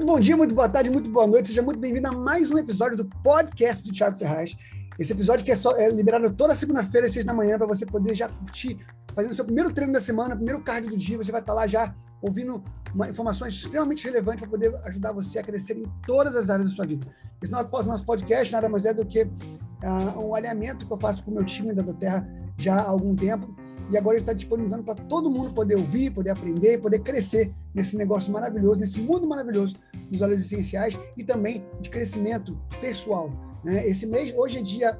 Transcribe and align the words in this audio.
Muito 0.00 0.12
bom 0.12 0.18
dia, 0.18 0.34
muito 0.34 0.54
boa 0.54 0.66
tarde, 0.66 0.88
muito 0.88 1.10
boa 1.10 1.26
noite. 1.26 1.48
Seja 1.48 1.60
muito 1.60 1.78
bem-vindo 1.78 2.08
a 2.08 2.10
mais 2.10 2.50
um 2.50 2.56
episódio 2.56 2.96
do 2.96 3.04
podcast 3.22 3.86
do 3.86 3.92
Thiago 3.92 4.16
Ferraz. 4.16 4.56
Esse 4.98 5.12
episódio 5.12 5.44
que 5.44 5.52
é, 5.52 5.54
só, 5.54 5.76
é 5.76 5.90
liberado 5.90 6.30
toda 6.30 6.54
segunda-feira, 6.54 7.06
às 7.06 7.12
seis 7.12 7.22
da 7.22 7.34
manhã, 7.34 7.58
para 7.58 7.66
você 7.66 7.84
poder 7.84 8.14
já 8.14 8.26
curtir, 8.26 8.78
fazendo 9.14 9.32
o 9.32 9.34
seu 9.34 9.44
primeiro 9.44 9.70
treino 9.70 9.92
da 9.92 10.00
semana, 10.00 10.34
primeiro 10.34 10.62
cardio 10.62 10.88
do 10.88 10.96
dia. 10.96 11.18
Você 11.18 11.30
vai 11.30 11.42
estar 11.42 11.52
lá 11.52 11.66
já 11.66 11.94
ouvindo 12.22 12.64
uma, 12.94 13.10
informações 13.10 13.52
extremamente 13.52 14.02
relevantes 14.06 14.40
para 14.40 14.48
poder 14.48 14.74
ajudar 14.86 15.12
você 15.12 15.38
a 15.38 15.42
crescer 15.42 15.76
em 15.76 15.84
todas 16.06 16.34
as 16.34 16.48
áreas 16.48 16.70
da 16.70 16.74
sua 16.74 16.86
vida. 16.86 17.06
Esse 17.42 17.52
nosso 17.52 18.06
podcast 18.06 18.50
nada 18.54 18.70
mais 18.70 18.86
é 18.86 18.94
do 18.94 19.04
que 19.04 19.24
uh, 19.24 20.18
um 20.18 20.34
alinhamento 20.34 20.86
que 20.86 20.92
eu 20.94 20.96
faço 20.96 21.22
com 21.22 21.30
o 21.30 21.34
meu 21.34 21.44
time 21.44 21.74
da 21.74 21.84
Terra 21.92 22.26
já 22.56 22.76
há 22.76 22.88
algum 22.88 23.14
tempo 23.14 23.54
e 23.90 23.98
agora 23.98 24.16
ele 24.16 24.22
está 24.22 24.32
disponibilizando 24.32 24.84
para 24.84 24.94
todo 24.94 25.30
mundo 25.30 25.52
poder 25.52 25.76
ouvir, 25.76 26.10
poder 26.10 26.30
aprender, 26.30 26.78
poder 26.78 27.00
crescer 27.00 27.52
nesse 27.74 27.96
negócio 27.96 28.32
maravilhoso, 28.32 28.78
nesse 28.78 29.00
mundo 29.00 29.26
maravilhoso 29.26 29.76
dos 30.08 30.20
óleos 30.20 30.40
essenciais 30.40 30.98
e 31.16 31.24
também 31.24 31.64
de 31.80 31.90
crescimento 31.90 32.56
pessoal. 32.80 33.30
Né? 33.64 33.86
Esse 33.88 34.06
mês, 34.06 34.32
hoje 34.36 34.58
é 34.58 34.62
dia 34.62 34.98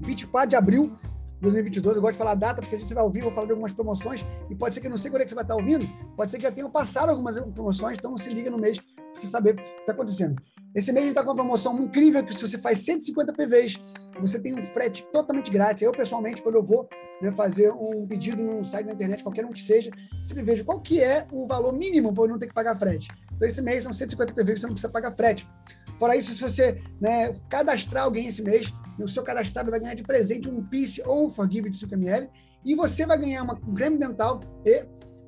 24 0.00 0.50
de 0.50 0.56
abril 0.56 0.92
de 1.36 1.40
2022. 1.40 1.96
Eu 1.96 2.02
gosto 2.02 2.12
de 2.12 2.18
falar 2.18 2.32
a 2.32 2.36
data 2.36 2.60
porque 2.60 2.76
a 2.76 2.78
gente 2.78 2.92
vai 2.92 3.02
ouvir, 3.02 3.22
vou 3.22 3.32
falar 3.32 3.46
de 3.46 3.52
algumas 3.52 3.72
promoções 3.72 4.24
e 4.50 4.54
pode 4.54 4.74
ser 4.74 4.80
que 4.80 4.86
eu 4.86 4.90
não 4.90 4.98
sei 4.98 5.10
quando 5.10 5.22
é 5.22 5.24
que 5.24 5.30
você 5.30 5.34
vai 5.34 5.44
estar 5.44 5.56
ouvindo, 5.56 5.88
pode 6.14 6.30
ser 6.30 6.36
que 6.36 6.42
já 6.42 6.52
tenham 6.52 6.70
passado 6.70 7.08
algumas 7.08 7.38
promoções, 7.38 7.96
então 7.98 8.16
se 8.18 8.28
liga 8.28 8.50
no 8.50 8.58
mês 8.58 8.78
você 9.14 9.26
saber 9.26 9.52
o 9.52 9.56
que 9.56 9.62
está 9.80 9.92
acontecendo. 9.92 10.40
Esse 10.74 10.92
mês 10.92 11.04
a 11.04 11.06
gente 11.06 11.16
está 11.16 11.22
com 11.22 11.30
uma 11.30 11.36
promoção 11.36 11.80
incrível 11.80 12.24
que 12.24 12.34
se 12.34 12.46
você 12.46 12.58
faz 12.58 12.80
150 12.80 13.32
PVs, 13.32 13.76
você 14.20 14.40
tem 14.40 14.58
um 14.58 14.62
frete 14.62 15.06
totalmente 15.12 15.50
grátis. 15.50 15.82
Eu, 15.82 15.92
pessoalmente, 15.92 16.42
quando 16.42 16.56
eu 16.56 16.64
vou 16.64 16.88
né, 17.22 17.30
fazer 17.30 17.70
um 17.70 18.04
pedido 18.06 18.42
num 18.42 18.64
site 18.64 18.86
da 18.86 18.92
internet, 18.92 19.22
qualquer 19.22 19.44
um 19.44 19.52
que 19.52 19.62
seja, 19.62 19.90
sempre 20.22 20.42
vejo 20.42 20.64
qual 20.64 20.80
que 20.80 21.00
é 21.00 21.28
o 21.30 21.46
valor 21.46 21.72
mínimo 21.72 22.12
para 22.12 22.24
eu 22.24 22.28
não 22.28 22.38
ter 22.38 22.48
que 22.48 22.54
pagar 22.54 22.74
frete. 22.74 23.08
Então, 23.36 23.46
esse 23.46 23.62
mês 23.62 23.84
são 23.84 23.92
150 23.92 24.32
PVs, 24.32 24.60
você 24.60 24.66
não 24.66 24.74
precisa 24.74 24.92
pagar 24.92 25.12
frete. 25.12 25.48
Fora 25.96 26.16
isso, 26.16 26.32
se 26.34 26.42
você 26.42 26.82
né, 27.00 27.32
cadastrar 27.48 28.04
alguém 28.04 28.26
esse 28.26 28.42
mês, 28.42 28.72
o 28.98 29.06
seu 29.06 29.22
cadastrado 29.22 29.70
vai 29.70 29.78
ganhar 29.78 29.94
de 29.94 30.02
presente 30.02 30.48
um 30.48 30.64
Peace 30.64 31.00
ou 31.04 31.26
um 31.26 31.30
Forgive 31.30 31.70
de 31.70 31.78
5ml 31.78 32.28
e 32.64 32.74
você 32.74 33.06
vai 33.06 33.18
ganhar 33.18 33.42
uma, 33.42 33.54
um 33.54 33.74
creme 33.74 33.98
dental 33.98 34.40
e 34.64 34.84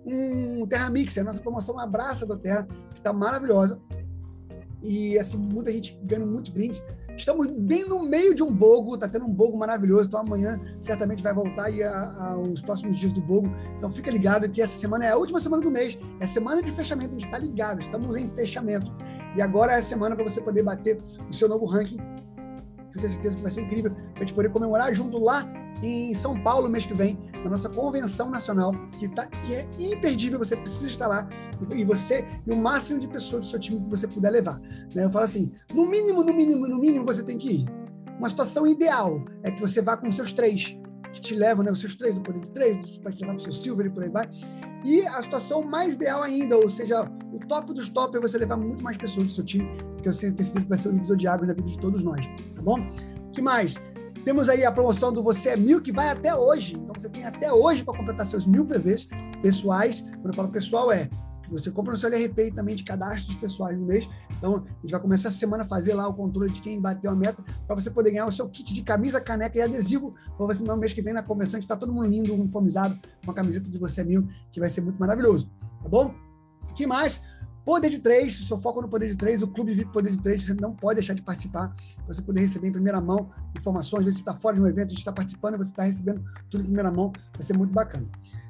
um 0.06 0.66
Terra 0.66 0.88
Mix, 0.88 1.18
a 1.18 1.24
nossa 1.24 1.40
promoção 1.40 1.78
Abraça 1.78 2.24
da 2.24 2.36
Terra, 2.36 2.66
que 2.94 3.00
está 3.00 3.12
maravilhosa 3.12 3.80
e 4.86 5.18
assim, 5.18 5.36
muita 5.36 5.72
gente 5.72 5.98
ganhando 6.02 6.30
muitos 6.30 6.50
brindes. 6.50 6.82
Estamos 7.16 7.50
bem 7.50 7.88
no 7.88 8.04
meio 8.04 8.34
de 8.34 8.42
um 8.42 8.52
bogo, 8.52 8.96
tá 8.96 9.08
tendo 9.08 9.24
um 9.24 9.32
bogo 9.32 9.56
maravilhoso, 9.58 10.08
então 10.08 10.20
amanhã 10.20 10.60
certamente 10.80 11.22
vai 11.22 11.34
voltar 11.34 11.64
aí 11.64 11.82
aos 11.82 12.60
próximos 12.60 12.98
dias 12.98 13.12
do 13.12 13.20
bogo. 13.20 13.48
Então 13.76 13.90
fica 13.90 14.10
ligado 14.10 14.48
que 14.48 14.62
essa 14.62 14.76
semana 14.78 15.06
é 15.06 15.10
a 15.10 15.16
última 15.16 15.40
semana 15.40 15.62
do 15.62 15.70
mês, 15.70 15.98
é 16.20 16.26
semana 16.26 16.62
de 16.62 16.70
fechamento, 16.70 17.10
a 17.10 17.12
gente 17.18 17.24
está 17.24 17.38
ligado, 17.38 17.80
estamos 17.80 18.16
em 18.16 18.28
fechamento. 18.28 18.92
E 19.34 19.42
agora 19.42 19.72
é 19.72 19.76
a 19.76 19.82
semana 19.82 20.14
para 20.14 20.24
você 20.24 20.40
poder 20.40 20.62
bater 20.62 21.02
o 21.28 21.32
seu 21.32 21.48
novo 21.48 21.64
ranking, 21.64 21.96
que 21.96 22.98
eu 22.98 23.00
tenho 23.00 23.10
certeza 23.10 23.36
que 23.36 23.42
vai 23.42 23.50
ser 23.50 23.62
incrível, 23.62 23.90
para 23.90 24.14
a 24.14 24.18
gente 24.20 24.34
poder 24.34 24.50
comemorar 24.50 24.94
junto 24.94 25.18
lá 25.18 25.44
em 25.82 26.14
São 26.14 26.40
Paulo 26.40 26.68
mês 26.68 26.86
que 26.86 26.94
vem, 26.94 27.18
na 27.44 27.50
nossa 27.50 27.68
convenção 27.68 28.30
nacional, 28.30 28.72
que, 28.98 29.08
tá, 29.08 29.26
que 29.26 29.54
é 29.54 29.68
imperdível, 29.78 30.38
você 30.38 30.56
precisa 30.56 30.86
estar 30.86 31.06
lá, 31.06 31.28
e 31.74 31.84
você 31.84 32.24
e 32.46 32.50
o 32.50 32.56
máximo 32.56 32.98
de 32.98 33.08
pessoas 33.08 33.46
do 33.46 33.50
seu 33.50 33.58
time 33.58 33.80
que 33.80 33.90
você 33.90 34.08
puder 34.08 34.30
levar. 34.30 34.58
Né? 34.94 35.04
Eu 35.04 35.10
falo 35.10 35.24
assim, 35.24 35.52
no 35.72 35.86
mínimo, 35.86 36.24
no 36.24 36.32
mínimo, 36.32 36.66
no 36.66 36.78
mínimo 36.78 37.04
você 37.04 37.22
tem 37.22 37.38
que 37.38 37.48
ir. 37.48 37.66
Uma 38.18 38.30
situação 38.30 38.66
ideal 38.66 39.22
é 39.42 39.50
que 39.50 39.60
você 39.60 39.82
vá 39.82 39.96
com 39.96 40.10
seus 40.10 40.32
três, 40.32 40.76
que 41.12 41.20
te 41.20 41.34
levam, 41.34 41.64
né, 41.64 41.70
os 41.70 41.80
seus 41.80 41.94
três, 41.94 42.14
do 42.14 42.20
poder 42.20 42.40
de 42.40 42.50
três, 42.50 42.98
para 42.98 43.12
te 43.12 43.20
levar 43.20 43.34
para 43.34 43.40
o 43.40 43.42
seu 43.42 43.52
silver 43.52 43.86
e 43.86 43.90
por 43.90 44.02
aí 44.02 44.08
vai. 44.08 44.28
E 44.84 45.02
a 45.02 45.20
situação 45.22 45.62
mais 45.62 45.94
ideal 45.94 46.22
ainda, 46.22 46.56
ou 46.56 46.70
seja, 46.70 47.10
o 47.32 47.38
top 47.46 47.74
dos 47.74 47.88
top 47.88 48.16
é 48.16 48.20
você 48.20 48.38
levar 48.38 48.56
muito 48.56 48.82
mais 48.82 48.96
pessoas 48.96 49.26
do 49.26 49.32
seu 49.32 49.44
time, 49.44 49.68
que 50.02 50.08
eu 50.08 50.12
tenho 50.12 50.14
certeza 50.14 50.54
que 50.54 50.68
vai 50.68 50.78
ser 50.78 50.88
o 50.88 50.92
divisor 50.92 51.16
de 51.16 51.26
água 51.26 51.46
na 51.46 51.52
vida 51.52 51.68
de 51.68 51.78
todos 51.78 52.02
nós, 52.02 52.26
tá 52.54 52.62
bom? 52.62 52.78
O 53.28 53.32
que 53.32 53.42
mais? 53.42 53.76
Temos 54.26 54.48
aí 54.48 54.64
a 54.64 54.72
promoção 54.72 55.12
do 55.12 55.22
Você 55.22 55.50
é 55.50 55.56
Mil, 55.56 55.80
que 55.80 55.92
vai 55.92 56.08
até 56.08 56.34
hoje. 56.34 56.74
Então 56.74 56.92
você 56.92 57.08
tem 57.08 57.24
até 57.24 57.52
hoje 57.52 57.84
para 57.84 57.96
completar 57.96 58.26
seus 58.26 58.44
mil 58.44 58.66
PVs 58.66 59.06
pessoais. 59.40 60.00
Quando 60.00 60.30
eu 60.30 60.34
falo 60.34 60.48
pessoal, 60.48 60.90
é 60.90 61.08
que 61.44 61.52
você 61.52 61.70
compra 61.70 61.92
no 61.92 61.96
seu 61.96 62.08
LRP 62.08 62.50
também 62.50 62.74
de 62.74 62.82
cadastros 62.82 63.36
pessoais 63.36 63.78
no 63.78 63.86
mês. 63.86 64.08
Então, 64.36 64.56
a 64.56 64.80
gente 64.82 64.90
vai 64.90 65.00
começar 65.00 65.28
essa 65.28 65.38
semana 65.38 65.62
a 65.62 65.66
fazer 65.68 65.94
lá 65.94 66.08
o 66.08 66.12
controle 66.12 66.50
de 66.50 66.60
quem 66.60 66.80
bateu 66.80 67.08
a 67.08 67.14
meta, 67.14 67.40
para 67.68 67.76
você 67.76 67.88
poder 67.88 68.10
ganhar 68.10 68.26
o 68.26 68.32
seu 68.32 68.48
kit 68.48 68.74
de 68.74 68.82
camisa, 68.82 69.20
caneca 69.20 69.58
e 69.58 69.62
adesivo, 69.62 70.12
para 70.36 70.44
você 70.44 70.64
no 70.64 70.76
mês 70.76 70.92
que 70.92 71.00
vem 71.00 71.14
na 71.14 71.22
convenção 71.22 71.60
está 71.60 71.76
todo 71.76 71.92
mundo 71.92 72.08
lindo, 72.08 72.34
uniformizado, 72.34 72.98
com 73.24 73.30
a 73.30 73.34
camiseta 73.34 73.70
de 73.70 73.78
Você 73.78 74.00
é 74.00 74.04
Mil, 74.04 74.26
que 74.50 74.58
vai 74.58 74.68
ser 74.68 74.80
muito 74.80 74.98
maravilhoso. 74.98 75.48
Tá 75.80 75.88
bom? 75.88 76.12
O 76.68 76.74
que 76.74 76.84
mais? 76.84 77.22
Poder 77.66 77.90
de 77.90 77.98
três, 77.98 78.46
seu 78.46 78.56
foco 78.56 78.80
no 78.80 78.88
Poder 78.88 79.08
de 79.08 79.16
Três, 79.16 79.42
o 79.42 79.48
Clube 79.48 79.74
VIP 79.74 79.92
Poder 79.92 80.12
de 80.12 80.20
Três, 80.20 80.44
você 80.44 80.54
não 80.54 80.72
pode 80.72 81.00
deixar 81.00 81.14
de 81.14 81.22
participar, 81.22 81.74
para 81.96 82.14
você 82.14 82.22
poder 82.22 82.42
receber 82.42 82.68
em 82.68 82.70
primeira 82.70 83.00
mão 83.00 83.28
informações, 83.56 84.02
às 84.02 84.04
vezes 84.04 84.20
você 84.20 84.22
está 84.22 84.36
fora 84.36 84.54
de 84.54 84.62
um 84.62 84.68
evento, 84.68 84.86
a 84.86 84.90
gente 84.90 85.00
está 85.00 85.10
participando, 85.10 85.58
você 85.58 85.72
está 85.72 85.82
recebendo 85.82 86.22
tudo 86.48 86.60
em 86.60 86.66
primeira 86.66 86.92
mão, 86.92 87.12
vai 87.32 87.42
ser 87.42 87.58
muito 87.58 87.72
bacana. 87.72 88.06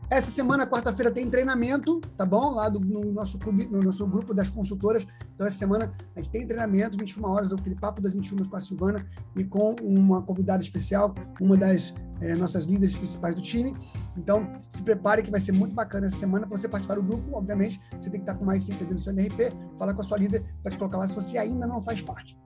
Essa 0.09 0.31
semana, 0.31 0.65
quarta-feira, 0.65 1.11
tem 1.11 1.29
treinamento, 1.29 2.01
tá 2.17 2.25
bom? 2.25 2.53
Lá 2.53 2.69
do, 2.69 2.79
no 2.79 3.13
nosso 3.13 3.39
clube, 3.39 3.67
no 3.67 3.83
nosso 3.83 4.07
grupo 4.07 4.33
das 4.33 4.49
consultoras. 4.49 5.05
Então, 5.35 5.45
essa 5.45 5.59
semana 5.59 5.93
a 6.15 6.21
gente 6.21 6.31
tem 6.31 6.47
treinamento, 6.47 6.97
21 6.97 7.27
horas, 7.27 7.53
aquele 7.53 7.75
papo 7.75 8.01
das 8.01 8.15
21 8.15 8.45
com 8.45 8.57
a 8.57 8.61
Silvana 8.61 9.05
e 9.35 9.43
com 9.43 9.75
uma 9.83 10.23
convidada 10.23 10.63
especial, 10.63 11.13
uma 11.41 11.57
das 11.57 11.93
é, 12.21 12.37
nossas 12.37 12.67
líderes 12.67 12.95
principais 12.95 13.35
do 13.35 13.43
time. 13.43 13.75
Então, 14.17 14.49
se 14.69 14.81
prepare 14.81 15.25
que 15.25 15.31
vai 15.31 15.41
ser 15.41 15.51
muito 15.51 15.75
bacana 15.75 16.07
essa 16.07 16.19
semana 16.19 16.47
para 16.47 16.57
você 16.57 16.69
participar 16.69 16.95
do 16.95 17.03
grupo. 17.03 17.37
Obviamente, 17.37 17.81
você 18.01 18.09
tem 18.09 18.21
que 18.21 18.31
estar 18.31 18.35
com 18.35 18.45
mais 18.45 18.65
de 18.65 18.77
100 18.77 18.89
no 18.89 18.99
seu 19.01 19.13
NRP, 19.13 19.53
falar 19.77 19.93
com 19.93 20.03
a 20.03 20.05
sua 20.05 20.19
líder 20.19 20.45
para 20.63 20.71
te 20.71 20.79
colocar 20.79 20.99
lá 20.99 21.09
se 21.09 21.17
você 21.17 21.37
ainda 21.37 21.67
não 21.67 21.83
faz 21.83 22.01
parte. 22.01 22.39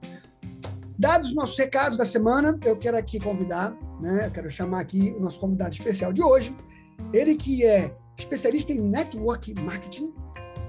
Dados 0.97 1.29
os 1.29 1.35
nossos 1.35 1.57
recados 1.57 1.97
da 1.97 2.05
semana, 2.05 2.57
eu 2.63 2.75
quero 2.77 2.97
aqui 2.97 3.19
convidar, 3.19 3.75
né? 3.99 4.27
Eu 4.27 4.31
quero 4.31 4.49
chamar 4.49 4.81
aqui 4.81 5.13
o 5.17 5.19
nosso 5.19 5.39
convidado 5.39 5.73
especial 5.73 6.13
de 6.13 6.21
hoje, 6.21 6.55
ele 7.13 7.35
que 7.35 7.65
é 7.65 7.95
especialista 8.17 8.71
em 8.71 8.79
network 8.79 9.53
marketing, 9.55 10.13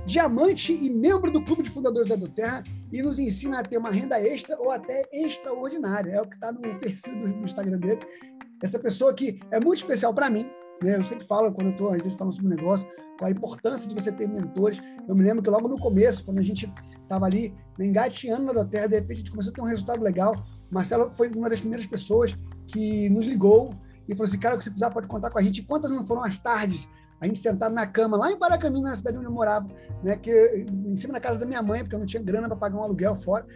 diamante 0.05 0.73
e 0.73 0.91
membro 0.91 1.31
do 1.31 1.43
Clube 1.43 1.63
de 1.63 1.71
Fundadores 1.71 2.09
da 2.09 2.17
Doterra 2.17 2.63
e 2.93 3.03
nos 3.03 3.19
ensina 3.19 3.61
a 3.61 3.63
ter 3.63 3.79
uma 3.79 3.91
renda 3.91 4.21
extra 4.21 4.59
ou 4.59 4.71
até 4.71 5.03
extraordinária. 5.13 6.13
É 6.13 6.21
o 6.21 6.27
que 6.27 6.35
está 6.35 6.51
no 6.53 6.61
perfil 6.81 7.15
do 7.15 7.45
Instagram 7.45 7.79
dele. 7.79 8.01
Essa 8.63 8.79
pessoa 8.79 9.15
que 9.15 9.41
é 9.51 9.61
muito 9.61 9.79
especial 9.79 10.13
para 10.13 10.31
mim. 10.31 10.47
Né? 10.83 10.97
Eu 10.97 11.05
sempre 11.05 11.27
falo, 11.27 11.53
quando 11.53 11.69
eu 11.69 11.73
estou, 11.73 11.89
às 11.91 12.03
vezes, 12.03 12.15
falando 12.15 12.35
sobre 12.35 12.53
um 12.53 12.57
negócio, 12.57 12.87
qual 13.19 13.29
a 13.29 13.31
importância 13.31 13.89
de 13.89 13.95
você 13.95 14.11
ter 14.11 14.29
mentores. 14.29 14.83
Eu 15.07 15.15
me 15.15 15.23
lembro 15.23 15.43
que 15.43 15.51
logo 15.51 15.69
no 15.69 15.79
começo, 15.79 16.25
quando 16.25 16.39
a 16.39 16.43
gente 16.43 16.73
estava 17.03 17.27
ali 17.27 17.55
né, 17.79 17.87
engateando 17.87 18.45
na 18.45 18.53
Doterra, 18.53 18.89
de 18.89 18.97
repente 18.97 19.13
a 19.13 19.19
gente 19.19 19.31
começou 19.31 19.53
a 19.53 19.55
ter 19.55 19.61
um 19.63 19.67
resultado 19.67 20.03
legal. 20.03 20.35
Marcelo 20.71 21.09
foi 21.11 21.29
uma 21.31 21.49
das 21.49 21.61
primeiras 21.61 21.87
pessoas 21.87 22.37
que 22.67 23.09
nos 23.11 23.27
ligou 23.27 23.75
e 24.09 24.15
falou 24.15 24.29
assim: 24.29 24.39
cara, 24.39 24.55
o 24.55 24.59
que 24.59 24.65
você 24.65 24.71
precisar 24.71 24.91
pode 24.91 25.09
contar 25.09 25.31
com 25.31 25.39
a 25.39 25.43
gente. 25.43 25.63
Quantas 25.63 25.91
não 25.91 26.05
foram 26.05 26.23
as 26.23 26.39
tardes? 26.39 26.89
A 27.21 27.27
gente 27.27 27.39
sentado 27.39 27.73
na 27.73 27.87
cama, 27.87 28.17
lá 28.17 28.33
em 28.33 28.37
Paracamim, 28.37 28.83
na 28.83 28.97
cidade 28.97 29.17
onde 29.17 29.27
eu 29.27 29.33
morava, 29.33 29.69
né, 30.03 30.17
que, 30.17 30.67
em 30.69 30.97
cima 30.97 31.13
da 31.13 31.21
casa 31.21 31.39
da 31.39 31.47
minha 31.47 31.63
mãe, 31.63 31.83
porque 31.83 31.95
eu 31.95 32.01
não 32.01 32.07
tinha 32.07 32.21
grana 32.21 32.49
para 32.49 32.57
pagar 32.57 32.77
um 32.77 32.83
aluguel 32.83 33.15
fora. 33.15 33.47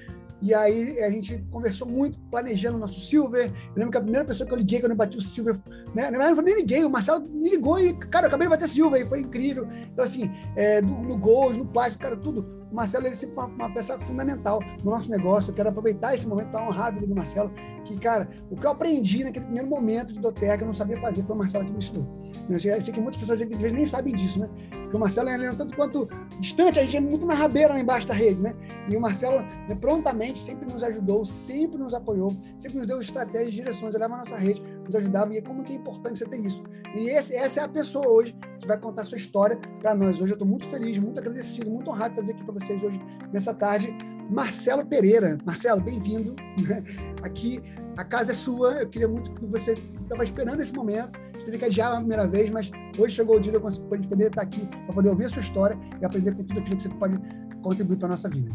E 0.41 0.53
aí 0.53 1.03
a 1.03 1.11
gente 1.11 1.39
conversou 1.51 1.89
muito, 1.89 2.19
planejando 2.31 2.77
o 2.77 2.81
nosso 2.81 3.01
Silver. 3.01 3.47
Eu 3.47 3.75
lembro 3.75 3.91
que 3.91 3.99
a 3.99 4.01
primeira 4.01 4.25
pessoa 4.25 4.47
que 4.47 4.53
eu 4.53 4.59
liguei 4.59 4.81
quando 4.81 4.93
eu 4.93 4.97
bati 4.97 5.17
o 5.17 5.21
Silver, 5.21 5.57
né? 5.95 6.11
Na 6.11 6.19
verdade, 6.19 6.39
eu 6.39 6.43
nem 6.43 6.55
liguei, 6.55 6.85
o 6.85 6.91
Marcelo 6.91 7.27
me 7.27 7.51
ligou 7.51 7.79
e, 7.81 7.95
cara, 7.95 8.27
eu 8.27 8.29
acabei 8.29 8.47
de 8.47 8.51
bater 8.51 8.69
Silver 8.69 9.01
e 9.01 9.05
foi 9.05 9.21
incrível. 9.21 9.67
Então, 9.91 10.05
assim, 10.05 10.31
é, 10.55 10.83
no, 10.83 11.03
no 11.03 11.17
Gold, 11.17 11.59
no 11.59 11.67
plástico, 11.67 12.03
cara, 12.03 12.17
tudo 12.17 12.66
Marcelo 12.77 13.07
ele 13.07 13.17
sempre 13.17 13.35
foi 13.35 13.47
uma, 13.47 13.73
peça 13.73 13.99
fundamental 13.99 14.61
no 14.85 14.91
nosso 14.91 15.11
negócio. 15.11 15.51
Eu 15.51 15.55
quero 15.55 15.71
aproveitar 15.71 16.15
esse 16.15 16.29
momento 16.29 16.51
para 16.51 16.63
honrar 16.63 16.89
a 16.89 16.91
vida 16.91 17.07
do 17.07 17.15
Marcelo, 17.15 17.51
que, 17.85 17.99
cara, 17.99 18.29
o 18.51 18.57
que 18.57 18.67
eu 18.67 18.71
aprendi 18.71 19.25
naquele 19.25 19.47
primeiro 19.47 19.69
momento 19.69 20.13
de 20.13 20.21
Doteca, 20.21 20.63
eu 20.63 20.67
não 20.67 20.75
sabia 20.75 20.99
fazer, 20.99 21.23
foi 21.23 21.35
o 21.35 21.39
Marcelo 21.39 21.65
que 21.65 21.73
me 21.73 21.79
ensinou. 21.79 22.07
Eu 22.51 22.59
sei, 22.59 22.79
que 22.81 23.01
muitas 23.01 23.17
pessoas 23.17 23.41
às 23.41 23.49
vezes 23.49 23.73
nem 23.73 23.85
sabem 23.87 24.15
disso, 24.15 24.39
né? 24.39 24.49
Porque 24.83 24.97
o 24.97 25.01
Marcelo 25.01 25.31
é 25.31 25.55
tanto 25.55 25.75
quanto 25.75 26.09
distante, 26.39 26.79
a 26.79 26.83
gente 26.83 26.97
é 26.97 27.01
muito 27.01 27.27
na 27.27 27.35
rabeira 27.35 27.73
lá 27.73 27.81
embaixo 27.81 28.07
da 28.07 28.15
rede, 28.15 28.43
né? 28.43 28.55
E 28.91 28.97
o 28.97 29.01
Marcelo 29.01 29.41
né, 29.41 29.75
prontamente 29.81 30.39
sempre 30.39 30.71
nos 30.71 30.83
ajudou, 30.83 31.25
sempre 31.25 31.79
nos 31.79 31.95
apoiou, 31.95 32.37
sempre 32.57 32.79
nos 32.79 32.87
deu 32.87 33.01
estratégias, 33.01 33.55
direções, 33.55 33.95
olhava 33.95 34.15
a 34.15 34.19
nossa 34.19 34.37
rede, 34.37 34.63
nos 34.87 34.97
ajudava, 34.97 35.35
e 35.35 35.43
como 35.43 35.63
que 35.63 35.73
é 35.73 35.77
importante 35.77 36.19
você 36.19 36.27
ter 36.27 36.41
isso. 36.41 36.63
E 36.95 37.09
esse, 37.09 37.35
essa 37.35 37.61
é 37.61 37.65
a 37.65 37.69
pessoa 37.69 38.09
hoje 38.09 38.37
que 38.61 38.67
vai 38.67 38.79
contar 38.79 39.03
a 39.03 39.05
sua 39.05 39.19
história 39.19 39.59
para 39.81 39.95
nós. 39.95 40.21
Hoje 40.21 40.33
eu 40.33 40.37
estou 40.37 40.49
muito 40.49 40.67
feliz, 40.67 40.99
muito 40.99 41.19
agradecido, 41.19 41.71
muito 41.71 41.91
honrado 41.91 42.11
de 42.11 42.17
trazer 42.17 42.33
aqui 42.33 42.45
para 42.45 42.55
vocês 42.55 42.83
hoje, 42.83 43.01
nessa 43.33 43.53
tarde, 43.55 43.95
Marcelo 44.31 44.85
Pereira. 44.85 45.39
Marcelo, 45.47 45.81
bem-vindo. 45.81 46.35
Aqui, 47.23 47.63
a 47.97 48.05
casa 48.05 48.33
é 48.33 48.35
sua. 48.35 48.73
Eu 48.73 48.89
queria 48.89 49.09
muito 49.09 49.33
que 49.33 49.47
você 49.47 49.75
estava 50.03 50.25
esperando 50.25 50.61
esse 50.61 50.73
momento. 50.73 51.19
A 51.19 51.33
gente 51.33 51.45
teve 51.45 51.59
que 51.59 51.65
adiar 51.65 51.93
a 51.93 51.97
primeira 51.97 52.27
vez, 52.27 52.51
mas 52.51 52.71
hoje 52.99 53.15
chegou 53.15 53.37
o 53.37 53.41
dia 53.41 53.53
de 53.53 53.59
eu 53.59 53.63
conseguir 53.63 54.09
poder 54.09 54.27
estar 54.27 54.43
aqui 54.43 54.67
para 54.67 54.95
poder 54.95 55.09
ouvir 55.09 55.25
a 55.25 55.29
sua 55.29 55.43
história 55.43 55.79
e 56.01 56.05
aprender 56.05 56.35
com 56.35 56.45
tudo 56.45 56.61
aquilo 56.61 56.77
que 56.77 56.83
você 56.83 56.89
pode 56.89 57.19
contribuir 57.63 57.97
para 57.97 58.07
a 58.07 58.11
nossa 58.11 58.29
vida. 58.29 58.51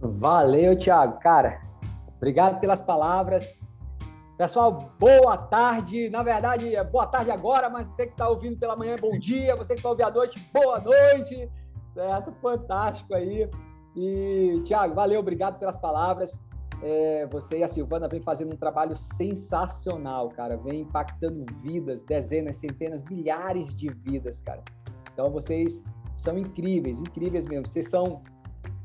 Valeu, 0.00 0.76
Thiago. 0.76 1.18
Cara, 1.20 1.60
obrigado 2.16 2.58
pelas 2.60 2.80
palavras. 2.80 3.60
Pessoal, 4.40 4.90
boa 4.98 5.36
tarde. 5.36 6.08
Na 6.08 6.22
verdade, 6.22 6.74
é 6.74 6.82
boa 6.82 7.06
tarde 7.06 7.30
agora, 7.30 7.68
mas 7.68 7.88
você 7.88 8.06
que 8.06 8.12
está 8.12 8.26
ouvindo 8.26 8.56
pela 8.56 8.74
manhã, 8.74 8.94
bom 8.98 9.18
dia. 9.18 9.54
Você 9.54 9.74
que 9.74 9.80
está 9.80 9.90
ouvindo 9.90 10.06
à 10.06 10.10
noite, 10.10 10.40
boa 10.50 10.80
noite. 10.80 11.46
Certo? 11.92 12.32
Fantástico 12.40 13.14
aí. 13.14 13.46
E, 13.94 14.62
Tiago, 14.64 14.94
valeu, 14.94 15.20
obrigado 15.20 15.58
pelas 15.58 15.76
palavras. 15.76 16.42
É, 16.82 17.26
você 17.26 17.58
e 17.58 17.62
a 17.62 17.68
Silvana 17.68 18.08
vem 18.08 18.22
fazendo 18.22 18.54
um 18.54 18.56
trabalho 18.56 18.96
sensacional, 18.96 20.30
cara. 20.30 20.56
Vem 20.56 20.80
impactando 20.80 21.44
vidas, 21.60 22.02
dezenas, 22.02 22.56
centenas, 22.56 23.04
milhares 23.04 23.76
de 23.76 23.90
vidas, 23.90 24.40
cara. 24.40 24.64
Então 25.12 25.30
vocês 25.30 25.84
são 26.14 26.38
incríveis, 26.38 26.98
incríveis 26.98 27.46
mesmo. 27.46 27.68
Vocês 27.68 27.90
são 27.90 28.22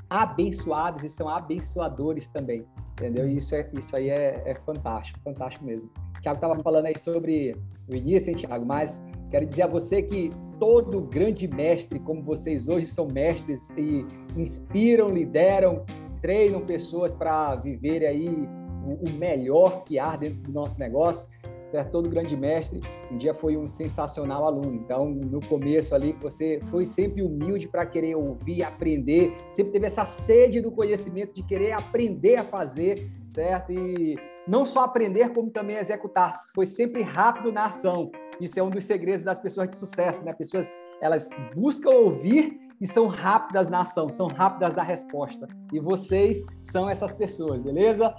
abençoados 0.09 1.01
e 1.05 1.09
são 1.09 1.29
abençoadores 1.29 2.27
também, 2.27 2.67
entendeu? 2.95 3.27
E 3.27 3.35
isso, 3.35 3.53
é, 3.53 3.69
isso 3.73 3.95
aí 3.95 4.09
é, 4.09 4.41
é 4.45 4.55
fantástico, 4.65 5.19
fantástico 5.23 5.65
mesmo. 5.65 5.89
O 6.17 6.21
Tiago 6.21 6.37
estava 6.37 6.57
falando 6.61 6.85
aí 6.85 6.97
sobre 6.97 7.55
o 7.91 7.95
início, 7.95 8.31
hein, 8.31 8.35
Tiago? 8.35 8.65
Mas 8.65 9.05
quero 9.29 9.45
dizer 9.45 9.63
a 9.63 9.67
você 9.67 10.01
que 10.01 10.29
todo 10.59 11.01
grande 11.01 11.47
mestre, 11.47 11.99
como 11.99 12.23
vocês 12.23 12.67
hoje 12.67 12.85
são 12.85 13.07
mestres 13.13 13.69
e 13.71 14.05
inspiram, 14.35 15.07
lideram, 15.07 15.85
treinam 16.21 16.65
pessoas 16.65 17.13
para 17.13 17.55
viver 17.55 18.05
aí 18.05 18.27
o 18.27 19.09
melhor 19.17 19.83
que 19.83 19.99
há 19.99 20.15
dentro 20.15 20.41
do 20.43 20.51
nosso 20.51 20.79
negócio, 20.79 21.27
certo? 21.75 21.91
Todo 21.91 22.09
grande 22.09 22.35
mestre 22.37 22.79
um 23.11 23.17
dia 23.17 23.33
foi 23.33 23.57
um 23.57 23.67
sensacional 23.67 24.45
aluno. 24.45 24.73
Então, 24.73 25.09
no 25.09 25.41
começo 25.41 25.93
ali, 25.93 26.15
você 26.21 26.61
foi 26.67 26.85
sempre 26.85 27.21
humilde 27.21 27.67
para 27.67 27.85
querer 27.85 28.15
ouvir, 28.15 28.63
aprender, 28.63 29.35
sempre 29.49 29.73
teve 29.73 29.85
essa 29.85 30.05
sede 30.05 30.61
do 30.61 30.71
conhecimento 30.71 31.33
de 31.33 31.43
querer 31.43 31.73
aprender 31.73 32.37
a 32.37 32.43
fazer, 32.43 33.11
certo? 33.33 33.73
E 33.73 34.17
não 34.47 34.63
só 34.65 34.83
aprender, 34.85 35.33
como 35.33 35.49
também 35.49 35.75
executar. 35.75 36.31
Foi 36.53 36.65
sempre 36.65 37.01
rápido 37.01 37.51
na 37.51 37.65
ação. 37.65 38.09
Isso 38.39 38.59
é 38.59 38.63
um 38.63 38.69
dos 38.69 38.85
segredos 38.85 39.23
das 39.23 39.39
pessoas 39.39 39.69
de 39.69 39.75
sucesso, 39.75 40.23
né? 40.23 40.33
Pessoas, 40.33 40.71
elas 41.01 41.29
buscam 41.53 41.89
ouvir 41.89 42.57
e 42.79 42.87
são 42.87 43.07
rápidas 43.07 43.69
na 43.69 43.81
ação, 43.81 44.09
são 44.09 44.27
rápidas 44.27 44.73
na 44.75 44.83
resposta. 44.83 45.47
E 45.73 45.79
vocês 45.79 46.45
são 46.61 46.89
essas 46.89 47.11
pessoas, 47.11 47.61
beleza? 47.61 48.13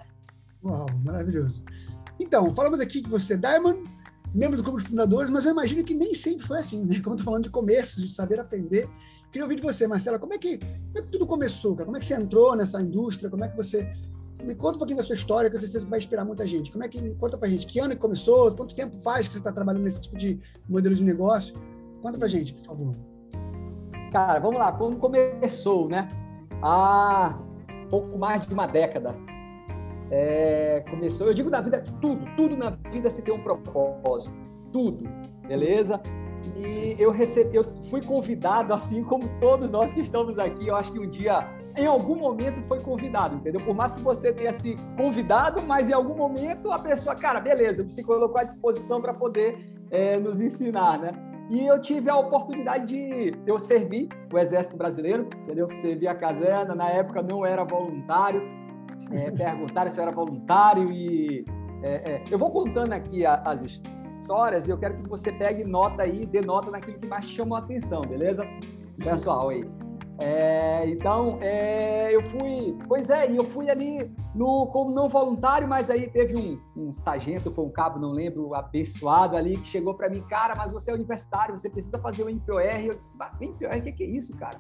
Uau, 0.63 0.87
maravilhoso. 1.05 1.63
Então, 2.19 2.53
falamos 2.55 2.81
aqui 2.81 3.03
que 3.03 3.09
você 3.09 3.35
é 3.35 3.37
Diamond, 3.37 3.83
membro 4.35 4.57
do 4.57 4.63
Clube 4.63 4.83
de 4.83 4.89
Fundadores, 4.89 5.31
mas 5.31 5.45
eu 5.45 5.53
imagino 5.53 5.85
que 5.85 5.95
nem 5.95 6.15
sempre 6.15 6.47
foi 6.47 6.59
assim, 6.59 6.85
né? 6.85 7.01
Como 7.05 7.15
eu 7.15 7.19
tô 7.19 7.25
falando 7.25 7.45
de 7.45 7.51
começo, 7.51 8.01
de 8.01 8.13
saber 8.13 8.41
aprender. 8.41 8.89
Queria 9.31 9.45
ouvir 9.45 9.57
de 9.57 9.63
você, 9.63 9.87
Marcela, 9.87 10.19
como 10.19 10.33
é 10.33 10.39
que, 10.39 10.57
como 10.57 10.99
é 10.99 11.03
que 11.03 11.09
tudo 11.09 11.27
começou, 11.27 11.75
cara? 11.75 11.85
Como 11.85 11.97
é 11.97 12.01
que 12.01 12.07
você 12.07 12.15
entrou 12.15 12.57
nessa 12.57 12.81
indústria? 12.81 13.29
Como 13.29 13.45
é 13.45 13.49
que 13.49 13.57
você 13.57 13.93
me 14.43 14.55
conta 14.55 14.77
um 14.77 14.79
pouquinho 14.79 14.97
da 14.97 15.03
sua 15.03 15.15
história, 15.15 15.51
que 15.51 15.57
eu 15.57 15.61
tenho 15.61 15.71
certeza 15.71 15.87
que 15.87 15.91
vai 15.91 15.99
inspirar 15.99 16.25
muita 16.25 16.47
gente. 16.47 16.71
Como 16.71 16.85
é 16.85 16.89
que 16.89 17.15
conta 17.17 17.37
pra 17.37 17.49
gente? 17.49 17.67
Que 17.67 17.81
ano 17.81 17.95
que 17.95 18.01
começou? 18.01 18.55
Quanto 18.55 18.75
tempo 18.75 18.97
faz 18.97 19.27
que 19.27 19.35
você 19.35 19.41
está 19.41 19.53
trabalhando 19.53 19.83
nesse 19.83 20.01
tipo 20.01 20.17
de 20.17 20.41
modelo 20.69 20.95
de 20.95 21.05
negócio? 21.05 21.55
Conta 22.01 22.17
pra 22.17 22.29
gente, 22.29 22.55
por 22.55 22.65
favor. 22.65 22.95
Cara, 24.13 24.39
vamos 24.39 24.59
lá. 24.59 24.73
Como 24.73 24.97
começou, 24.97 25.89
né? 25.89 26.09
Há 26.63 27.39
pouco 27.91 28.17
mais 28.17 28.47
de 28.47 28.55
uma 28.55 28.67
década. 28.67 29.15
É, 30.11 30.85
começou, 30.89 31.27
eu 31.27 31.35
digo 31.35 31.51
na 31.51 31.61
vida, 31.61 31.83
tudo, 32.01 32.25
tudo 32.37 32.57
na 32.57 32.71
vida 32.91 33.11
se 33.11 33.23
tem 33.23 33.35
um 33.35 33.43
propósito, 33.43 34.39
tudo, 34.73 35.05
beleza? 35.47 36.01
E 36.55 36.95
eu 36.99 37.11
recebi, 37.11 37.57
eu 37.57 37.65
fui 37.91 38.01
convidado, 38.03 38.73
assim 38.73 39.03
como 39.03 39.25
todos 39.41 39.69
nós 39.69 39.93
que 39.93 40.01
estamos 40.01 40.39
aqui, 40.39 40.69
eu 40.69 40.77
acho 40.77 40.93
que 40.93 40.99
um 41.01 41.09
dia 41.09 41.49
em 41.77 41.87
algum 41.87 42.17
momento 42.17 42.63
foi 42.63 42.81
convidado, 42.81 43.37
entendeu? 43.37 43.61
Por 43.61 43.75
mais 43.75 43.93
que 43.93 44.01
você 44.01 44.33
tenha 44.33 44.53
se 44.53 44.77
convidado, 44.97 45.61
mas 45.63 45.91
em 45.91 45.93
algum 45.93 46.15
momento 46.15 46.71
a 46.71 46.79
pessoa, 46.79 47.15
cara, 47.15 47.41
beleza, 47.41 47.83
você 47.83 48.03
colocou 48.03 48.41
à 48.41 48.45
disposição 48.45 49.01
para 49.01 49.13
poder 49.13 49.75
é, 49.91 50.19
nos 50.19 50.41
ensinar, 50.41 50.99
né? 50.99 51.11
E 51.51 51.65
eu 51.65 51.81
tive 51.81 52.11
a 52.11 52.17
oportunidade 52.17 52.87
de 52.87 53.33
eu 53.47 53.59
servir 53.59 54.09
o 54.33 54.39
Exército 54.39 54.77
Brasileiro, 54.77 55.29
entendeu? 55.43 55.69
Servi 55.79 56.09
a 56.09 56.15
caserna, 56.15 56.75
na 56.75 56.89
época 56.89 57.23
não 57.23 57.47
era 57.47 57.63
voluntário, 57.63 58.43
é, 59.11 59.31
perguntaram 59.31 59.91
se 59.91 59.99
eu 59.99 60.03
era 60.03 60.13
voluntário 60.13 60.91
e 60.91 61.45
é, 61.83 62.13
é, 62.13 62.25
eu 62.31 62.39
vou 62.39 62.51
contando 62.51 62.93
aqui 62.93 63.25
a, 63.25 63.35
as 63.45 63.63
histórias 63.63 64.67
e 64.67 64.71
eu 64.71 64.79
quero 64.79 64.97
que 64.97 65.09
você 65.09 65.31
pegue 65.33 65.65
nota 65.65 66.03
aí, 66.03 66.27
dê 66.27 66.41
nota 66.41 66.71
naquilo 66.71 66.99
que 66.99 67.07
mais 67.07 67.25
chamou 67.27 67.57
a 67.57 67.61
atenção, 67.61 68.03
beleza? 68.03 68.45
Pessoal 68.99 69.51
aí. 69.51 69.69
É, 70.19 70.89
então, 70.89 71.39
é, 71.43 72.15
eu 72.15 72.23
fui, 72.23 72.77
pois 72.89 73.11
é, 73.11 73.31
eu 73.31 73.45
fui 73.45 73.69
ali 73.69 74.11
no, 74.35 74.67
como 74.69 74.91
não 74.91 75.09
voluntário, 75.09 75.69
mas 75.69 75.91
aí 75.91 76.09
teve 76.11 76.35
um, 76.35 76.59
um 76.75 76.93
sargento, 76.93 77.53
foi 77.53 77.65
um 77.67 77.71
cabo, 77.71 77.99
não 77.99 78.13
lembro, 78.13 78.55
abençoado 78.55 79.37
ali, 79.37 79.59
que 79.59 79.69
chegou 79.69 79.95
para 79.95 80.09
mim, 80.09 80.23
cara, 80.23 80.55
mas 80.57 80.73
você 80.73 80.91
é 80.91 80.95
universitário, 80.95 81.57
você 81.57 81.69
precisa 81.69 81.99
fazer 81.99 82.23
o 82.23 82.31
MPOR. 82.31 82.63
Eu 82.63 82.95
disse, 82.95 83.17
mas 83.19 83.39
MPOR, 83.39 83.77
o 83.77 83.83
que, 83.83 83.93
que 83.93 84.05
é 84.05 84.07
isso, 84.07 84.35
cara? 84.37 84.59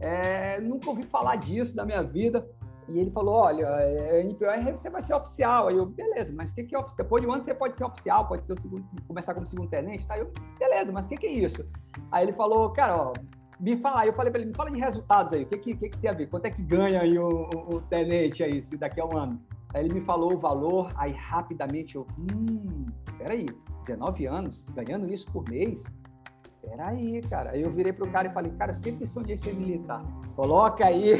É, 0.00 0.60
nunca 0.60 0.90
ouvi 0.90 1.02
falar 1.04 1.36
disso 1.36 1.74
na 1.74 1.86
minha 1.86 2.02
vida. 2.02 2.46
E 2.88 2.98
ele 2.98 3.10
falou, 3.10 3.34
olha, 3.34 3.66
é, 3.66 4.22
MPOR 4.22 4.72
você 4.72 4.88
vai 4.88 5.02
ser 5.02 5.14
oficial. 5.14 5.68
Aí 5.68 5.76
eu, 5.76 5.84
beleza, 5.84 6.32
mas 6.34 6.52
o 6.52 6.54
que, 6.54 6.64
que 6.64 6.74
é 6.74 6.78
oficial? 6.78 7.04
Depois 7.04 7.22
de 7.22 7.28
um 7.28 7.32
ano 7.32 7.42
você 7.42 7.54
pode 7.54 7.76
ser 7.76 7.84
oficial, 7.84 8.26
pode 8.26 8.46
ser 8.46 8.58
segundo, 8.58 8.84
começar 9.06 9.34
como 9.34 9.46
segundo 9.46 9.68
tenente, 9.68 10.06
tá? 10.06 10.18
Eu, 10.18 10.32
beleza, 10.58 10.90
mas 10.90 11.06
o 11.06 11.08
que, 11.10 11.16
que 11.16 11.26
é 11.26 11.32
isso? 11.32 11.70
Aí 12.10 12.24
ele 12.24 12.32
falou, 12.32 12.70
cara, 12.70 12.96
ó, 12.96 13.12
me 13.60 13.76
fala, 13.76 14.06
eu 14.06 14.12
falei 14.14 14.30
para 14.30 14.40
ele, 14.40 14.50
me 14.50 14.56
fala 14.56 14.70
de 14.70 14.78
resultados 14.78 15.32
aí, 15.32 15.42
o 15.42 15.46
que, 15.46 15.58
que, 15.58 15.76
que, 15.76 15.88
que 15.90 15.98
tem 15.98 16.10
a 16.10 16.14
ver? 16.14 16.28
Quanto 16.28 16.46
é 16.46 16.50
que 16.50 16.62
ganha 16.62 17.02
aí 17.02 17.18
o, 17.18 17.50
o, 17.54 17.76
o, 17.76 17.80
tenente 17.82 18.42
aí, 18.42 18.62
se 18.62 18.76
daqui 18.76 19.00
a 19.00 19.04
um 19.04 19.16
ano? 19.16 19.40
Aí 19.74 19.84
ele 19.84 19.94
me 19.94 20.00
falou 20.00 20.32
o 20.32 20.38
valor, 20.38 20.88
aí 20.96 21.12
rapidamente 21.12 21.96
eu, 21.96 22.06
hum, 22.18 22.86
peraí, 23.18 23.46
19 23.86 24.26
anos, 24.26 24.64
ganhando 24.74 25.12
isso 25.12 25.30
por 25.30 25.46
mês? 25.48 25.84
Peraí, 26.68 27.20
cara. 27.22 27.50
Aí 27.50 27.62
eu 27.62 27.70
virei 27.70 27.92
pro 27.92 28.10
cara 28.10 28.28
e 28.28 28.32
falei, 28.32 28.52
cara, 28.52 28.72
eu 28.72 28.74
sempre 28.76 29.06
sonhei 29.06 29.36
ser 29.36 29.54
militar. 29.54 30.02
Coloca 30.36 30.84
aí, 30.84 31.16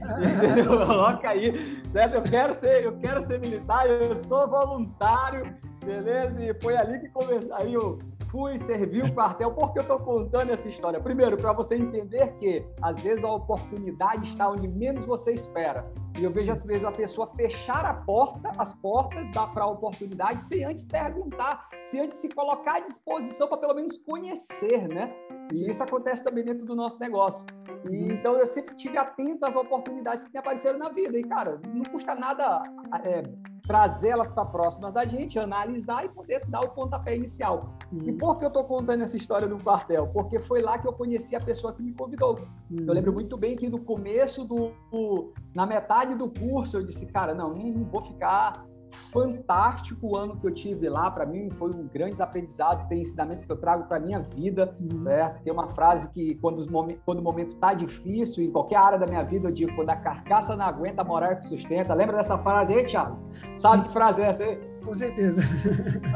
coloca 0.86 1.30
aí, 1.30 1.82
certo? 1.90 2.14
Eu 2.14 2.22
quero 2.22 2.54
ser, 2.54 2.84
eu 2.84 2.96
quero 2.98 3.22
ser 3.22 3.40
militar, 3.40 3.88
eu 3.88 4.14
sou 4.14 4.48
voluntário, 4.48 5.54
beleza? 5.84 6.40
E 6.42 6.54
foi 6.60 6.76
ali 6.76 7.00
que 7.00 7.08
começou, 7.08 7.54
aí 7.54 7.74
eu 7.74 7.98
fui 8.32 8.58
servir 8.58 9.04
o 9.04 9.14
quartel. 9.14 9.52
Por 9.52 9.72
que 9.74 9.78
eu 9.78 9.82
estou 9.82 9.98
contando 9.98 10.50
essa 10.50 10.66
história? 10.66 10.98
Primeiro, 10.98 11.36
para 11.36 11.52
você 11.52 11.76
entender 11.76 12.32
que 12.38 12.64
às 12.80 13.00
vezes 13.02 13.22
a 13.22 13.30
oportunidade 13.30 14.30
está 14.30 14.48
onde 14.48 14.66
menos 14.66 15.04
você 15.04 15.32
espera. 15.32 15.92
E 16.18 16.24
eu 16.24 16.30
vejo 16.32 16.50
às 16.50 16.64
vezes 16.64 16.84
a 16.84 16.90
pessoa 16.90 17.30
fechar 17.36 17.84
a 17.84 17.92
porta, 17.92 18.50
as 18.56 18.72
portas 18.72 19.28
para 19.30 19.64
a 19.64 19.66
oportunidade, 19.66 20.42
sem 20.42 20.64
antes 20.64 20.84
perguntar, 20.84 21.68
sem 21.84 22.00
antes 22.00 22.16
se 22.18 22.28
colocar 22.30 22.76
à 22.76 22.80
disposição 22.80 23.46
para 23.46 23.58
pelo 23.58 23.74
menos 23.74 23.98
conhecer, 23.98 24.88
né? 24.88 25.14
E 25.52 25.68
isso 25.68 25.82
acontece 25.82 26.24
também 26.24 26.42
dentro 26.42 26.64
do 26.64 26.74
nosso 26.74 26.98
negócio. 26.98 27.46
E, 27.90 27.96
uhum. 27.96 28.12
então 28.12 28.38
eu 28.38 28.46
sempre 28.46 28.74
tive 28.74 28.96
atento 28.96 29.44
às 29.44 29.54
oportunidades 29.54 30.24
que 30.24 30.32
me 30.32 30.38
apareceram 30.38 30.78
na 30.78 30.88
vida. 30.88 31.18
E, 31.18 31.24
cara, 31.24 31.60
não 31.74 31.82
custa 31.82 32.14
nada 32.14 32.62
é, 33.04 33.22
trazê-las 33.62 34.30
para 34.30 34.44
próximas 34.44 34.92
da 34.92 35.04
gente, 35.04 35.38
analisar 35.38 36.04
e 36.04 36.08
poder 36.08 36.44
dar 36.46 36.60
o 36.60 36.70
pontapé 36.70 37.16
inicial. 37.16 37.74
Uhum. 37.92 38.00
E 38.08 38.12
por 38.12 38.36
que 38.38 38.44
eu 38.44 38.48
estou 38.48 38.64
contando 38.64 39.02
essa 39.02 39.16
história 39.16 39.46
no 39.46 39.58
quartel? 39.58 40.08
Porque 40.08 40.40
foi 40.40 40.60
lá 40.60 40.78
que 40.78 40.86
eu 40.86 40.92
conheci 40.92 41.36
a 41.36 41.40
pessoa 41.40 41.72
que 41.72 41.82
me 41.82 41.92
convidou. 41.92 42.40
Uhum. 42.70 42.84
Eu 42.86 42.92
lembro 42.92 43.12
muito 43.12 43.36
bem 43.36 43.56
que 43.56 43.68
no 43.68 43.80
começo 43.80 44.44
do, 44.44 45.32
na 45.54 45.64
metade 45.64 46.14
do 46.14 46.28
curso 46.28 46.76
eu 46.76 46.82
disse, 46.82 47.06
cara, 47.06 47.34
não, 47.34 47.54
não 47.54 47.84
vou 47.84 48.02
ficar 48.02 48.64
fantástico 49.12 50.08
o 50.08 50.16
ano 50.16 50.36
que 50.36 50.46
eu 50.46 50.52
tive 50.52 50.88
lá. 50.88 51.10
Para 51.10 51.26
mim, 51.26 51.50
foi 51.50 51.70
um 51.70 51.86
grandes 51.86 52.20
aprendizados, 52.20 52.84
tem 52.84 53.02
ensinamentos 53.02 53.44
que 53.44 53.52
eu 53.52 53.56
trago 53.56 53.84
para 53.84 54.00
minha 54.00 54.20
vida, 54.20 54.74
uhum. 54.80 55.02
certo? 55.02 55.42
Tem 55.42 55.52
uma 55.52 55.68
frase 55.68 56.10
que, 56.10 56.34
quando, 56.36 56.58
os 56.58 56.66
quando 57.04 57.18
o 57.18 57.22
momento 57.22 57.56
tá 57.56 57.74
difícil, 57.74 58.44
em 58.44 58.50
qualquer 58.50 58.76
área 58.76 58.98
da 58.98 59.06
minha 59.06 59.22
vida, 59.22 59.48
eu 59.48 59.52
digo: 59.52 59.74
quando 59.74 59.90
a 59.90 59.96
carcaça 59.96 60.56
não 60.56 60.64
aguenta, 60.64 61.02
a 61.02 61.04
moral 61.04 61.32
é 61.32 61.36
que 61.36 61.46
sustenta. 61.46 61.94
Lembra 61.94 62.16
dessa 62.16 62.38
frase 62.38 62.74
aí, 62.74 62.84
Thiago? 62.84 63.18
Sabe 63.58 63.84
que 63.84 63.92
frase 63.92 64.22
é 64.22 64.26
essa 64.26 64.44
aí? 64.44 64.60
Com 64.84 64.94
certeza. 64.94 65.42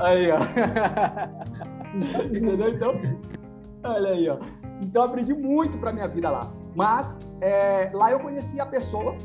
Aí, 0.00 0.30
ó. 0.30 0.38
Entendeu? 2.26 2.68
Então, 2.68 2.95
olha 3.85 4.11
aí, 4.11 4.28
ó. 4.28 4.38
Então, 4.83 5.02
aprendi 5.02 5.33
muito 5.33 5.78
para 5.78 5.92
minha 5.92 6.09
vida 6.09 6.30
lá. 6.30 6.52
Mas, 6.75 7.18
é, 7.40 7.90
lá 7.95 8.11
eu 8.11 8.21
conheci 8.21 8.61
a 8.61 8.66
pessoa, 8.66 9.16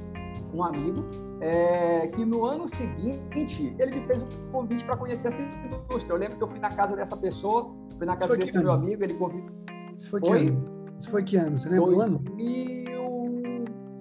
um 0.53 0.63
amigo, 0.63 1.03
é, 1.41 2.07
que 2.07 2.23
no 2.23 2.45
ano 2.45 2.67
seguinte 2.67 3.75
ele 3.79 3.99
me 3.99 4.07
fez 4.07 4.21
um 4.21 4.51
convite 4.51 4.85
para 4.85 4.95
conhecer 4.95 5.29
essa 5.29 5.41
indústria. 5.41 6.13
Eu 6.13 6.17
lembro 6.17 6.37
que 6.37 6.43
eu 6.43 6.47
fui 6.47 6.59
na 6.59 6.69
casa 6.69 6.95
dessa 6.95 7.17
pessoa, 7.17 7.75
fui 7.97 8.05
na 8.05 8.15
casa 8.15 8.37
desse 8.37 8.57
meu 8.59 8.71
amigo, 8.71 9.03
ele 9.03 9.15
convidou. 9.15 9.49
Isso 9.97 10.09
foi 10.09 10.21
que 10.21 10.27
foi? 10.27 10.39
ano? 10.39 10.93
Isso 10.97 11.09
foi 11.09 11.23
que 11.23 11.35
ano? 11.35 11.57
Você 11.57 11.69
lembra 11.69 11.89
o 11.89 11.99
ano? 11.99 12.23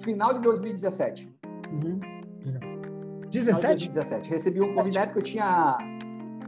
Final 0.03 0.35
de 0.35 0.41
2017. 0.41 1.35
Uhum. 1.73 2.01
17? 3.31 3.89
2017. 3.89 4.29
Recebi 4.29 4.61
um 4.61 4.75
convite 4.75 4.95
na 4.97 5.03
época 5.03 5.21
eu 5.21 5.23
tinha 5.23 5.79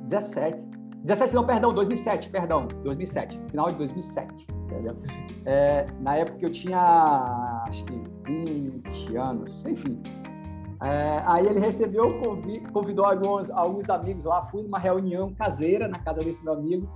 17. 0.03 0.73
17 1.05 1.35
não, 1.35 1.45
perdão, 1.45 1.75
2007, 1.75 2.31
perdão, 2.31 2.69
2007, 2.85 3.41
final 3.51 3.73
de 3.73 3.79
2007, 3.79 4.47
entendeu? 4.53 4.97
É, 5.45 5.85
na 6.01 6.15
época 6.15 6.39
eu 6.43 6.53
tinha, 6.53 7.65
acho 7.67 7.85
que 7.87 8.01
20 8.25 9.17
anos, 9.17 9.67
enfim, 9.67 10.01
é, 10.83 11.23
aí 11.27 11.47
ele 11.47 11.61
recebeu 11.61 12.09
o 12.09 12.73
convidou 12.73 13.05
alguns, 13.05 13.49
alguns 13.51 13.89
amigos 13.89 14.25
lá, 14.25 14.45
fui 14.47 14.63
numa 14.63 14.79
reunião 14.79 15.33
caseira 15.33 15.87
na 15.87 16.01
casa 16.01 16.25
desse 16.25 16.43
meu 16.45 16.55
amigo. 16.55 16.89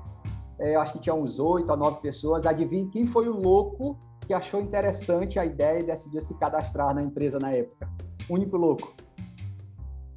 É, 0.58 0.74
eu 0.74 0.80
acho 0.80 0.94
que 0.94 0.98
tinha 0.98 1.14
uns 1.14 1.38
oito 1.38 1.72
a 1.72 1.76
nove 1.76 2.00
pessoas. 2.00 2.46
Adivinhe 2.46 2.88
quem 2.88 3.06
foi 3.06 3.28
o 3.28 3.36
louco 3.36 3.96
que 4.26 4.34
achou 4.34 4.60
interessante 4.60 5.38
a 5.38 5.44
ideia 5.44 5.78
e 5.78 5.84
decidiu 5.84 6.20
se 6.20 6.36
cadastrar 6.38 6.92
na 6.94 7.02
empresa 7.02 7.38
na 7.38 7.52
época? 7.52 7.88
Único 8.28 8.56
louco. 8.56 8.92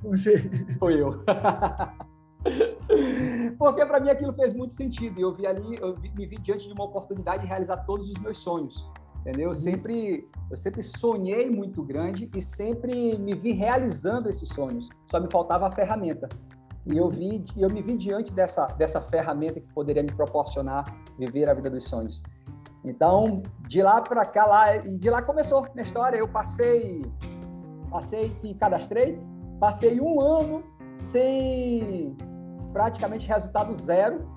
Você. 0.02 0.50
Foi 0.80 1.00
eu. 1.00 1.24
Porque 3.60 3.86
para 3.86 4.00
mim 4.00 4.10
aquilo 4.10 4.34
fez 4.34 4.54
muito 4.54 4.74
sentido. 4.74 5.20
Eu 5.20 5.36
vi 5.36 5.46
ali, 5.46 5.78
eu 5.80 5.96
me 6.00 6.26
vi 6.26 6.38
diante 6.38 6.66
de 6.68 6.74
uma 6.74 6.86
oportunidade 6.86 7.44
de 7.44 7.48
realizar 7.48 7.78
todos 7.86 8.10
os 8.10 8.18
meus 8.18 8.40
sonhos. 8.40 8.90
Entendeu? 9.22 9.44
Eu 9.44 9.50
uhum. 9.50 9.56
sempre, 9.56 10.30
eu 10.50 10.58
sempre 10.58 10.82
sonhei 10.82 11.50
muito 11.50 11.84
grande 11.84 12.30
e 12.36 12.42
sempre 12.42 13.18
me 13.18 13.36
vi 13.36 13.52
realizando 13.52 14.30
esses 14.30 14.50
sonhos. 14.50 14.90
Só 15.10 15.20
me 15.20 15.28
faltava 15.32 15.68
a 15.68 15.72
ferramenta. 15.72 16.30
E 16.86 16.98
eu 16.98 17.10
vi, 17.10 17.44
eu 17.58 17.70
me 17.70 17.82
vi 17.82 17.98
diante 17.98 18.34
dessa 18.34 18.66
dessa 18.66 19.02
ferramenta 19.02 19.60
que 19.60 19.74
poderia 19.74 20.02
me 20.02 20.12
proporcionar 20.12 20.86
viver 21.18 21.50
a 21.50 21.54
vida 21.54 21.70
dos 21.70 21.84
sonhos. 21.84 22.24
Então, 22.84 23.44
de 23.68 23.82
lá 23.82 24.02
para 24.02 24.24
cá 24.26 24.46
lá, 24.46 24.76
e 24.78 24.98
de 24.98 25.10
lá 25.10 25.22
começou 25.22 25.60
a 25.60 25.70
minha 25.70 25.84
história. 25.84 26.18
Eu 26.18 26.28
passei 26.28 27.02
passei 27.92 28.36
e 28.44 28.54
cadastrei, 28.54 29.20
passei 29.60 30.00
um 30.00 30.22
ano 30.22 30.64
sem 31.00 32.16
praticamente 32.72 33.28
resultado 33.28 33.74
zero, 33.74 34.28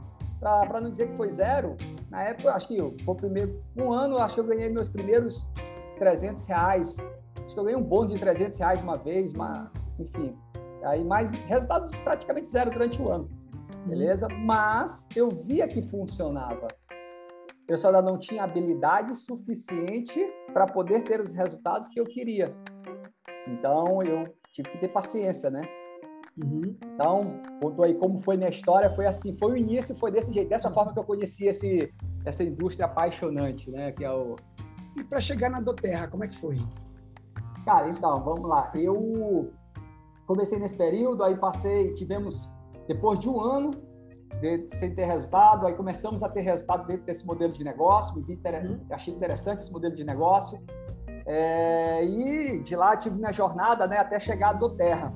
para 0.43 0.81
não 0.81 0.91
dizer 0.91 1.09
que 1.09 1.17
foi 1.17 1.31
zero, 1.31 1.77
na 2.11 2.25
época, 2.25 2.53
acho 2.53 2.67
que 2.67 2.77
eu, 2.77 2.95
foi 3.05 3.15
primeiro, 3.15 3.63
um 3.77 3.93
ano, 3.93 4.19
acho 4.19 4.35
que 4.35 4.41
eu 4.41 4.45
ganhei 4.45 4.69
meus 4.69 4.89
primeiros 4.89 5.51
300 5.99 6.45
reais, 6.47 6.97
acho 7.45 7.55
que 7.55 7.59
eu 7.59 7.65
ganhei 7.65 7.79
um 7.79 7.83
bônus 7.83 8.13
de 8.13 8.19
300 8.19 8.59
reais 8.59 8.83
uma 8.83 8.97
vez, 8.97 9.33
mas, 9.33 9.71
enfim, 9.99 10.37
aí 10.83 11.05
mais 11.05 11.31
resultados 11.31 11.91
praticamente 12.03 12.49
zero 12.49 12.73
durante 12.73 13.01
o 13.01 13.09
ano, 13.09 13.29
uhum. 13.77 13.89
beleza? 13.89 14.29
Mas 14.29 15.07
eu 15.15 15.29
via 15.29 15.69
que 15.69 15.81
funcionava. 15.83 16.67
Eu 17.69 17.79
só 17.79 18.03
não 18.03 18.19
tinha 18.19 18.43
habilidade 18.43 19.15
suficiente 19.15 20.21
para 20.53 20.67
poder 20.67 21.05
ter 21.05 21.21
os 21.21 21.33
resultados 21.33 21.89
que 21.91 22.01
eu 22.01 22.05
queria. 22.05 22.53
Então 23.47 24.03
eu 24.03 24.35
tive 24.53 24.69
que 24.71 24.79
ter 24.79 24.89
paciência, 24.89 25.49
né? 25.49 25.63
Uhum. 26.37 26.77
Então, 26.95 27.43
contou 27.61 27.85
aí 27.85 27.95
como 27.95 28.19
foi 28.19 28.37
minha 28.37 28.49
história, 28.49 28.89
foi 28.91 29.07
assim, 29.07 29.37
foi 29.37 29.53
o 29.53 29.57
início, 29.57 29.95
foi 29.97 30.11
desse 30.11 30.33
jeito, 30.33 30.49
dessa 30.49 30.71
forma 30.71 30.93
que 30.93 30.99
eu 30.99 31.05
conheci 31.05 31.47
esse, 31.47 31.93
essa 32.25 32.43
indústria 32.43 32.87
apaixonante, 32.87 33.71
né, 33.71 33.93
que 33.93 34.05
é 34.05 34.11
o... 34.11 34.37
E 34.97 35.05
para 35.05 35.21
chegar 35.21 35.51
na 35.51 35.61
Doterra, 35.61 36.09
como 36.09 36.25
é 36.25 36.29
que 36.29 36.37
foi? 36.37 36.59
Cara, 37.65 37.89
então, 37.89 38.23
vamos 38.23 38.49
lá, 38.49 38.71
eu 38.75 39.53
comecei 40.27 40.59
nesse 40.59 40.77
período, 40.77 41.23
aí 41.23 41.37
passei, 41.37 41.93
tivemos, 41.95 42.49
depois 42.89 43.19
de 43.19 43.29
um 43.29 43.41
ano, 43.41 43.71
de, 44.41 44.69
sem 44.71 44.95
ter 44.95 45.05
resultado, 45.05 45.67
aí 45.67 45.75
começamos 45.75 46.23
a 46.23 46.29
ter 46.29 46.41
resultado 46.41 46.87
dentro 46.87 47.05
desse 47.05 47.27
modelo 47.27 47.53
de 47.53 47.63
negócio, 47.63 48.17
me 48.17 48.23
vi, 48.23 48.35
uhum. 48.35 48.81
achei 48.91 49.15
interessante 49.15 49.61
esse 49.61 49.73
modelo 49.73 49.95
de 49.95 50.03
negócio, 50.03 50.59
é, 51.27 52.05
e 52.05 52.59
de 52.61 52.75
lá 52.75 52.97
tive 52.97 53.17
minha 53.17 53.33
jornada 53.33 53.87
né, 53.87 53.99
até 53.99 54.19
chegar 54.19 54.51
à 54.51 54.53
Doterra. 54.55 55.15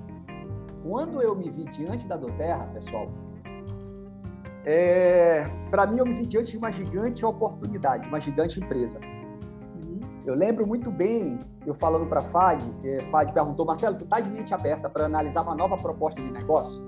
Quando 0.87 1.21
eu 1.21 1.35
me 1.35 1.50
vi 1.50 1.64
diante 1.64 2.07
da 2.07 2.16
Doterra, 2.16 2.66
pessoal, 2.69 3.09
é, 4.64 5.45
para 5.69 5.87
mim 5.87 5.99
eu 5.99 6.07
me 6.07 6.14
vi 6.14 6.26
diante 6.26 6.52
de 6.52 6.59
uma 6.59 6.71
gigante 6.71 7.25
oportunidade, 7.25 8.09
uma 8.09 8.21
gigante 8.21 8.61
empresa. 8.61 9.00
Uhum. 9.75 9.99
Eu 10.25 10.35
lembro 10.35 10.64
muito 10.64 10.90
bem, 10.90 11.38
eu 11.66 11.75
falando 11.75 12.07
para 12.07 12.21
a 12.21 12.23
FAD, 12.23 12.62
que 12.81 13.00
FAD 13.11 13.33
perguntou, 13.33 13.66
Marcelo, 13.66 13.97
tu 13.97 14.05
está 14.05 14.21
de 14.21 14.31
mente 14.31 14.55
aberta 14.55 14.88
para 14.88 15.07
analisar 15.07 15.43
uma 15.43 15.57
nova 15.57 15.76
proposta 15.76 16.23
de 16.23 16.31
negócio? 16.31 16.85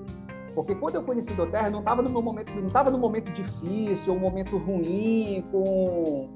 Porque 0.55 0.77
quando 0.77 0.95
eu 0.95 1.03
conheci 1.03 1.35
Doterra, 1.35 1.69
não 1.69 1.81
estava 1.81 2.01
no 2.01 2.11
meu 2.11 2.23
momento, 2.23 2.55
não 2.55 2.67
estava 2.67 2.91
no 2.91 2.99
momento 2.99 3.33
difícil, 3.33 4.13
um 4.13 4.19
momento 4.19 4.57
ruim 4.59 5.45
com, 5.51 6.29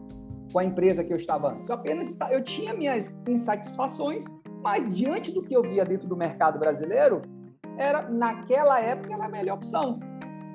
com 0.53 0.59
a 0.59 0.65
empresa 0.65 1.05
que 1.05 1.13
eu 1.13 1.17
estava 1.17 1.53
antes. 1.53 1.69
Eu 1.69 1.77
apenas 1.77 2.17
eu 2.31 2.43
tinha 2.43 2.75
minhas 2.75 3.21
insatisfações, 3.27 4.25
mas 4.63 4.95
diante 4.95 5.33
do 5.33 5.43
que 5.43 5.55
eu 5.55 5.63
via 5.63 5.85
dentro 5.85 6.09
do 6.09 6.17
mercado 6.17 6.59
brasileiro, 6.59 7.23
era 7.79 8.09
naquela 8.09 8.81
época 8.81 9.15
era 9.15 9.27
a 9.27 9.29
melhor 9.29 9.57
opção. 9.57 9.99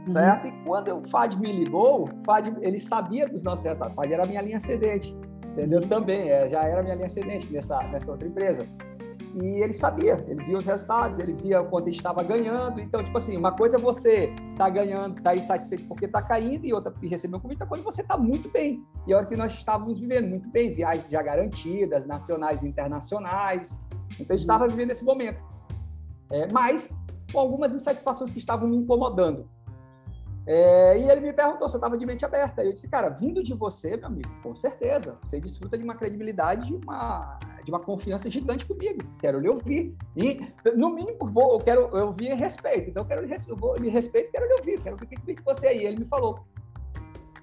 Uhum. 0.06 0.12
Certo? 0.12 0.48
E 0.48 0.52
quando 0.64 0.98
o 0.98 1.08
FAD 1.10 1.38
me 1.40 1.52
ligou, 1.52 2.10
FAD, 2.26 2.56
ele 2.62 2.80
sabia 2.80 3.28
dos 3.28 3.44
nossos 3.44 3.66
resultados. 3.66 3.96
FAD 3.96 4.14
era 4.14 4.24
a 4.24 4.28
minha 4.28 4.42
linha 4.42 4.58
ascendente, 4.58 5.16
entendeu? 5.52 5.82
Uhum. 5.82 5.88
Também, 5.88 6.30
é, 6.30 6.50
já 6.50 6.64
era 6.64 6.80
a 6.80 6.84
minha 6.84 6.96
linha 6.96 7.08
ascendente 7.08 7.52
nessa, 7.52 7.82
nessa 7.84 8.12
outra 8.12 8.28
empresa. 8.28 8.68
E 9.36 9.62
ele 9.62 9.74
sabia, 9.74 10.24
ele 10.28 10.44
via 10.46 10.58
os 10.58 10.66
resultados, 10.66 11.20
ele 11.20 11.34
via 11.34 11.62
quanto 11.64 11.90
estava 11.90 12.24
ganhando. 12.24 12.80
Então, 12.80 13.04
tipo 13.04 13.18
assim, 13.18 13.38
uma 13.38 13.52
coisa 13.52 13.78
é 13.78 13.80
você 13.80 14.34
tá 14.58 14.68
ganhando, 14.70 15.22
tá 15.22 15.36
insatisfeito 15.36 15.86
porque 15.86 16.08
tá 16.08 16.22
caindo, 16.22 16.66
e 16.66 16.74
outra, 16.74 16.92
receber 17.04 17.36
um 17.36 17.40
convite, 17.40 17.62
outra 17.62 17.68
coisa 17.68 17.84
é 17.84 17.86
você 17.86 18.04
tá 18.04 18.18
muito 18.18 18.50
bem. 18.50 18.84
E 19.06 19.14
a 19.14 19.18
hora 19.18 19.26
que 19.26 19.36
nós 19.36 19.54
estávamos 19.54 20.00
vivendo 20.00 20.30
muito 20.30 20.50
bem, 20.50 20.74
viagens 20.74 21.10
já 21.10 21.22
garantidas, 21.22 22.06
nacionais 22.08 22.64
e 22.64 22.68
internacionais. 22.68 23.78
Então, 24.20 24.34
a 24.34 24.38
gente 24.38 24.40
estava 24.40 24.68
vivendo 24.68 24.92
esse 24.92 25.06
momento. 25.06 25.40
É, 26.29 26.51
mas 26.51 26.98
com 27.31 27.39
algumas 27.39 27.74
insatisfações 27.74 28.31
que 28.31 28.39
estavam 28.39 28.67
me 28.67 28.77
incomodando. 28.77 29.50
É, 30.50 30.98
e 30.98 31.10
ele 31.10 31.19
me 31.19 31.34
perguntou 31.34 31.67
se 31.67 31.75
eu 31.75 31.77
estava 31.77 31.98
de 31.98 32.05
mente 32.05 32.24
aberta. 32.24 32.63
E 32.63 32.67
eu 32.67 32.74
disse, 32.74 32.88
cara, 32.88 33.10
vindo 33.10 33.43
de 33.43 33.53
você, 33.53 33.98
meu 33.98 34.07
amigo, 34.07 34.29
com 34.41 34.55
certeza. 34.55 35.17
Você 35.22 35.41
desfruta 35.41 35.77
de 35.77 35.84
uma 35.84 35.96
credibilidade, 35.96 36.67
de 36.67 36.74
uma, 36.74 37.38
de 37.65 37.69
uma 37.69 37.81
confiança 37.81 38.29
gigante 38.31 38.65
comigo. 38.65 39.01
Quero 39.19 39.41
lhe 39.41 39.50
ouvir. 39.50 39.93
E, 40.15 40.39
no 40.74 40.89
mínimo, 40.89 41.17
vou, 41.19 41.55
eu 41.55 41.60
quero 41.60 41.89
eu 41.91 42.07
ouvir 42.07 42.34
respeito. 42.34 42.89
Então, 42.89 43.03
eu 43.03 43.07
quero 43.07 43.25
lhe, 43.25 43.36
eu 43.46 43.57
vou, 43.57 43.75
lhe 43.75 43.89
respeito 43.89 44.31
quero 44.31 44.48
lhe 44.48 44.53
ouvir. 44.53 44.81
Quero 44.81 44.96
ouvir 44.96 45.17
o 45.17 45.36
que 45.36 45.43
você 45.43 45.67
aí. 45.67 45.86
Ele 45.86 46.00
me 46.00 46.05
falou. 46.05 46.39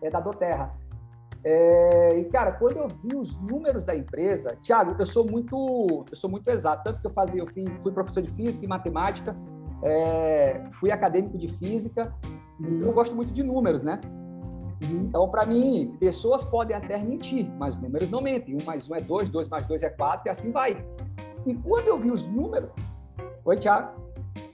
É 0.00 0.08
da 0.08 0.20
Doterra. 0.20 0.74
É, 1.44 2.18
e, 2.18 2.24
cara, 2.24 2.52
quando 2.52 2.78
eu 2.78 2.88
vi 2.88 3.14
os 3.14 3.36
números 3.36 3.84
da 3.84 3.94
empresa, 3.94 4.56
Thiago, 4.62 4.96
eu 4.98 5.06
sou 5.06 5.30
muito, 5.30 6.04
eu 6.10 6.16
sou 6.16 6.30
muito 6.30 6.48
exato. 6.48 6.84
Tanto 6.84 7.00
que 7.00 7.06
eu 7.06 7.12
fazia, 7.12 7.42
eu 7.42 7.46
fui, 7.46 7.64
fui 7.82 7.92
professor 7.92 8.22
de 8.22 8.32
física 8.32 8.64
e 8.64 8.68
matemática 8.68 9.36
é, 9.84 10.60
fui 10.80 10.90
acadêmico 10.90 11.36
de 11.36 11.48
física, 11.58 12.12
uhum. 12.58 12.80
eu 12.82 12.92
gosto 12.92 13.14
muito 13.14 13.32
de 13.32 13.42
números, 13.42 13.82
né? 13.82 14.00
Uhum. 14.82 15.02
Então, 15.02 15.28
para 15.28 15.44
mim, 15.44 15.94
pessoas 16.00 16.42
podem 16.42 16.74
até 16.74 16.98
mentir, 16.98 17.46
mas 17.58 17.78
números 17.78 18.10
não 18.10 18.22
mentem. 18.22 18.56
Um 18.56 18.64
mais 18.64 18.88
um 18.88 18.94
é 18.94 19.00
dois, 19.00 19.28
dois 19.28 19.46
mais 19.46 19.64
dois 19.64 19.82
é 19.82 19.90
quatro, 19.90 20.26
e 20.26 20.30
assim 20.30 20.50
vai. 20.50 20.84
E 21.46 21.54
quando 21.54 21.88
eu 21.88 21.98
vi 21.98 22.10
os 22.10 22.26
números. 22.26 22.70
Oi, 23.44 23.56
Tiago. 23.56 24.02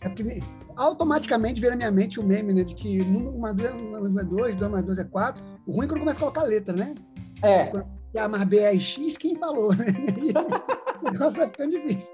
É 0.00 0.08
porque 0.08 0.42
automaticamente 0.76 1.60
veio 1.60 1.72
na 1.72 1.76
minha 1.76 1.90
mente 1.90 2.18
o 2.18 2.24
meme, 2.24 2.52
né? 2.52 2.64
De 2.64 2.74
que 2.74 3.00
um 3.02 3.38
mais 3.38 3.54
dois, 3.54 3.72
um 3.80 3.90
mais 3.90 4.14
um 4.14 4.20
é 4.20 4.24
dois, 4.24 4.54
dois 4.56 4.70
mais 4.70 4.84
dois 4.84 4.98
é 4.98 5.04
quatro. 5.04 5.44
O 5.66 5.72
ruim 5.72 5.86
é 5.86 5.88
quando 5.88 6.00
começa 6.00 6.18
a 6.18 6.20
colocar 6.20 6.42
letra, 6.42 6.74
né? 6.74 6.94
É. 7.42 7.72
E 8.12 8.18
A 8.18 8.28
mais 8.28 8.44
B 8.44 8.58
é 8.58 8.76
X, 8.78 9.16
quem 9.16 9.36
falou, 9.36 9.74
né? 9.74 9.86
o 11.02 11.10
negócio 11.10 11.38
vai 11.38 11.48
ficando 11.48 11.70
difícil. 11.70 12.12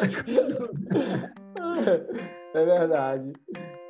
Mas 0.00 0.14
quando... 0.14 0.70
É 2.54 2.64
verdade. 2.64 3.32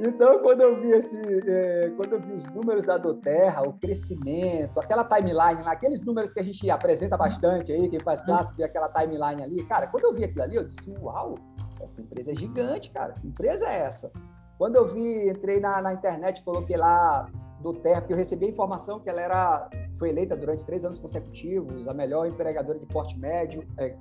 Então, 0.00 0.38
quando 0.40 0.62
eu 0.62 0.80
vi 0.80 0.90
esse, 0.92 1.20
é, 1.46 1.92
quando 1.96 2.14
eu 2.14 2.20
vi 2.20 2.32
os 2.32 2.48
números 2.48 2.86
da 2.86 2.96
Doterra, 2.96 3.62
o 3.62 3.74
crescimento, 3.74 4.80
aquela 4.80 5.04
timeline 5.04 5.62
lá, 5.62 5.72
aqueles 5.72 6.02
números 6.02 6.32
que 6.32 6.40
a 6.40 6.42
gente 6.42 6.68
apresenta 6.70 7.16
bastante 7.16 7.70
aí, 7.70 7.88
quem 7.90 8.00
faz 8.00 8.22
classe, 8.22 8.56
vê 8.56 8.64
aquela 8.64 8.88
timeline 8.88 9.42
ali, 9.42 9.62
cara, 9.66 9.86
quando 9.86 10.04
eu 10.04 10.14
vi 10.14 10.24
aquilo 10.24 10.42
ali, 10.42 10.56
eu 10.56 10.64
disse, 10.64 10.92
uau, 10.98 11.36
essa 11.80 12.00
empresa 12.00 12.32
é 12.32 12.34
gigante, 12.34 12.90
cara, 12.90 13.12
que 13.12 13.28
empresa 13.28 13.66
é 13.66 13.80
essa? 13.80 14.10
Quando 14.56 14.76
eu 14.76 14.92
vi, 14.92 15.28
entrei 15.28 15.60
na, 15.60 15.82
na 15.82 15.92
internet, 15.92 16.42
coloquei 16.42 16.76
lá 16.76 17.28
Doterra, 17.64 18.02
porque 18.02 18.12
eu 18.12 18.18
recebi 18.18 18.44
a 18.44 18.48
informação 18.50 19.00
que 19.00 19.08
ela 19.08 19.22
era, 19.22 19.70
foi 19.98 20.10
eleita 20.10 20.36
durante 20.36 20.64
três 20.66 20.84
anos 20.84 20.98
consecutivos, 20.98 21.88
a 21.88 21.94
melhor 21.94 22.26
empregadora 22.26 22.78
de 22.78 22.84
porte 22.84 23.18
médio, 23.18 23.66
é, 23.78 23.96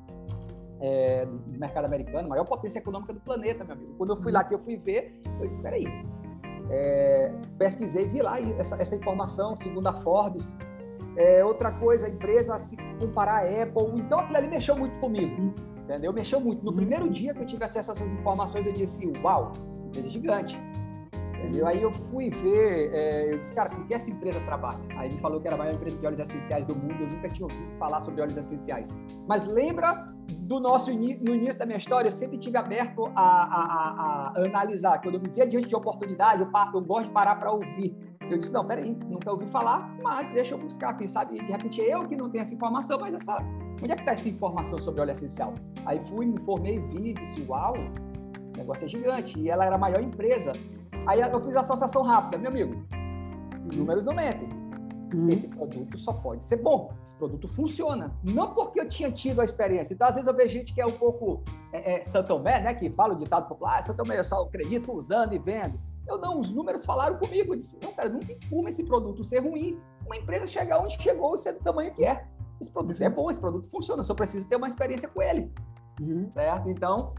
é, 0.81 1.25
do 1.25 1.57
mercado 1.57 1.85
americano, 1.85 2.27
maior 2.27 2.43
potência 2.43 2.79
econômica 2.79 3.13
do 3.13 3.21
planeta, 3.21 3.63
meu 3.63 3.73
amigo. 3.73 3.95
Quando 3.97 4.09
eu 4.09 4.21
fui 4.21 4.33
lá, 4.33 4.43
que 4.43 4.53
eu 4.53 4.59
fui 4.59 4.75
ver, 4.75 5.21
eu 5.39 5.47
disse, 5.47 5.57
espera 5.57 5.77
aí, 5.77 5.85
é, 6.69 7.33
pesquisei, 7.57 8.05
vi 8.05 8.21
lá 8.21 8.37
essa, 8.59 8.75
essa 8.81 8.95
informação, 8.95 9.55
segundo 9.55 9.87
a 9.87 9.93
Forbes. 10.01 10.57
É, 11.15 11.45
outra 11.45 11.71
coisa, 11.71 12.07
a 12.07 12.09
empresa 12.09 12.57
se 12.57 12.75
comparar 12.99 13.45
a 13.45 13.63
Apple, 13.63 14.01
então 14.01 14.19
aquilo 14.19 14.37
ali 14.37 14.47
mexeu 14.47 14.75
muito 14.75 14.99
comigo, 14.99 15.53
entendeu? 15.83 16.11
Mexeu 16.11 16.41
muito. 16.41 16.65
No 16.65 16.71
uhum. 16.71 16.75
primeiro 16.75 17.09
dia 17.09 17.33
que 17.33 17.41
eu 17.41 17.45
tive 17.45 17.63
acesso 17.63 17.91
a 17.91 17.93
essas 17.93 18.11
informações, 18.11 18.65
eu 18.65 18.73
disse, 18.73 19.05
uau, 19.23 19.53
essa 19.75 19.85
empresa 19.85 20.07
é 20.07 20.11
gigante. 20.11 20.59
Entendeu? 21.43 21.67
Aí 21.67 21.81
eu 21.81 21.91
fui 21.91 22.29
ver, 22.29 22.89
é, 22.93 23.33
eu 23.33 23.37
disse, 23.37 23.53
cara, 23.53 23.69
com 23.69 23.83
que 23.83 23.93
essa 23.93 24.09
empresa 24.09 24.39
trabalha? 24.45 24.79
Aí 24.95 25.09
ele 25.09 25.17
falou 25.19 25.41
que 25.41 25.47
era 25.47 25.57
a 25.57 25.59
maior 25.59 25.75
empresa 25.75 25.99
de 25.99 26.05
óleos 26.05 26.19
essenciais 26.21 26.65
do 26.65 26.73
mundo, 26.73 26.95
eu 27.01 27.07
nunca 27.07 27.27
tinha 27.27 27.45
ouvido 27.45 27.77
falar 27.77 27.99
sobre 27.99 28.21
óleos 28.21 28.37
essenciais. 28.37 28.95
Mas 29.27 29.45
lembra 29.45 30.07
do 30.39 30.61
nosso 30.61 30.89
no 30.89 31.35
início 31.35 31.59
da 31.59 31.65
minha 31.65 31.77
história, 31.77 32.07
eu 32.07 32.13
sempre 32.13 32.37
tive 32.37 32.57
aberto 32.57 33.11
a, 33.13 33.21
a, 33.21 33.61
a, 33.61 34.33
a 34.37 34.47
analisar. 34.47 35.01
Quando 35.01 35.15
eu 35.15 35.21
me 35.21 35.27
via 35.27 35.45
diante 35.45 35.67
de 35.67 35.75
oportunidade, 35.75 36.41
eu, 36.41 36.49
eu 36.73 36.81
gosto 36.81 37.07
de 37.07 37.13
parar 37.13 37.35
para 37.35 37.51
ouvir. 37.51 37.93
Eu 38.31 38.37
disse, 38.37 38.53
não, 38.53 38.65
peraí, 38.65 38.97
nunca 39.05 39.29
ouvi 39.29 39.45
falar, 39.47 39.93
mas 40.01 40.29
deixa 40.29 40.55
eu 40.55 40.57
buscar, 40.57 40.97
quem 40.97 41.09
sabe, 41.09 41.35
de 41.35 41.51
repente 41.51 41.81
eu 41.81 42.07
que 42.07 42.15
não 42.15 42.29
tenho 42.29 42.41
essa 42.41 42.53
informação, 42.53 42.97
mas 42.97 43.13
essa, 43.15 43.35
onde 43.81 43.91
é 43.91 43.95
que 43.95 44.01
está 44.01 44.13
essa 44.13 44.29
informação 44.29 44.79
sobre 44.79 45.01
óleo 45.01 45.11
essencial? 45.11 45.53
Aí 45.85 45.99
fui, 46.07 46.25
me 46.25 46.35
informei, 46.35 46.79
vi, 46.79 47.11
disse, 47.11 47.45
uau, 47.49 47.73
esse 47.75 48.57
negócio 48.57 48.85
é 48.85 48.87
gigante. 48.87 49.37
E 49.37 49.49
ela 49.49 49.65
era 49.65 49.75
a 49.75 49.77
maior 49.77 50.01
empresa 50.01 50.53
Aí 51.05 51.19
eu 51.19 51.41
fiz 51.41 51.55
a 51.55 51.59
associação 51.59 52.01
rápida, 52.01 52.37
meu 52.37 52.49
amigo. 52.49 52.85
Os 53.67 53.75
números 53.75 54.05
não 54.05 54.13
mentem. 54.13 54.47
uhum. 55.13 55.29
esse 55.29 55.47
produto 55.47 55.97
só 55.97 56.13
pode 56.13 56.43
ser 56.43 56.57
bom, 56.57 56.93
esse 57.03 57.15
produto 57.15 57.47
funciona. 57.47 58.11
Não 58.23 58.53
porque 58.53 58.79
eu 58.79 58.87
tinha 58.87 59.11
tido 59.11 59.41
a 59.41 59.43
experiência. 59.43 59.93
Então, 59.93 60.07
às 60.07 60.15
vezes 60.15 60.27
eu 60.27 60.35
vejo 60.35 60.53
gente 60.53 60.73
que 60.73 60.81
é 60.81 60.85
um 60.85 60.97
pouco 60.97 61.43
é, 61.71 61.95
é, 61.95 62.03
Santomé, 62.03 62.61
né, 62.61 62.73
que 62.73 62.89
fala 62.89 63.13
o 63.13 63.17
ditado 63.17 63.47
popular, 63.47 63.79
ah, 63.79 63.83
Santomé 63.83 64.17
eu 64.17 64.23
só 64.23 64.43
acredito 64.43 64.93
usando 64.93 65.33
e 65.33 65.39
vendo. 65.39 65.79
Eu 66.07 66.17
não, 66.17 66.39
os 66.39 66.51
números 66.51 66.85
falaram 66.85 67.17
comigo. 67.17 67.53
Eu 67.53 67.57
disse, 67.57 67.79
não, 67.81 67.93
cara, 67.93 68.09
não 68.09 68.19
tem 68.19 68.37
como 68.49 68.67
esse 68.67 68.83
produto 68.83 69.23
ser 69.23 69.39
ruim. 69.39 69.79
Uma 70.05 70.17
empresa 70.17 70.47
chegar 70.47 70.79
onde 70.79 71.01
chegou 71.01 71.35
e 71.35 71.39
ser 71.39 71.53
do 71.53 71.59
tamanho 71.59 71.93
que 71.93 72.05
é. 72.05 72.25
Esse 72.59 72.71
produto 72.71 73.01
é 73.01 73.09
bom, 73.09 73.29
esse 73.29 73.39
produto 73.39 73.67
funciona, 73.69 74.03
só 74.03 74.13
preciso 74.13 74.47
ter 74.47 74.55
uma 74.55 74.67
experiência 74.67 75.09
com 75.09 75.21
ele. 75.21 75.51
Uhum. 75.99 76.29
Certo? 76.33 76.69
Então, 76.69 77.13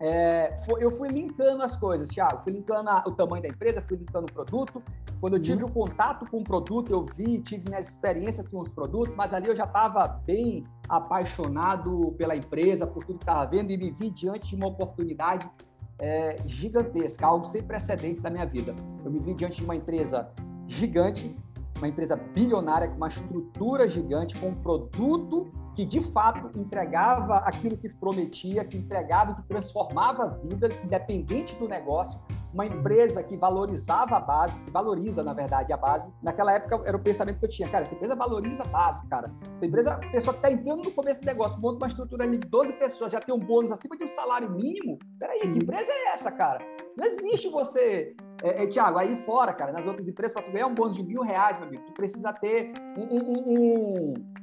é, 0.00 0.60
eu 0.78 0.92
fui 0.92 1.08
linkando 1.08 1.62
as 1.62 1.76
coisas, 1.76 2.08
Thiago. 2.08 2.42
Fui 2.44 2.52
linkando 2.52 2.88
a, 2.88 3.04
o 3.06 3.12
tamanho 3.12 3.42
da 3.42 3.48
empresa, 3.48 3.82
fui 3.82 3.96
linkando 3.96 4.26
o 4.30 4.32
produto. 4.32 4.82
Quando 5.20 5.36
eu 5.36 5.40
tive 5.40 5.64
uhum. 5.64 5.70
o 5.70 5.72
contato 5.72 6.24
com 6.30 6.38
o 6.38 6.44
produto, 6.44 6.92
eu 6.92 7.04
vi, 7.16 7.40
tive 7.40 7.64
minhas 7.68 7.88
experiências 7.88 8.46
com 8.46 8.60
os 8.60 8.70
produtos, 8.70 9.14
mas 9.16 9.34
ali 9.34 9.48
eu 9.48 9.56
já 9.56 9.64
estava 9.64 10.06
bem 10.06 10.64
apaixonado 10.88 12.14
pela 12.16 12.36
empresa, 12.36 12.86
por 12.86 13.04
tudo 13.04 13.18
que 13.18 13.24
estava 13.24 13.44
vendo, 13.50 13.72
e 13.72 13.76
me 13.76 13.90
vi 13.90 14.10
diante 14.10 14.50
de 14.50 14.54
uma 14.54 14.68
oportunidade 14.68 15.50
é, 15.98 16.36
gigantesca, 16.46 17.26
algo 17.26 17.44
sem 17.44 17.62
precedentes 17.62 18.22
da 18.22 18.30
minha 18.30 18.46
vida. 18.46 18.76
Eu 19.04 19.10
me 19.10 19.18
vi 19.18 19.34
diante 19.34 19.56
de 19.56 19.64
uma 19.64 19.74
empresa 19.74 20.30
gigante, 20.68 21.34
uma 21.76 21.88
empresa 21.88 22.14
bilionária 22.14 22.88
com 22.88 22.96
uma 22.96 23.08
estrutura 23.08 23.88
gigante, 23.88 24.38
com 24.38 24.50
um 24.50 24.54
produto 24.54 25.50
que 25.78 25.84
de 25.84 26.00
fato 26.10 26.50
entregava 26.58 27.36
aquilo 27.36 27.76
que 27.76 27.88
prometia, 27.88 28.64
que 28.64 28.76
entregava, 28.76 29.36
que 29.36 29.42
transformava 29.44 30.40
vidas, 30.42 30.82
independente 30.82 31.54
do 31.54 31.68
negócio, 31.68 32.20
uma 32.52 32.66
empresa 32.66 33.22
que 33.22 33.36
valorizava 33.36 34.16
a 34.16 34.20
base, 34.20 34.60
que 34.62 34.72
valoriza, 34.72 35.22
na 35.22 35.32
verdade, 35.32 35.72
a 35.72 35.76
base. 35.76 36.12
Naquela 36.20 36.52
época 36.52 36.82
era 36.84 36.96
o 36.96 37.00
pensamento 37.00 37.38
que 37.38 37.44
eu 37.44 37.48
tinha, 37.48 37.68
cara, 37.68 37.84
essa 37.84 37.94
empresa 37.94 38.16
valoriza 38.16 38.64
a 38.64 38.66
base, 38.66 39.06
cara. 39.06 39.32
Essa 39.54 39.66
empresa, 39.66 39.92
a 39.92 40.10
pessoa 40.10 40.34
que 40.34 40.40
está 40.40 40.50
entrando 40.50 40.82
no 40.82 40.90
começo 40.90 41.20
do 41.20 41.26
negócio, 41.26 41.60
monta 41.60 41.84
uma 41.84 41.88
estrutura 41.88 42.24
ali 42.24 42.38
de 42.38 42.48
12 42.48 42.72
pessoas, 42.72 43.12
já 43.12 43.20
tem 43.20 43.32
um 43.32 43.38
bônus 43.38 43.70
acima 43.70 43.96
de 43.96 44.02
um 44.02 44.08
salário 44.08 44.50
mínimo. 44.50 44.98
Peraí, 45.16 45.42
que 45.42 45.58
empresa 45.60 45.92
é 45.92 46.08
essa, 46.12 46.32
cara? 46.32 46.58
Não 46.96 47.06
existe 47.06 47.48
você 47.50 48.16
é, 48.42 48.64
é, 48.64 48.66
Tiago, 48.66 48.98
aí 48.98 49.14
fora, 49.24 49.52
cara, 49.52 49.70
nas 49.70 49.86
outras 49.86 50.08
empresas, 50.08 50.32
para 50.32 50.42
tu 50.42 50.50
ganhar 50.50 50.66
um 50.66 50.74
bônus 50.74 50.96
de 50.96 51.04
mil 51.04 51.22
reais, 51.22 51.56
meu 51.56 51.68
amigo, 51.68 51.84
tu 51.86 51.92
precisa 51.92 52.32
ter 52.32 52.72
um, 52.96 53.04
um, 53.04 53.44
um 53.46 54.37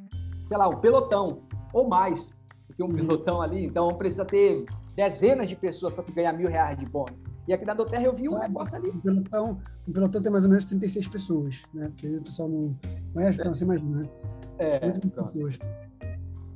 sei 0.45 0.57
lá, 0.57 0.69
um 0.69 0.77
pelotão 0.77 1.41
ou 1.73 1.87
mais 1.87 2.39
do 2.69 2.73
que 2.73 2.81
um 2.81 2.87
uhum. 2.87 2.95
pelotão 2.95 3.41
ali. 3.41 3.65
Então, 3.65 3.89
precisa 3.95 4.23
ter 4.23 4.65
dezenas 4.95 5.49
de 5.49 5.55
pessoas 5.55 5.93
para 5.93 6.03
tu 6.03 6.13
ganhar 6.13 6.31
mil 6.31 6.47
reais 6.47 6.77
de 6.77 6.85
bônus. 6.85 7.21
E 7.47 7.53
aqui 7.53 7.65
na 7.65 7.73
Doterra 7.73 8.03
eu 8.03 8.15
vi 8.15 8.27
um 8.27 8.33
Sabe, 8.33 8.47
negócio 8.47 8.77
ali. 8.77 8.89
Um 8.89 8.99
pelotão, 8.99 9.61
um 9.87 9.91
pelotão 9.91 10.21
tem 10.21 10.31
mais 10.31 10.43
ou 10.45 10.49
menos 10.49 10.65
36 10.65 11.07
pessoas, 11.09 11.63
né? 11.73 11.89
Porque 11.89 12.07
o 12.07 12.21
pessoal 12.21 12.47
não 12.47 12.75
conhece, 13.13 13.39
então 13.39 13.53
você 13.53 13.65
imagina, 13.65 13.99
né? 13.99 14.09
É, 14.57 14.89
Muitas 14.89 15.11
pessoas. 15.11 15.59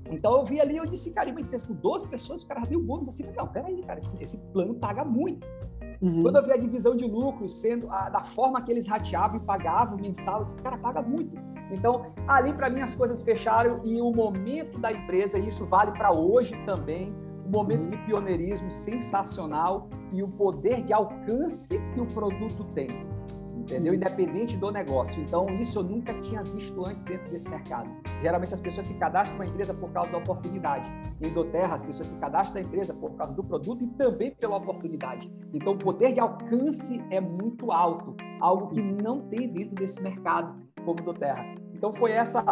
Então 0.10 0.38
eu 0.38 0.46
vi 0.46 0.60
ali, 0.60 0.78
eu 0.78 0.86
disse, 0.86 1.12
cara, 1.12 1.30
empresa 1.30 1.68
com 1.68 1.76
12 1.76 2.08
pessoas, 2.08 2.42
o 2.42 2.48
cara 2.48 2.62
deu 2.62 2.82
bônus 2.82 3.10
assim, 3.10 3.24
não, 3.36 3.48
peraí, 3.48 3.84
cara, 3.84 4.00
esse, 4.00 4.18
esse 4.20 4.38
plano 4.52 4.74
paga 4.74 5.06
muito. 5.06 5.46
Uhum. 6.02 6.22
Quando 6.24 6.38
eu 6.38 6.44
vi 6.44 6.52
a 6.52 6.58
divisão 6.58 6.96
de 6.96 7.06
lucros 7.06 7.60
sendo 7.60 7.90
a, 7.92 8.10
da 8.10 8.22
forma 8.22 8.62
que 8.62 8.72
eles 8.72 8.88
rateavam 8.88 9.38
e 9.38 9.40
pagavam 9.42 9.98
mensal, 9.98 10.40
eu 10.40 10.46
disse, 10.46 10.62
cara, 10.62 10.78
paga 10.78 11.02
muito. 11.02 11.40
Então, 11.72 12.12
ali 12.28 12.54
para 12.54 12.70
mim 12.70 12.82
as 12.82 12.96
coisas 12.96 13.22
fecharam 13.22 13.82
e 13.84 14.02
o 14.02 14.12
momento 14.12 14.80
da 14.80 14.92
empresa, 14.92 15.38
e 15.38 15.48
isso 15.48 15.66
vale 15.66 15.92
para 15.92 16.12
hoje 16.12 16.56
também, 16.66 17.14
um 17.46 17.52
momento 17.52 17.84
uhum. 17.84 17.90
de 17.90 17.98
pioneirismo 18.06 18.72
sensacional 18.72 19.90
e 20.14 20.22
o 20.22 20.28
poder 20.28 20.84
de 20.84 20.94
alcance 20.94 21.80
que 21.94 22.00
o 22.00 22.06
produto 22.06 22.64
tem 22.76 22.90
entendeu? 23.70 23.94
Independente 23.94 24.58
do 24.58 24.72
negócio. 24.72 25.22
Então, 25.22 25.48
isso 25.56 25.80
eu 25.80 25.84
nunca 25.84 26.14
tinha 26.16 26.44
visto 26.44 26.86
antes 26.86 27.04
dentro 27.04 27.30
desse 27.30 27.48
mercado. 27.48 27.90
Geralmente 28.22 28.54
as 28.54 28.60
pessoas 28.60 28.88
se 28.88 28.96
cadastram 28.96 29.38
na 29.38 29.46
empresa 29.46 29.74
por 29.74 29.92
causa 29.92 30.12
da 30.12 30.18
oportunidade. 30.18 30.90
Em 31.22 31.32
Doterra, 31.32 31.76
as 31.76 31.84
pessoas 31.84 32.08
se 32.08 32.16
cadastram 32.16 32.62
na 32.62 32.68
empresa 32.68 32.94
por 32.94 33.12
causa 33.16 33.34
do 33.34 33.44
produto 33.44 33.84
e 33.84 33.88
também 33.88 34.32
pela 34.32 34.58
oportunidade. 34.58 35.32
Então, 35.54 35.74
o 35.74 35.78
poder 35.78 36.14
de 36.14 36.20
alcance 36.20 37.04
é 37.10 37.22
muito 37.22 37.72
alto, 37.72 38.16
algo 38.40 38.70
que 38.70 38.82
não 38.82 39.22
tem 39.30 39.48
dentro 39.48 39.76
desse 39.76 40.02
mercado 40.02 40.69
como 40.96 41.14
Doterra. 41.14 41.46
Então, 41.74 41.94
foi 41.94 42.12
essa 42.12 42.44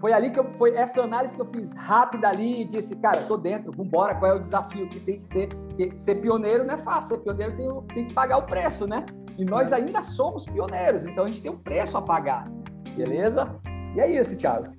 foi 0.00 0.12
ali 0.12 0.30
que 0.30 0.38
eu, 0.38 0.44
foi 0.54 0.76
essa 0.76 1.02
análise 1.02 1.34
que 1.34 1.42
eu 1.42 1.46
fiz 1.46 1.74
rápida 1.74 2.28
ali 2.28 2.62
e 2.62 2.64
disse, 2.64 2.94
cara, 2.96 3.22
tô 3.22 3.36
dentro, 3.36 3.72
vambora, 3.72 4.14
qual 4.14 4.32
é 4.32 4.34
o 4.36 4.38
desafio 4.38 4.88
que 4.88 5.00
tem 5.00 5.20
que 5.20 5.28
ter? 5.28 5.48
Porque 5.48 5.96
ser 5.96 6.16
pioneiro 6.16 6.64
não 6.64 6.74
é 6.74 6.78
fácil, 6.78 7.16
ser 7.16 7.22
pioneiro 7.22 7.56
tem, 7.56 7.82
tem 7.94 8.06
que 8.06 8.14
pagar 8.14 8.38
o 8.38 8.42
preço, 8.42 8.86
né? 8.86 9.04
E 9.36 9.44
nós 9.44 9.72
ainda 9.72 10.02
somos 10.02 10.46
pioneiros, 10.46 11.04
então 11.04 11.24
a 11.24 11.26
gente 11.26 11.42
tem 11.42 11.50
um 11.50 11.58
preço 11.58 11.96
a 11.96 12.02
pagar, 12.02 12.48
beleza? 12.96 13.58
E 13.96 14.00
é 14.00 14.20
isso, 14.20 14.36
Thiago. 14.36 14.72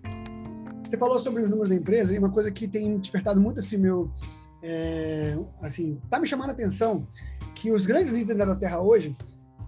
Você 0.86 0.98
falou 0.98 1.19
sobre 1.19 1.43
os 1.43 1.50
números 1.50 1.69
da 1.69 1.76
empresa 1.76 2.15
e 2.15 2.17
uma 2.17 2.32
coisa 2.32 2.50
que 2.50 2.67
tem 2.67 2.98
despertado 2.98 3.41
muito 3.41 3.60
assim 3.60 3.78
meu, 3.78 4.10
é, 4.63 5.38
assim, 5.62 6.00
tá 6.10 6.17
me 6.17 6.28
chamando 6.28 6.50
a 6.50 6.54
atenção 6.54 7.06
que 7.56 7.72
os 7.72 7.86
grandes 7.86 8.13
líderes 8.13 8.45
da 8.45 8.56
Terra 8.56 8.80
hoje, 8.80 9.15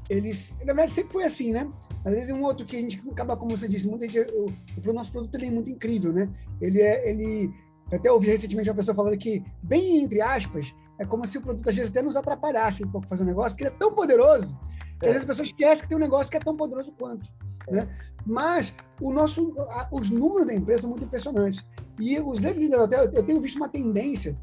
eles, 0.10 0.56
na 0.60 0.68
verdade, 0.68 0.94
sempre 0.94 1.12
foi 1.12 1.24
assim, 1.24 1.52
né? 1.52 1.70
Às 2.04 2.14
vezes 2.14 2.30
um 2.32 2.44
outro 2.44 2.66
que 2.66 2.76
a 2.76 2.80
gente 2.80 3.02
acaba, 3.12 3.38
como 3.38 3.56
você 3.56 3.68
disse, 3.68 3.88
muita 3.88 4.08
gente, 4.08 4.32
o, 4.34 4.52
o 4.90 4.94
nosso 4.94 5.12
produto 5.12 5.36
ele 5.36 5.48
é 5.48 5.52
muito 5.52 5.70
incrível, 5.70 6.12
né? 6.12 6.30
Ele 6.60 6.82
é, 6.82 7.10
ele, 7.10 7.54
até 7.92 8.12
ouvi 8.12 8.28
recentemente 8.28 8.70
uma 8.70 8.76
pessoa 8.76 8.96
falando 8.96 9.18
que, 9.18 9.44
bem 9.62 10.02
entre 10.02 10.22
aspas, 10.22 10.74
é 10.98 11.06
como 11.06 11.26
se 11.26 11.38
o 11.38 11.42
produto 11.42 11.70
às 11.70 11.76
vezes 11.76 11.92
até 11.92 12.02
nos 12.02 12.16
atrapalhasse 12.16 12.84
um 12.84 12.92
pouco 12.92 13.08
fazer 13.08 13.24
um 13.24 13.28
negócio, 13.28 13.52
porque 13.52 13.64
ele 13.64 13.76
é 13.76 13.78
tão 13.78 13.94
poderoso 13.94 14.58
que 15.00 15.06
às 15.06 15.14
vezes 15.14 15.24
a 15.24 15.28
pessoa 15.28 15.46
esquece 15.46 15.82
que 15.82 15.88
tem 15.88 15.98
um 15.98 16.02
negócio 16.02 16.32
que 16.32 16.38
é 16.38 16.40
tão 16.40 16.56
poderoso 16.56 16.92
quanto. 16.94 17.28
Né? 17.70 17.88
Mas 18.26 18.74
o 19.00 19.12
nosso, 19.12 19.54
os 19.92 20.10
números 20.10 20.48
da 20.48 20.54
empresa 20.54 20.82
são 20.82 20.92
muito 20.92 21.04
impressionantes. 21.04 21.66
E 22.00 22.20
os 22.20 22.40
grandes 22.40 22.60
líderes 22.60 22.88
eu 23.14 23.24
tenho 23.24 23.42
visto 23.42 23.58
uma 23.58 23.68
tendência, 23.68 24.38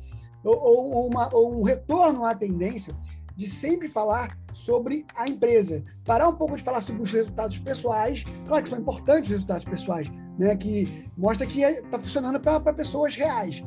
ou, 0.44 0.56
ou, 0.56 1.08
uma, 1.08 1.34
ou 1.34 1.60
um 1.60 1.62
retorno 1.62 2.24
à 2.24 2.34
tendência, 2.34 2.94
de 3.38 3.46
sempre 3.46 3.88
falar 3.88 4.36
sobre 4.52 5.06
a 5.14 5.28
empresa. 5.28 5.84
Parar 6.04 6.28
um 6.28 6.34
pouco 6.34 6.56
de 6.56 6.62
falar 6.64 6.80
sobre 6.80 7.02
os 7.02 7.12
resultados 7.12 7.56
pessoais, 7.56 8.24
claro 8.44 8.64
que 8.64 8.68
são 8.68 8.80
importantes 8.80 9.30
os 9.30 9.34
resultados 9.34 9.64
pessoais, 9.64 10.10
né? 10.36 10.56
que 10.56 11.08
mostra 11.16 11.46
que 11.46 11.62
está 11.62 12.00
funcionando 12.00 12.40
para 12.40 12.72
pessoas 12.72 13.14
reais. 13.14 13.62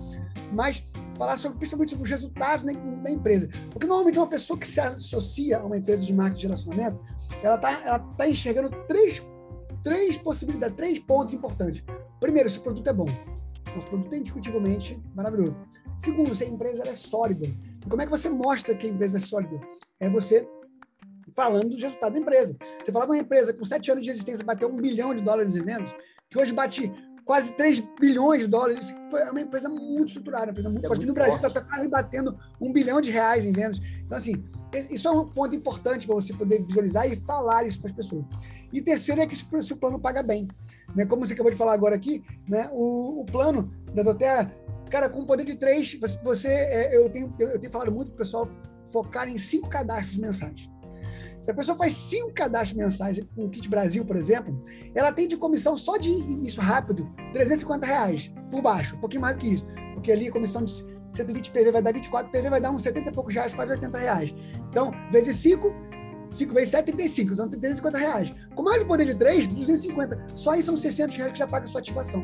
Mas 0.52 0.86
falar 1.18 1.38
sobre, 1.38 1.58
principalmente 1.58 1.92
sobre 1.92 2.04
os 2.04 2.10
resultados 2.10 2.66
da, 2.66 2.74
da, 2.74 3.10
empresa. 3.10 3.48
Porque 3.70 3.88
normalmente 3.88 4.20
uma 4.20 4.28
pessoa 4.28 4.60
que 4.60 4.68
se 4.68 4.82
associa 4.82 5.60
a 5.60 5.66
uma 5.66 5.78
empresa 5.78 6.06
de 6.06 6.14
marketing 6.14 6.42
de 6.42 6.48
relacionamento, 6.48 7.00
ela 7.42 7.56
está 7.56 7.72
ela 7.86 8.00
tá 8.00 8.28
enxergando 8.28 8.72
três, 8.90 9.26
três 9.86 10.18
possibilidades, 10.18 10.76
três 10.76 11.00
pontos 11.00 11.34
importantes. 11.34 11.82
Primeiro, 12.20 12.50
se 12.50 12.60
o 12.60 12.62
produto 12.62 12.90
é 12.90 12.94
bom. 12.94 13.08
Nosso 13.74 13.88
produto 13.88 14.12
é 14.12 14.18
indiscutivelmente 14.18 15.02
maravilhoso. 15.16 15.56
Segundo, 15.98 16.36
se 16.36 16.44
a 16.44 16.48
empresa 16.48 16.84
é 16.86 16.94
sólida. 16.94 17.48
Como 17.90 18.02
é 18.02 18.06
que 18.06 18.12
você 18.12 18.30
mostra 18.30 18.76
que 18.76 18.88
a 18.88 18.90
empresa 18.90 19.18
é 19.18 19.20
sólida? 19.20 19.60
É 20.00 20.10
você 20.10 20.48
falando 21.34 21.70
dos 21.70 21.82
resultados 21.82 22.14
da 22.14 22.22
empresa. 22.22 22.56
Você 22.82 22.92
fala 22.92 23.06
com 23.06 23.14
uma 23.14 23.20
empresa 23.20 23.54
com 23.54 23.64
sete 23.66 23.92
anos 23.92 24.04
de 24.04 24.12
existência 24.12 24.44
bateu 24.44 24.70
um 24.70 24.76
bilhão 24.76 25.14
de 25.14 25.24
dólares 25.24 25.56
em 25.56 25.62
vendas, 25.62 25.94
que 26.30 26.40
hoje 26.40 26.54
bate 26.54 26.92
quase 27.24 27.54
3 27.54 27.84
bilhões 28.00 28.42
de 28.42 28.48
dólares. 28.48 28.94
É 29.14 29.32
uma 29.32 29.42
empresa 29.42 29.70
muito 29.70 30.08
estruturada, 30.08 30.46
uma 30.46 30.52
empresa 30.52 30.70
muito 30.70 30.86
é 30.86 30.88
forte. 30.88 31.00
Muito 31.00 31.10
no 31.10 31.14
Brasil 31.14 31.48
está 31.48 31.62
quase 31.62 31.88
batendo 31.88 32.38
um 32.60 32.72
bilhão 32.72 33.00
de 33.00 33.12
reais 33.12 33.46
em 33.46 33.52
vendas. 33.52 33.80
Então, 34.06 34.18
assim, 34.18 34.44
isso 34.90 35.08
é 35.08 35.12
um 35.12 35.28
ponto 35.28 35.56
importante 35.56 36.06
para 36.06 36.16
você 36.16 36.34
poder 36.34 36.64
visualizar 36.64 37.10
e 37.10 37.16
falar 37.16 37.66
isso 37.66 37.80
para 37.80 37.90
as 37.90 37.96
pessoas. 37.96 38.26
E 38.74 38.82
terceiro 38.82 39.22
é 39.22 39.28
que 39.28 39.36
se 39.36 39.74
o 39.74 39.78
plano 39.78 40.00
paga 40.00 40.24
bem. 40.24 40.48
Né? 40.96 41.06
Como 41.06 41.26
você 41.26 41.34
acabou 41.34 41.52
de 41.52 41.58
falar 41.58 41.74
agora 41.74 41.96
aqui, 41.96 42.24
né? 42.48 42.70
o, 42.72 43.22
o 43.22 43.26
plano 43.26 43.72
da 43.94 44.04
Doterra, 44.04 44.52
cara, 44.92 45.10
com 45.10 45.26
poder 45.26 45.46
de 45.46 45.56
três, 45.56 45.98
você, 46.00 46.20
você 46.22 46.48
é, 46.50 46.98
eu, 46.98 47.10
tenho, 47.10 47.34
eu 47.40 47.58
tenho 47.58 47.72
falado 47.72 47.92
muito 47.92 48.10
para 48.10 48.16
o 48.16 48.18
pessoal 48.18 48.48
focar 48.92 49.28
em 49.28 49.38
cinco 49.38 49.70
cadastros 49.70 50.18
mensais. 50.18 50.70
Se 51.42 51.50
a 51.50 51.54
pessoa 51.54 51.76
faz 51.76 51.94
cinco 51.94 52.32
cadastros 52.34 52.74
mensais 52.74 53.20
com 53.36 53.46
o 53.46 53.50
Kit 53.50 53.68
Brasil, 53.68 54.06
por 54.06 54.16
exemplo, 54.16 54.62
ela 54.94 55.12
tem 55.12 55.28
de 55.28 55.38
comissão 55.38 55.76
só 55.76 55.98
de 55.98 56.10
início 56.10 56.62
rápido 56.62 57.12
350 57.34 57.88
reais 57.88 58.32
por 58.52 58.62
baixo, 58.62 58.96
um 58.96 59.00
pouquinho 59.00 59.22
mais 59.22 59.36
do 59.36 59.40
que 59.40 59.48
isso. 59.48 59.66
Porque 59.94 60.12
ali 60.12 60.28
a 60.28 60.32
comissão 60.32 60.64
de 60.64 60.72
120 61.14 61.52
PV 61.52 61.72
vai 61.72 61.82
dar 61.82 61.94
24 61.94 62.32
PV, 62.32 62.50
vai 62.50 62.62
dar 62.62 62.70
uns 62.70 62.84
70 62.84 63.10
e 63.10 63.14
poucos 63.14 63.34
reais, 63.34 63.56
quase 63.56 63.72
80 63.72 63.98
reais. 63.98 64.34
Então, 64.70 64.92
vezes 65.10 65.38
5, 65.38 65.74
5 66.32 66.54
vezes 66.54 66.70
7, 66.70 66.86
35, 66.86 67.34
então 67.34 67.50
350 67.50 67.98
reais. 67.98 68.34
Com 68.54 68.62
mais 68.62 68.84
o 68.84 68.86
poder 68.86 69.06
de 69.06 69.16
3, 69.16 69.48
250. 69.48 70.28
Só 70.36 70.52
aí 70.52 70.62
são 70.62 70.78
600 70.78 71.16
reais 71.16 71.32
que 71.32 71.40
já 71.40 71.48
paga 71.48 71.64
a 71.64 71.68
sua 71.68 71.80
ativação. 71.82 72.24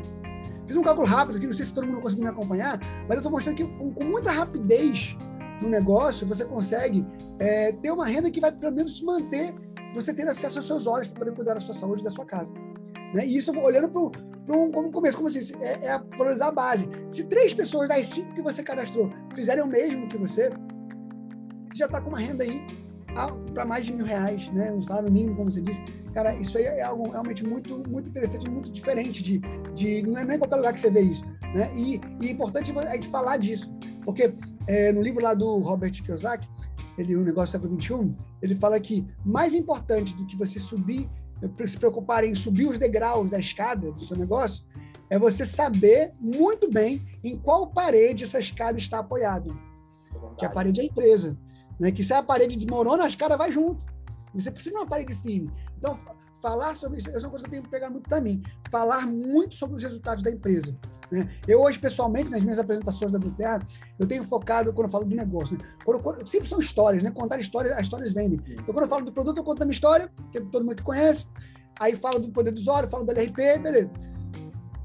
Fiz 0.67 0.75
um 0.75 0.81
cálculo 0.81 1.07
rápido 1.07 1.37
aqui, 1.37 1.45
não 1.45 1.53
sei 1.53 1.65
se 1.65 1.73
todo 1.73 1.87
mundo 1.87 2.01
conseguiu 2.01 2.25
me 2.25 2.29
acompanhar, 2.29 2.77
mas 3.07 3.11
eu 3.11 3.17
estou 3.17 3.31
mostrando 3.31 3.55
que 3.55 3.63
com, 3.63 3.93
com 3.93 4.03
muita 4.03 4.31
rapidez 4.31 5.15
no 5.61 5.69
negócio, 5.69 6.27
você 6.27 6.43
consegue 6.43 7.05
é, 7.39 7.71
ter 7.71 7.89
uma 7.89 8.05
renda 8.05 8.29
que 8.29 8.39
vai 8.39 8.51
pelo 8.51 8.75
menos 8.75 8.97
te 8.97 9.05
manter, 9.05 9.55
você 9.93 10.13
ter 10.13 10.27
acesso 10.27 10.59
aos 10.59 10.67
seus 10.67 10.85
olhos 10.85 11.07
para 11.07 11.19
poder 11.19 11.35
cuidar 11.35 11.53
da 11.53 11.59
sua 11.61 11.73
saúde 11.73 12.01
e 12.01 12.03
da 12.03 12.09
sua 12.09 12.25
casa. 12.25 12.51
Né? 13.13 13.25
E 13.25 13.37
isso 13.37 13.57
olhando 13.57 13.89
para 13.89 14.55
um, 14.55 14.65
um 14.65 14.91
começo, 14.91 15.17
como 15.17 15.29
eu 15.29 15.33
disse, 15.33 15.55
é, 15.61 15.85
é 15.85 16.01
valorizar 16.17 16.47
a 16.47 16.51
base. 16.51 16.87
Se 17.09 17.23
três 17.23 17.53
pessoas 17.53 17.87
das 17.87 18.05
cinco 18.07 18.33
que 18.33 18.41
você 18.41 18.61
cadastrou 18.61 19.09
fizerem 19.33 19.63
o 19.63 19.67
mesmo 19.67 20.07
que 20.09 20.17
você, 20.17 20.49
você 20.49 21.77
já 21.77 21.85
está 21.85 22.01
com 22.01 22.09
uma 22.09 22.19
renda 22.19 22.43
aí 22.43 22.61
para 23.53 23.65
mais 23.65 23.85
de 23.85 23.93
mil 23.93 24.05
reais, 24.05 24.49
né? 24.51 24.71
Um 24.71 24.81
salário 24.81 25.11
mínimo, 25.11 25.35
como 25.35 25.49
você 25.49 25.61
disse. 25.61 25.81
Cara, 26.13 26.35
isso 26.35 26.57
aí 26.57 26.65
é 26.65 26.83
algo 26.83 27.09
realmente 27.09 27.45
muito, 27.45 27.83
muito 27.89 28.09
interessante, 28.09 28.49
muito 28.49 28.71
diferente 28.71 29.23
de, 29.23 29.39
de 29.73 30.01
não 30.03 30.17
é 30.17 30.25
nem 30.25 30.35
em 30.35 30.39
qualquer 30.39 30.57
lugar 30.57 30.73
que 30.73 30.79
você 30.79 30.89
vê 30.89 31.01
isso, 31.01 31.25
né? 31.53 31.71
E, 31.75 31.99
e 32.21 32.27
é 32.27 32.31
importante 32.31 32.71
a 32.77 32.95
gente 32.95 33.07
falar 33.07 33.37
disso, 33.37 33.73
porque 34.03 34.33
é, 34.67 34.91
no 34.91 35.01
livro 35.01 35.23
lá 35.23 35.33
do 35.33 35.59
Robert 35.59 35.91
Kiyosaki, 35.91 36.47
ele, 36.97 37.15
o 37.15 37.23
negócio 37.23 37.59
do 37.59 37.63
século 37.63 37.81
XXI, 37.81 38.15
ele 38.41 38.55
fala 38.55 38.79
que 38.79 39.05
mais 39.23 39.53
importante 39.53 40.15
do 40.15 40.25
que 40.25 40.35
você 40.35 40.59
subir, 40.59 41.09
se 41.65 41.77
preocupar 41.77 42.23
em 42.23 42.33
subir 42.33 42.67
os 42.67 42.77
degraus 42.77 43.29
da 43.29 43.39
escada 43.39 43.91
do 43.91 44.01
seu 44.01 44.17
negócio, 44.17 44.65
é 45.09 45.17
você 45.17 45.45
saber 45.45 46.13
muito 46.19 46.69
bem 46.69 47.05
em 47.23 47.37
qual 47.37 47.67
parede 47.67 48.23
essa 48.23 48.39
escada 48.39 48.77
está 48.77 48.99
apoiada. 48.99 49.53
Que 50.37 50.45
a 50.45 50.49
parede 50.49 50.79
é 50.81 50.83
a 50.83 50.87
empresa. 50.87 51.37
Né? 51.79 51.91
Que 51.91 52.03
se 52.03 52.13
a 52.13 52.23
parede 52.23 52.55
desmorona, 52.55 53.03
a 53.03 53.07
escada 53.07 53.37
vai 53.37 53.51
junto. 53.51 53.85
Você 54.33 54.51
precisa 54.51 54.75
de 54.75 54.81
uma 54.81 54.87
parede 54.87 55.15
firme. 55.15 55.51
Então, 55.77 55.97
falar 56.41 56.75
sobre 56.75 56.99
isso 56.99 57.09
é 57.09 57.17
uma 57.17 57.29
coisa 57.29 57.43
que 57.43 57.49
eu 57.49 57.51
tenho 57.51 57.63
que 57.63 57.69
pegar 57.69 57.89
muito 57.89 58.07
para 58.07 58.21
mim. 58.21 58.41
Falar 58.69 59.05
muito 59.07 59.55
sobre 59.55 59.75
os 59.75 59.83
resultados 59.83 60.23
da 60.23 60.29
empresa. 60.29 60.77
Né? 61.11 61.27
Eu 61.47 61.61
hoje, 61.61 61.79
pessoalmente, 61.79 62.29
nas 62.29 62.41
minhas 62.41 62.59
apresentações 62.59 63.11
da 63.11 63.17
Duterra, 63.17 63.65
eu 63.97 64.05
tenho 64.05 64.23
focado, 64.23 64.73
quando 64.73 64.87
eu 64.87 64.91
falo 64.91 65.05
do 65.05 65.15
negócio, 65.15 65.57
né? 65.57 65.63
quando, 65.83 66.01
quando, 66.01 66.27
sempre 66.27 66.47
são 66.47 66.59
histórias, 66.59 67.03
né? 67.03 67.11
Contar 67.11 67.39
histórias, 67.39 67.75
as 67.77 67.83
histórias 67.83 68.13
vendem. 68.13 68.39
Então, 68.47 68.65
quando 68.73 68.83
eu 68.83 68.87
falo 68.87 69.05
do 69.05 69.11
produto, 69.11 69.37
eu 69.37 69.43
conto 69.43 69.61
a 69.61 69.65
minha 69.65 69.73
história, 69.73 70.11
que 70.31 70.39
todo 70.41 70.65
mundo 70.65 70.75
que 70.75 70.83
conhece. 70.83 71.25
Aí 71.79 71.95
falo 71.95 72.19
do 72.19 72.29
poder 72.29 72.51
do 72.51 72.57
usuário, 72.57 72.89
falo 72.89 73.05
do 73.05 73.11
LRP, 73.11 73.59
beleza. 73.59 73.89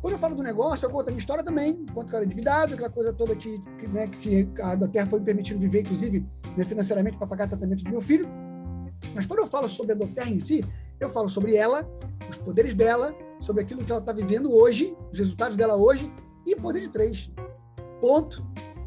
Quando 0.00 0.14
eu 0.14 0.18
falo 0.18 0.35
do 0.35 0.42
negócio, 0.42 0.85
eu 0.85 0.90
conto 0.90 1.09
a 1.09 1.11
minha 1.12 1.20
história 1.20 1.44
também, 1.44 1.87
quanto 1.94 2.09
que 2.09 2.14
eu 2.14 2.16
era 2.18 2.26
endividado, 2.26 2.74
aquela 2.74 2.90
coisa 2.90 3.12
toda 3.12 3.37
que, 3.37 3.59
que, 3.78 3.88
né, 3.88 4.09
que 4.09 4.48
a 4.61 4.74
da 4.74 4.88
Terra 4.88 5.07
foi 5.07 5.20
me 5.20 5.24
permitindo 5.24 5.61
viver, 5.61 5.83
inclusive, 5.83 6.26
né, 6.57 6.65
financeiramente, 6.65 7.17
para 7.17 7.27
pagar 7.27 7.49
tratamento 7.49 7.85
do 7.85 7.91
meu 7.91 8.01
filho. 8.01 8.27
Mas 9.15 9.27
quando 9.27 9.41
eu 9.41 9.47
falo 9.47 9.69
sobre 9.69 9.93
a 9.93 9.95
Doterra 9.95 10.31
em 10.31 10.38
si, 10.38 10.62
eu 11.01 11.09
falo 11.09 11.29
sobre 11.29 11.57
ela, 11.57 11.88
os 12.29 12.38
poderes 12.38 12.75
dela, 12.75 13.15
sobre 13.41 13.62
aquilo 13.62 13.85
que 13.85 13.91
ela 13.91 14.01
está 14.01 14.12
vivendo 14.12 14.53
hoje, 14.53 14.97
os 15.11 15.19
resultados 15.19 15.57
dela 15.57 15.77
hoje, 15.77 16.12
e 16.47 16.55
poder 16.57 16.81
de 16.81 16.88
três. 16.88 17.31
Ponto. 18.01 18.45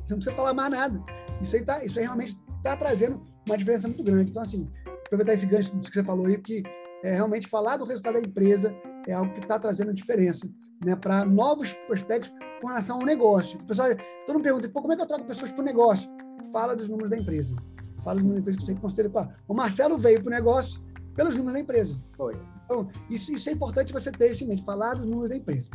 Não 0.10 0.17
precisa 0.17 0.36
falar 0.36 0.54
mais 0.54 0.71
nada. 0.71 1.04
Isso 1.41 1.56
aí, 1.56 1.63
tá, 1.63 1.84
isso 1.84 1.99
aí 1.99 2.06
realmente 2.06 2.38
está 2.58 2.75
trazendo 2.75 3.21
uma 3.45 3.58
diferença 3.58 3.88
muito 3.88 4.04
grande. 4.04 4.32
Então, 4.32 4.41
assim, 4.41 4.69
aproveitar 5.06 5.34
esse 5.34 5.45
gancho 5.45 5.71
que 5.80 5.93
você 5.93 6.04
falou 6.04 6.25
aí, 6.25 6.38
porque 6.38 6.63
é, 7.04 7.13
realmente 7.13 7.47
falar 7.47 7.78
do 7.78 7.86
resultado 7.86 8.13
da 8.13 8.19
empresa 8.19 8.75
é 9.08 9.13
algo 9.13 9.32
que 9.34 9.39
está 9.39 9.60
trazendo 9.60 9.93
diferença 9.93 10.49
né, 10.84 10.95
para 10.95 11.25
novos 11.25 11.73
prospectos 11.88 12.32
com 12.62 12.67
relação 12.67 12.97
ao 12.99 13.06
negócio. 13.06 13.60
O 13.60 13.65
pessoal, 13.65 13.89
todo 14.25 14.36
mundo 14.36 14.43
pergunta, 14.43 14.69
como 14.69 14.93
é 14.93 14.95
que 14.95 15.01
eu 15.01 15.08
troco 15.08 15.25
pessoas 15.25 15.51
para 15.51 15.62
o 15.62 15.65
negócio? 15.65 16.10
Fala 16.51 16.75
dos 16.75 16.89
números 16.89 17.10
da 17.10 17.17
empresa. 17.17 17.55
Fala 18.03 18.15
dos 18.15 18.23
números 18.23 18.36
da 18.36 18.39
empresa 18.41 18.58
que 18.58 18.65
você 18.65 18.75
considera. 18.75 19.36
O 19.47 19.53
Marcelo 19.53 19.97
veio 19.97 20.21
para 20.21 20.27
o 20.27 20.34
negócio 20.34 20.81
pelos 21.15 21.36
números 21.36 21.53
da 21.53 21.60
empresa. 21.60 21.95
Foi. 22.15 22.36
Então, 22.65 22.88
isso, 23.10 23.31
isso 23.31 23.49
é 23.49 23.53
importante 23.53 23.93
você 23.93 24.12
ter 24.12 24.31
isso 24.31 24.43
em 24.43 24.47
mente, 24.47 24.63
falar 24.63 24.95
dos 24.95 25.05
números 25.05 25.29
da 25.29 25.36
empresa. 25.36 25.69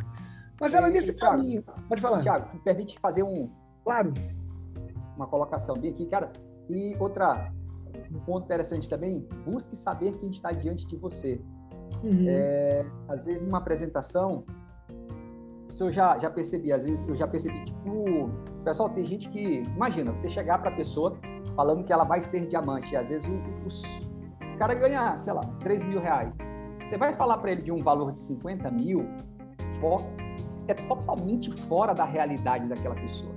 Mas 0.59 0.73
ela, 0.73 0.89
nesse 0.89 1.13
Thiago, 1.13 1.37
caminho. 1.37 1.63
Pode 1.89 2.01
falar. 2.01 2.21
Tiago, 2.21 2.53
me 2.53 2.59
permite 2.59 2.99
fazer 2.99 3.23
um. 3.23 3.49
Claro. 3.83 4.13
Uma 5.15 5.27
colocação 5.27 5.75
bem 5.75 5.91
aqui, 5.91 6.05
cara. 6.05 6.31
E 6.69 6.95
outra, 6.99 7.51
um 8.11 8.19
ponto 8.19 8.45
interessante 8.45 8.87
também, 8.87 9.27
busque 9.45 9.75
saber 9.75 10.17
quem 10.19 10.29
está 10.29 10.51
diante 10.51 10.85
de 10.85 10.95
você. 10.95 11.41
Uhum. 12.03 12.25
É, 12.27 12.85
às 13.07 13.25
vezes, 13.25 13.45
numa 13.45 13.57
apresentação, 13.57 14.45
isso 15.67 15.85
eu 15.85 15.91
já, 15.91 16.17
já 16.19 16.29
percebi, 16.29 16.71
às 16.71 16.85
vezes 16.85 17.07
eu 17.07 17.15
já 17.15 17.27
percebi, 17.27 17.70
tipo, 17.83 18.29
pessoal, 18.63 18.89
tem 18.89 19.05
gente 19.05 19.29
que, 19.29 19.63
imagina, 19.75 20.11
você 20.11 20.29
chegar 20.29 20.59
para 20.59 20.69
a 20.69 20.75
pessoa 20.75 21.17
falando 21.55 21.83
que 21.83 21.91
ela 21.91 22.03
vai 22.03 22.21
ser 22.21 22.47
diamante, 22.47 22.93
e 22.93 22.97
às 22.97 23.09
vezes 23.09 23.27
o, 23.27 23.33
o, 23.33 24.53
o 24.53 24.57
cara 24.57 24.73
ganha, 24.73 25.17
sei 25.17 25.33
lá, 25.33 25.41
3 25.59 25.83
mil 25.83 25.99
reais. 25.99 26.33
Você 26.85 26.97
vai 26.97 27.15
falar 27.15 27.37
para 27.37 27.51
ele 27.51 27.61
de 27.61 27.71
um 27.71 27.77
valor 27.77 28.11
de 28.11 28.19
50 28.19 28.69
mil, 28.71 29.07
é 30.67 30.73
totalmente 30.73 31.51
fora 31.67 31.93
da 31.93 32.05
realidade 32.05 32.67
daquela 32.67 32.95
pessoa. 32.95 33.31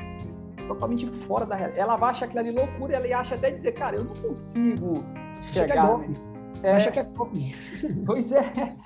Totalmente 0.69 1.07
fora 1.27 1.47
da 1.47 1.55
realidade. 1.55 1.81
Ela 1.81 1.97
vai 1.97 2.11
achar 2.11 2.27
aquilo 2.27 2.41
ali 2.41 2.51
loucura, 2.53 2.97
ela 2.97 3.21
acha 3.21 3.35
até 3.35 3.51
dizer, 3.51 3.73
cara, 3.73 3.97
eu 3.97 4.05
não 4.05 4.15
consigo 4.15 5.05
chegar. 5.43 5.99
Né? 5.99 6.15
É, 6.63 6.77
Acha 6.77 6.91
que 6.91 6.99
é 6.99 7.05
pop. 7.05 7.31
Pois 8.07 8.33
é. 8.33 8.77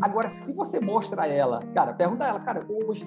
Agora, 0.00 0.28
se 0.28 0.52
você 0.54 0.80
mostra 0.80 1.22
a 1.22 1.26
ela, 1.26 1.60
cara, 1.74 1.92
pergunta 1.92 2.24
a 2.24 2.28
ela, 2.28 2.40
cara, 2.40 2.64
hoje, 2.68 3.04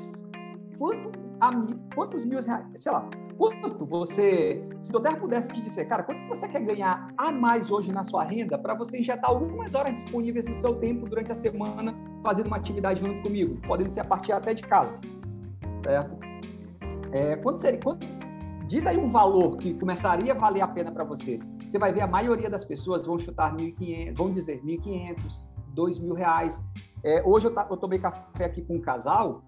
quanto 0.77 1.16
a 1.39 1.51
mil, 1.51 1.79
quantos 1.93 2.25
mil 2.25 2.39
reais, 2.39 2.65
sei 2.75 2.91
lá, 2.91 3.09
quanto 3.37 3.85
você, 3.85 4.67
se 4.81 4.95
o 4.95 4.99
Terra 4.99 5.17
pudesse 5.17 5.51
te 5.51 5.61
dizer, 5.61 5.85
cara, 5.85 6.03
quanto 6.03 6.27
você 6.27 6.47
quer 6.47 6.61
ganhar 6.61 7.13
a 7.17 7.31
mais 7.31 7.71
hoje 7.71 7.91
na 7.91 8.03
sua 8.03 8.23
renda 8.23 8.57
para 8.57 8.73
você 8.73 8.99
injetar 8.99 9.29
algumas 9.29 9.75
horas 9.75 9.93
disponíveis 9.93 10.47
no 10.47 10.55
seu 10.55 10.75
tempo 10.75 11.07
durante 11.07 11.31
a 11.31 11.35
semana 11.35 11.95
fazendo 12.23 12.47
uma 12.47 12.57
atividade 12.57 12.99
junto 12.99 13.21
comigo, 13.21 13.59
podendo 13.67 13.89
ser 13.89 14.01
a 14.01 14.05
partir 14.05 14.31
até 14.31 14.53
de 14.53 14.63
casa, 14.63 14.99
certo? 15.83 16.17
É, 17.11 17.35
quanto 17.37 17.61
seria, 17.61 17.79
quanto, 17.79 18.05
diz 18.67 18.85
aí 18.85 18.97
um 18.97 19.11
valor 19.11 19.57
que 19.57 19.73
começaria 19.75 20.33
a 20.33 20.35
valer 20.35 20.61
a 20.61 20.67
pena 20.67 20.91
para 20.91 21.03
você. 21.03 21.39
Você 21.67 21.77
vai 21.77 21.91
ver 21.91 22.01
a 22.01 22.07
maioria 22.07 22.49
das 22.49 22.65
pessoas 22.65 23.05
vão 23.05 23.17
chutar 23.17 23.55
1.500, 23.55 24.15
vão 24.15 24.31
dizer 24.31 24.61
1.500, 24.63 25.39
2.000 25.75 26.13
reais. 26.13 26.63
É, 27.03 27.23
hoje 27.25 27.47
eu, 27.47 27.53
eu, 27.69 27.77
tomei 27.77 27.99
café 27.99 28.45
aqui 28.45 28.61
com 28.61 28.75
um 28.75 28.81
casal, 28.81 29.43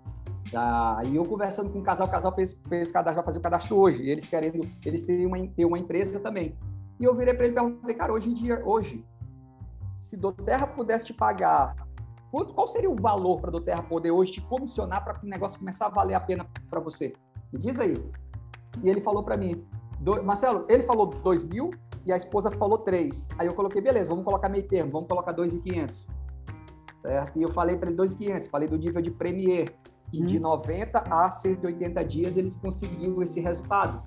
tá, 0.52 1.00
e 1.06 1.16
eu 1.16 1.24
conversando 1.24 1.70
com 1.70 1.80
um 1.80 1.84
casal, 1.84 2.08
o 2.08 2.10
casal 2.10 2.34
fez, 2.34 2.54
fez 2.68 2.92
cadastro, 2.92 3.16
vai 3.16 3.26
fazer 3.26 3.40
o 3.40 3.42
cadastro 3.42 3.78
hoje, 3.78 4.02
e 4.04 4.10
eles 4.10 4.28
querendo, 4.28 4.68
eles 4.86 5.04
têm 5.04 5.26
uma, 5.26 5.38
têm 5.48 5.66
uma 5.66 5.80
empresa 5.80 6.20
também. 6.20 6.56
E 7.00 7.04
eu 7.04 7.16
virei 7.16 7.34
para 7.34 7.46
ele 7.46 7.54
e 7.54 7.56
perguntei, 7.56 7.96
cara, 7.96 8.12
hoje 8.12 8.30
em 8.30 8.34
dia, 8.34 8.62
hoje, 8.66 9.06
se 9.98 10.18
do 10.18 10.32
Terra 10.32 10.68
pudesse 10.68 11.06
te 11.06 11.14
pagar, 11.14 11.76
quanto, 12.32 12.54
qual 12.54 12.68
seria 12.68 12.90
o 12.90 12.96
valor 12.96 13.40
para 13.40 13.52
do 13.52 13.62
Terra 13.62 13.84
poder 13.84 14.12
hoje 14.12 14.34
te 14.34 14.42
comissionar 14.42 15.04
para 15.04 15.14
que 15.14 15.26
o 15.26 15.30
negócio 15.30 15.60
começar 15.60 15.86
a 15.86 15.90
valer 15.90 16.16
a 16.16 16.20
pena 16.20 16.46
para 16.70 16.80
você? 16.80 17.14
Me 17.52 17.60
diz 17.60 17.80
aí. 17.80 17.96
E 18.82 18.90
ele 18.90 19.02
falou 19.02 19.24
para 19.24 19.38
mim, 19.38 19.66
do, 20.00 20.24
Marcelo, 20.24 20.66
ele 20.70 20.84
falou 20.84 21.08
2 21.08 21.44
mil 21.44 21.72
e 22.06 22.12
a 22.12 22.16
esposa 22.16 22.50
falou 22.52 22.78
3. 22.78 23.28
Aí 23.38 23.48
eu 23.48 23.54
coloquei, 23.54 23.82
beleza, 23.82 24.10
vamos 24.10 24.24
colocar 24.24 24.50
meio 24.50 24.68
termo, 24.68 24.92
vamos 24.92 25.08
colocar 25.08 25.32
2,500. 25.32 26.08
Certo? 27.02 27.40
E 27.40 27.44
eu 27.44 27.50
falei 27.50 27.78
para 27.78 27.90
ele 27.90 27.98
2,500, 27.98 28.48
falei 28.48 28.68
do 28.68 28.78
nível 28.78 29.02
de 29.02 29.12
Premier. 29.12 29.74
E 30.12 30.22
hum. 30.22 30.26
de 30.26 30.40
90 30.40 31.00
a 31.00 31.30
180 31.30 32.04
dias 32.06 32.38
eles 32.38 32.56
conseguiram 32.56 33.22
esse 33.22 33.40
resultado. 33.40 34.04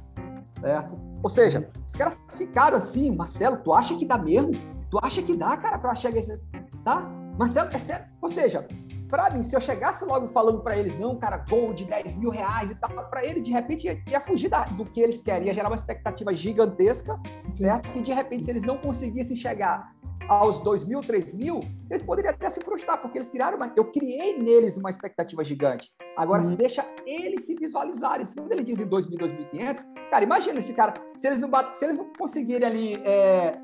Certo? 0.60 0.98
Ou 1.22 1.28
seja, 1.28 1.70
os 1.86 1.94
caras 1.94 2.18
ficaram 2.36 2.76
assim, 2.76 3.14
Marcelo, 3.14 3.58
tu 3.58 3.72
acha 3.72 3.96
que 3.96 4.04
dá 4.04 4.18
mesmo? 4.18 4.50
Tu 4.90 4.98
acha 5.02 5.22
que 5.22 5.36
dá, 5.36 5.56
cara, 5.56 5.78
para 5.78 5.94
chegar 5.94 6.18
esse. 6.18 6.38
Tá? 6.84 7.00
Marcelo, 7.38 7.70
é 7.72 7.78
sério? 7.78 8.06
Ou 8.20 8.28
seja, 8.28 8.66
para 9.08 9.30
mim, 9.30 9.42
se 9.42 9.54
eu 9.54 9.60
chegasse 9.60 10.04
logo 10.04 10.28
falando 10.28 10.60
para 10.60 10.76
eles, 10.76 10.98
não, 10.98 11.16
cara, 11.16 11.36
gol 11.48 11.74
de 11.74 11.84
10 11.84 12.16
mil 12.16 12.30
reais 12.30 12.70
e 12.70 12.74
tal, 12.74 12.90
para 13.10 13.24
eles, 13.24 13.44
de 13.44 13.52
repente, 13.52 13.86
ia, 13.86 14.02
ia 14.08 14.20
fugir 14.20 14.48
da, 14.48 14.64
do 14.64 14.84
que 14.84 15.00
eles 15.00 15.22
querem, 15.22 15.48
ia 15.48 15.54
gerar 15.54 15.68
uma 15.68 15.76
expectativa 15.76 16.32
gigantesca, 16.34 17.20
certo? 17.54 17.88
E 17.94 18.00
de 18.00 18.12
repente, 18.12 18.44
se 18.44 18.50
eles 18.50 18.62
não 18.62 18.78
conseguissem 18.78 19.36
chegar 19.36 19.91
aos 20.28 20.61
2 20.62 20.85
mil, 20.85 21.00
3 21.00 21.35
mil, 21.35 21.61
eles 21.90 22.02
poderiam 22.02 22.32
até 22.32 22.48
se 22.48 22.61
frustrar, 22.61 23.00
porque 23.00 23.18
eles 23.18 23.30
criaram 23.30 23.56
uma. 23.56 23.72
Eu 23.76 23.90
criei 23.90 24.38
neles 24.38 24.76
uma 24.76 24.90
expectativa 24.90 25.44
gigante. 25.44 25.92
Agora, 26.16 26.42
uhum. 26.42 26.54
deixa 26.54 26.87
eles 27.06 27.44
se 27.46 27.54
visualizarem. 27.54 28.24
Se 28.24 28.35
ele 28.50 28.62
diz 28.62 28.80
em 28.80 28.87
2 28.87 29.08
mil, 29.08 29.18
2.500, 29.18 29.85
cara, 30.11 30.24
imagina 30.24 30.58
esse 30.58 30.74
cara, 30.74 30.94
se 31.16 31.26
eles 31.26 31.38
não, 31.38 31.50
se 31.72 31.85
eles 31.85 31.96
não 31.96 32.12
conseguirem 32.18 32.66
ali 32.66 32.94
é, 33.04 33.56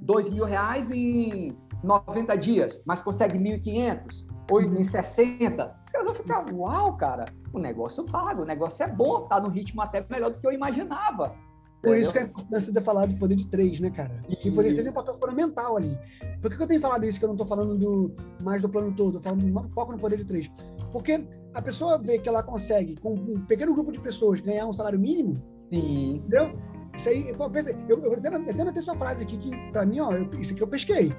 2 0.00 0.30
mil 0.30 0.44
reais 0.44 0.90
em 0.90 1.56
90 1.82 2.36
dias, 2.36 2.82
mas 2.86 3.02
consegue 3.02 3.38
1.500 3.38 4.28
ou 4.50 4.60
em 4.60 4.82
60, 4.82 5.78
os 5.82 5.90
caras 5.90 6.06
vão 6.06 6.14
ficar, 6.14 6.44
uau, 6.52 6.96
cara, 6.96 7.26
o 7.52 7.58
negócio 7.58 8.04
paga, 8.06 8.42
o 8.42 8.44
negócio 8.44 8.84
é 8.84 8.88
bom, 8.88 9.28
tá 9.28 9.40
no 9.40 9.48
ritmo 9.48 9.80
até 9.80 10.04
melhor 10.10 10.30
do 10.30 10.40
que 10.40 10.46
eu 10.46 10.52
imaginava. 10.52 11.34
Por 11.82 11.96
isso 11.96 12.12
que 12.12 12.18
é 12.18 12.22
a 12.22 12.24
importância 12.24 12.72
de 12.72 12.80
falar 12.80 13.06
do 13.06 13.16
poder 13.16 13.34
de 13.36 13.46
três, 13.46 13.80
né, 13.80 13.90
cara? 13.90 14.22
E 14.28 14.48
o 14.48 14.54
poder 14.54 14.68
de 14.68 14.74
três 14.74 14.86
é 14.86 14.90
um 14.90 14.94
papel 14.94 15.14
fundamental 15.14 15.76
ali. 15.76 15.98
Por 16.42 16.50
que 16.50 16.62
eu 16.62 16.66
tenho 16.66 16.80
falado 16.80 17.04
isso, 17.06 17.18
que 17.18 17.24
eu 17.24 17.28
não 17.28 17.34
estou 17.34 17.46
falando 17.46 17.76
do, 17.76 18.14
mais 18.42 18.60
do 18.60 18.68
plano 18.68 18.92
todo, 18.94 19.16
eu 19.16 19.20
falo 19.20 19.38
foco 19.72 19.92
no 19.92 19.98
poder 19.98 20.18
de 20.18 20.24
três? 20.26 20.50
Porque 20.92 21.24
a 21.54 21.62
pessoa 21.62 21.96
vê 21.96 22.18
que 22.18 22.28
ela 22.28 22.42
consegue, 22.42 22.96
com 22.96 23.14
um 23.14 23.44
pequeno 23.46 23.72
grupo 23.72 23.92
de 23.92 24.00
pessoas, 24.00 24.40
ganhar 24.40 24.66
um 24.66 24.72
salário 24.72 25.00
mínimo, 25.00 25.42
Sim. 25.70 26.16
entendeu? 26.16 26.52
Isso 26.94 27.08
aí, 27.08 27.32
pô, 27.34 27.48
perfeito. 27.48 27.80
Eu, 27.88 27.98
eu, 27.98 28.12
eu, 28.12 28.56
eu 28.56 28.68
até 28.68 28.80
sua 28.80 28.94
frase 28.94 29.24
aqui, 29.24 29.38
que 29.38 29.50
para 29.72 29.86
mim, 29.86 30.00
ó, 30.00 30.12
eu, 30.12 30.28
isso 30.38 30.52
aqui 30.52 30.62
eu 30.62 30.68
pesquei. 30.68 31.12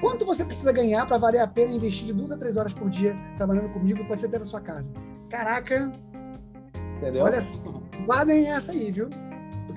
Quanto 0.00 0.24
você 0.24 0.44
precisa 0.44 0.72
ganhar 0.72 1.06
para 1.06 1.18
valer 1.18 1.40
a 1.40 1.46
pena 1.46 1.72
investir 1.72 2.06
de 2.06 2.12
duas 2.12 2.30
a 2.32 2.38
três 2.38 2.56
horas 2.56 2.72
por 2.72 2.88
dia 2.88 3.16
trabalhando 3.36 3.68
comigo? 3.72 4.04
Pode 4.06 4.20
ser 4.20 4.28
até 4.28 4.38
na 4.38 4.44
sua 4.44 4.60
casa. 4.60 4.92
Caraca! 5.28 5.92
Entendeu? 6.96 7.24
Olha, 7.24 7.44
guardem 8.06 8.46
essa 8.46 8.72
aí, 8.72 8.90
viu? 8.90 9.08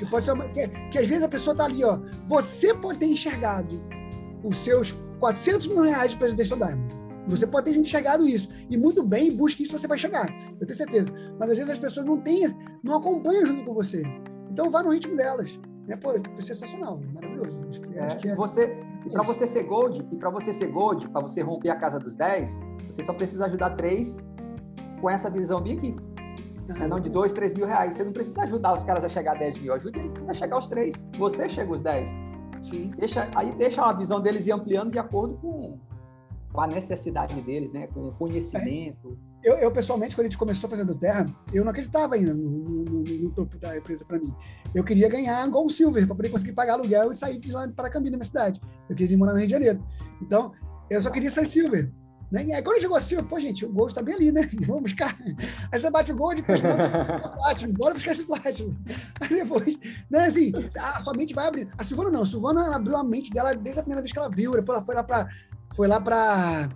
Porque 0.02 0.06
pode 0.10 0.26
ser 0.26 0.32
uma, 0.32 0.46
que, 0.50 0.68
que 0.68 0.98
às 0.98 1.08
vezes 1.08 1.24
a 1.24 1.30
pessoa 1.30 1.56
tá 1.56 1.66
ali, 1.66 1.84
ó. 1.84 2.00
Você 2.28 2.74
pode 2.74 2.98
ter 2.98 3.06
enxergado 3.06 3.80
os 4.44 4.58
seus 4.58 4.94
400 5.20 5.68
mil 5.68 5.84
reais 5.84 6.12
de 6.12 6.18
Presidential 6.18 6.58
Diamond. 6.58 6.96
Você 7.28 7.46
pode 7.46 7.72
ter 7.72 7.78
enxergado 7.78 8.28
isso. 8.28 8.50
E 8.68 8.76
muito 8.76 9.04
bem, 9.04 9.36
busque 9.36 9.62
isso, 9.62 9.78
você 9.78 9.88
vai 9.88 10.00
chegar. 10.00 10.28
Eu 10.60 10.66
tenho 10.66 10.76
certeza. 10.76 11.12
Mas 11.40 11.52
às 11.52 11.58
vezes 11.58 11.72
as 11.72 11.78
pessoas 11.78 12.04
não 12.06 12.20
têm, 12.20 12.48
não 12.84 12.98
acompanham 12.98 13.46
junto 13.46 13.64
com 13.64 13.74
você. 13.76 14.02
Então 14.50 14.72
vá 14.72 14.82
no 14.82 14.90
ritmo 14.90 15.16
delas. 15.16 15.60
né? 15.88 15.96
Pô, 15.98 16.14
é 16.14 16.42
sensacional, 16.42 17.00
maravilhoso. 17.14 17.62
Acho 17.70 17.82
que, 17.82 17.96
é, 17.96 18.04
acho 18.04 18.18
que 18.18 18.30
é... 18.30 18.36
você, 18.36 18.76
e 19.06 19.10
para 19.12 19.22
você 19.22 19.46
ser 19.46 19.64
gold, 19.64 20.04
e 20.12 20.16
para 20.16 20.32
você 20.32 20.52
ser 20.52 20.68
gold, 20.68 21.08
para 21.10 21.22
você 21.22 21.44
romper 21.44 21.70
a 21.70 21.76
casa 21.76 22.00
dos 22.00 22.16
10, 22.16 22.60
você 22.90 23.04
só 23.04 23.14
precisa 23.14 23.46
ajudar 23.46 23.76
três 23.76 24.18
com 25.00 25.08
essa 25.08 25.30
visão 25.30 25.62
bem 25.62 25.80
Uhum. 26.80 26.88
Não 26.88 27.00
de 27.00 27.10
dois, 27.10 27.32
três 27.32 27.54
mil 27.54 27.66
reais. 27.66 27.96
Você 27.96 28.04
não 28.04 28.12
precisa 28.12 28.44
ajudar 28.44 28.74
os 28.74 28.84
caras 28.84 29.04
a 29.04 29.10
chegar 29.10 29.36
a 29.36 29.40
10 29.40 29.58
mil, 29.58 29.74
ajuda 29.74 30.00
eles 30.00 30.14
a 30.28 30.34
chegar 30.34 30.56
aos 30.56 30.68
três. 30.68 31.06
Você 31.18 31.50
chega 31.50 31.72
aos 31.72 31.82
10. 31.82 32.18
Sim. 32.64 32.92
Deixa, 32.98 33.30
aí 33.36 33.52
deixa 33.54 33.82
a 33.82 33.94
visão 33.94 34.22
deles 34.22 34.48
ir 34.48 34.52
ampliando 34.52 34.92
de 34.92 35.00
acordo 35.00 35.36
com, 35.36 35.80
com 36.52 36.62
a 36.62 36.68
necessidade 36.68 37.40
deles, 37.42 37.72
né? 37.72 37.88
Com 37.88 38.10
o 38.10 38.12
conhecimento. 38.14 39.18
É. 39.28 39.50
Eu, 39.50 39.56
eu, 39.56 39.72
pessoalmente, 39.72 40.16
quando 40.16 40.28
a 40.28 40.30
gente 40.30 40.38
começou 40.38 40.70
fazendo 40.70 40.94
terra, 40.94 41.26
eu 41.52 41.64
não 41.64 41.72
acreditava 41.72 42.14
ainda 42.14 42.34
no, 42.34 42.48
no, 42.48 42.84
no, 42.84 43.04
no 43.04 43.32
topo 43.32 43.58
da 43.58 43.76
empresa 43.76 44.06
para 44.06 44.20
mim. 44.20 44.34
Eu 44.74 44.84
queria 44.84 45.10
ganhar 45.10 45.48
Gold 45.50 45.74
Silver 45.74 46.06
para 46.06 46.16
poder 46.16 46.30
conseguir 46.30 46.54
pagar 46.54 46.74
aluguel 46.74 47.12
e 47.12 47.16
sair 47.16 47.40
de 47.40 47.52
lá 47.52 47.68
para 47.68 47.90
Campinas, 47.90 48.12
na 48.12 48.18
minha 48.18 48.26
cidade. 48.26 48.62
Eu 48.88 48.96
queria 48.96 49.16
ir 49.16 49.18
morar 49.18 49.32
no 49.32 49.40
Rio 49.40 49.48
de 49.48 49.52
Janeiro. 49.52 49.84
Então, 50.22 50.52
eu 50.90 51.02
só 51.02 51.10
queria 51.10 51.30
ser 51.30 51.48
Silver. 51.48 51.92
Né? 52.32 52.46
E 52.46 52.54
aí, 52.54 52.64
quando 52.64 52.80
chegou 52.80 52.96
a 52.96 53.02
Silver, 53.02 53.28
pô, 53.28 53.38
gente, 53.40 53.66
o 53.66 53.70
Gold 53.70 53.92
está 53.92 54.02
bem 54.02 54.16
ali, 54.16 54.32
né? 54.32 54.42
Vamos 54.66 54.84
buscar. 54.84 55.18
Aí 55.72 55.80
você 55.80 55.90
bate 55.90 56.12
o 56.14 56.16
Gold 56.16 56.40
e 56.40 56.42
depois 56.42 56.62
o 56.62 57.30
Platinum. 57.36 57.74
Bora 57.74 57.94
buscar 57.94 58.12
esse 58.12 58.24
Platinum. 58.24 58.74
Aí 59.20 59.30
depois, 59.30 59.78
né, 60.10 60.26
assim, 60.26 60.52
a 60.80 61.04
sua 61.04 61.14
mente 61.14 61.34
vai 61.34 61.48
abrir. 61.48 61.70
A 61.78 61.84
Silvana 61.84 62.10
não. 62.10 62.22
A 62.22 62.26
Silvana 62.26 62.76
abriu 62.76 62.96
a 62.96 63.04
mente 63.04 63.32
dela 63.32 63.54
desde 63.54 63.80
a 63.80 63.84
primeira 63.84 64.02
vez 64.02 64.14
que 64.14 64.20
ela 64.20 64.30
viu. 64.30 64.52
Depois 64.52 64.78
ela 64.78 64.86
foi 64.86 64.96
lá 64.96 65.04
para 65.04 65.28
foi 65.74 65.88
lá 65.88 66.00
para 66.00 66.70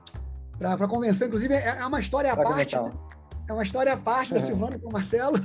para 0.59 0.87
convenção. 0.87 1.27
Inclusive, 1.27 1.53
é, 1.53 1.77
é 1.79 1.85
uma 1.85 1.99
história 1.99 2.31
à 2.31 2.35
parte. 2.35 2.75
Né? 2.75 2.91
É 3.47 3.53
uma 3.53 3.63
história 3.63 3.93
à 3.93 3.97
parte 3.97 4.33
da 4.33 4.39
Silvana 4.39 4.79
com 4.79 4.89
o 4.89 4.91
Marcelo, 4.91 5.39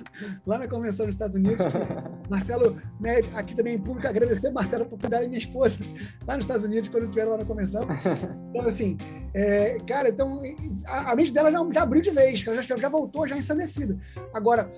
lá 0.46 0.58
na 0.58 0.66
convenção 0.66 1.04
dos 1.04 1.14
Estados 1.14 1.36
Unidos. 1.36 1.64
Marcelo, 2.30 2.76
né, 2.98 3.18
aqui 3.34 3.54
também 3.54 3.74
em 3.74 3.78
público, 3.78 4.08
agradecer 4.08 4.50
Marcelo 4.50 4.86
por 4.86 4.98
cuidar 4.98 5.20
da 5.20 5.26
minha 5.26 5.38
esposa 5.38 5.80
lá 6.26 6.36
nos 6.36 6.44
Estados 6.44 6.64
Unidos, 6.64 6.88
quando 6.88 7.04
estiveram 7.04 7.32
lá 7.32 7.38
na 7.38 7.44
convenção. 7.44 7.82
Então, 8.50 8.68
assim, 8.68 8.96
é, 9.32 9.78
cara, 9.86 10.08
então, 10.08 10.42
a, 10.86 11.12
a, 11.12 11.16
mente 11.16 11.32
dela 11.32 11.52
já, 11.52 11.58
já 11.72 11.82
abriu 11.82 12.02
de 12.02 12.10
vez, 12.10 12.44
ela 12.44 12.60
já, 12.60 12.76
já 12.76 12.88
voltou, 12.88 13.26
já 13.26 13.36
ensandecida. 13.36 13.96
Agora, 14.34 14.68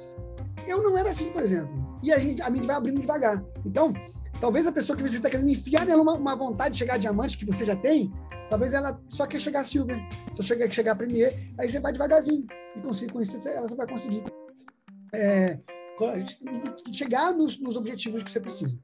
eu 0.66 0.82
não 0.82 0.96
era 0.96 1.08
assim, 1.08 1.30
por 1.30 1.42
exemplo. 1.42 1.98
E 2.02 2.12
a, 2.12 2.18
gente, 2.18 2.42
a 2.42 2.50
mente 2.50 2.66
vai 2.66 2.76
abrindo 2.76 3.00
devagar. 3.00 3.42
Então, 3.64 3.94
talvez 4.40 4.66
a 4.66 4.72
pessoa 4.72 4.96
que 4.96 5.02
você 5.02 5.16
está 5.16 5.30
querendo 5.30 5.48
enfiar 5.48 5.86
nela 5.86 6.02
uma, 6.02 6.14
uma 6.14 6.36
vontade 6.36 6.74
de 6.74 6.78
chegar 6.78 6.94
a 6.94 6.98
diamante 6.98 7.38
que 7.38 7.46
você 7.46 7.64
já 7.64 7.74
tem, 7.74 8.12
Talvez 8.52 8.74
ela 8.74 9.00
só 9.08 9.26
quer 9.26 9.40
chegar 9.40 9.60
a 9.60 9.64
Silver, 9.64 9.96
só 10.30 10.42
chega 10.42 10.70
chegar 10.70 10.92
a 10.92 10.94
Premier, 10.94 11.50
aí 11.56 11.70
você 11.70 11.80
vai 11.80 11.90
devagarzinho. 11.90 12.46
E 12.76 13.10
com 13.10 13.18
isso 13.18 13.48
ela 13.48 13.66
vai 13.74 13.86
conseguir 13.88 14.22
é, 15.14 15.58
chegar 16.92 17.32
nos, 17.32 17.58
nos, 17.58 17.76
objetivos 17.76 18.22
que 18.22 18.30
você 18.30 18.38
precisa. 18.38 18.78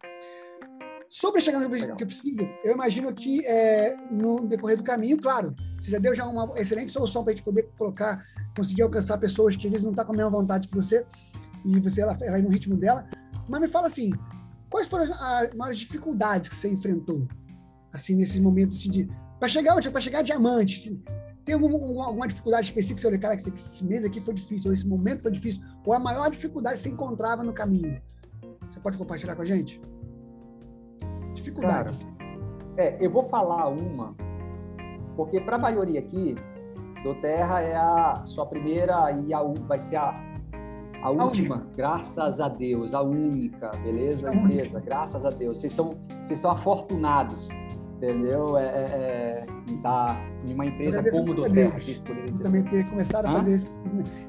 Sobre 1.11 1.42
chegar 1.42 1.59
nos 1.59 1.66
objetivos 1.66 1.98
que 1.98 2.07
precisa, 2.07 2.48
eu 2.64 2.72
imagino 2.72 3.12
que 3.12 3.44
é, 3.44 3.94
no 4.11 4.46
decorrer 4.46 4.78
do 4.78 4.83
caminho, 4.83 5.20
claro, 5.20 5.54
você 5.78 5.90
já 5.90 5.98
deu 5.98 6.14
já 6.14 6.24
uma 6.24 6.59
excelente 6.59 6.90
solução 6.90 7.22
para 7.22 7.35
a 7.35 7.37
gente 7.37 7.44
poder 7.44 7.68
colocar, 7.76 8.24
conseguir 8.57 8.81
alcançar 8.81 9.18
pessoas 9.18 9.54
que 9.54 9.66
às 9.66 9.70
vezes 9.70 9.85
não 9.85 9.92
estão 9.92 10.02
tá 10.02 10.07
com 10.07 10.14
a 10.14 10.16
mesma 10.16 10.31
vontade 10.31 10.66
que 10.66 10.74
você, 10.74 11.04
e 11.66 11.78
você 11.78 12.00
ela 12.00 12.14
vai 12.14 12.40
no 12.40 12.48
ritmo 12.48 12.74
dela. 12.74 13.07
Mas 13.46 13.61
me 13.61 13.68
fala 13.68 13.88
assim, 13.88 14.12
quais 14.70 14.88
foram 14.88 15.04
as, 15.04 15.11
as 15.11 15.54
maiores 15.54 15.78
dificuldades 15.78 16.48
que 16.48 16.57
você 16.57 16.70
enfrentou, 16.70 17.28
assim, 17.92 18.14
nesses 18.14 18.40
momentos 18.40 18.78
assim, 18.78 18.90
de 18.90 19.27
para 19.38 19.48
chegar 19.48 19.77
onde? 19.77 19.90
Para 19.90 20.01
chegar 20.01 20.18
a 20.20 20.22
diamante. 20.22 20.77
Assim, 20.77 21.03
tem 21.44 21.55
alguma, 21.55 22.05
alguma 22.05 22.29
dificuldade 22.29 22.66
específica? 22.66 23.01
Você 23.01 23.07
olha, 23.07 23.18
cara, 23.18 23.35
esse, 23.35 23.48
esse 23.51 23.85
mês 23.85 24.05
aqui 24.05 24.20
foi 24.20 24.35
difícil, 24.35 24.70
ou 24.70 24.74
esse 24.74 24.87
momento 24.87 25.22
foi 25.22 25.31
difícil, 25.31 25.62
ou 25.85 25.92
a 25.92 25.98
maior 25.98 26.31
dificuldade 26.31 26.77
que 26.77 26.83
você 26.83 26.88
encontrava 26.90 27.42
no 27.42 27.53
caminho? 27.53 28.01
Você 28.68 28.79
pode 28.81 28.98
compartilhar 28.98 29.35
com 29.35 29.42
a 29.42 29.44
gente? 29.44 29.81
Dificuldades. 31.35 32.07
é, 32.77 32.96
eu 33.01 33.11
vou 33.11 33.29
falar 33.29 33.68
uma, 33.68 34.14
porque 35.16 35.40
para 35.40 35.57
a 35.57 35.59
maioria 35.59 36.01
aqui, 36.01 36.35
do 37.03 37.14
Terra 37.14 37.61
é 37.61 37.77
a 37.77 38.22
sua 38.24 38.44
primeira 38.44 39.11
e 39.12 39.33
a 39.33 39.42
vai 39.42 39.79
ser 39.79 39.96
a, 39.96 40.14
a 41.03 41.11
última, 41.11 41.66
graças 41.77 42.40
a 42.40 42.48
Deus, 42.48 42.92
a 42.92 43.03
única, 43.03 43.70
beleza? 43.83 44.31
A 44.31 44.35
empresa, 44.35 44.81
graças 44.81 45.24
a 45.24 45.31
Deus. 45.31 45.61
Vocês 45.61 45.72
são, 45.72 45.90
vocês 46.24 46.38
são 46.40 46.51
afortunados 46.51 47.51
entendeu? 47.98 48.56
É, 48.56 48.64
é, 48.64 49.46
é 49.46 49.46
tá 49.82 50.16
em 50.46 50.54
uma 50.54 50.66
empresa 50.66 51.04
como 51.11 51.34
do 51.34 51.52
Terra. 51.52 51.78
Também 52.42 52.62
ter 52.64 52.88
começado 52.88 53.26
a 53.26 53.32
fazer 53.32 53.52
esse, 53.52 53.68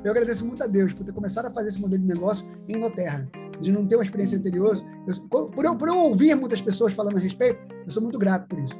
eu 0.04 0.12
agradeço 0.12 0.46
muito 0.46 0.64
a 0.64 0.68
Deus 0.68 0.94
por 0.94 1.04
ter 1.04 1.14
começado 1.14 1.46
a 1.46 1.52
fazer 1.52 1.70
esse 1.70 1.82
modelo 1.82 2.02
de 2.02 2.08
negócio 2.08 2.48
em 2.68 2.78
Noterra, 2.78 3.28
de 3.60 3.72
não 3.72 3.86
ter 3.86 3.96
uma 3.96 4.04
experiência 4.04 4.38
anterior. 4.38 4.76
Eu, 5.08 5.48
por, 5.48 5.66
eu, 5.66 5.76
por 5.76 5.88
eu 5.88 5.98
ouvir 5.98 6.36
muitas 6.36 6.62
pessoas 6.62 6.94
falando 6.94 7.18
a 7.18 7.20
respeito, 7.20 7.60
eu 7.86 7.92
sou 7.92 8.04
muito 8.04 8.20
grato 8.20 8.48
por 8.48 8.60
isso. 8.60 8.80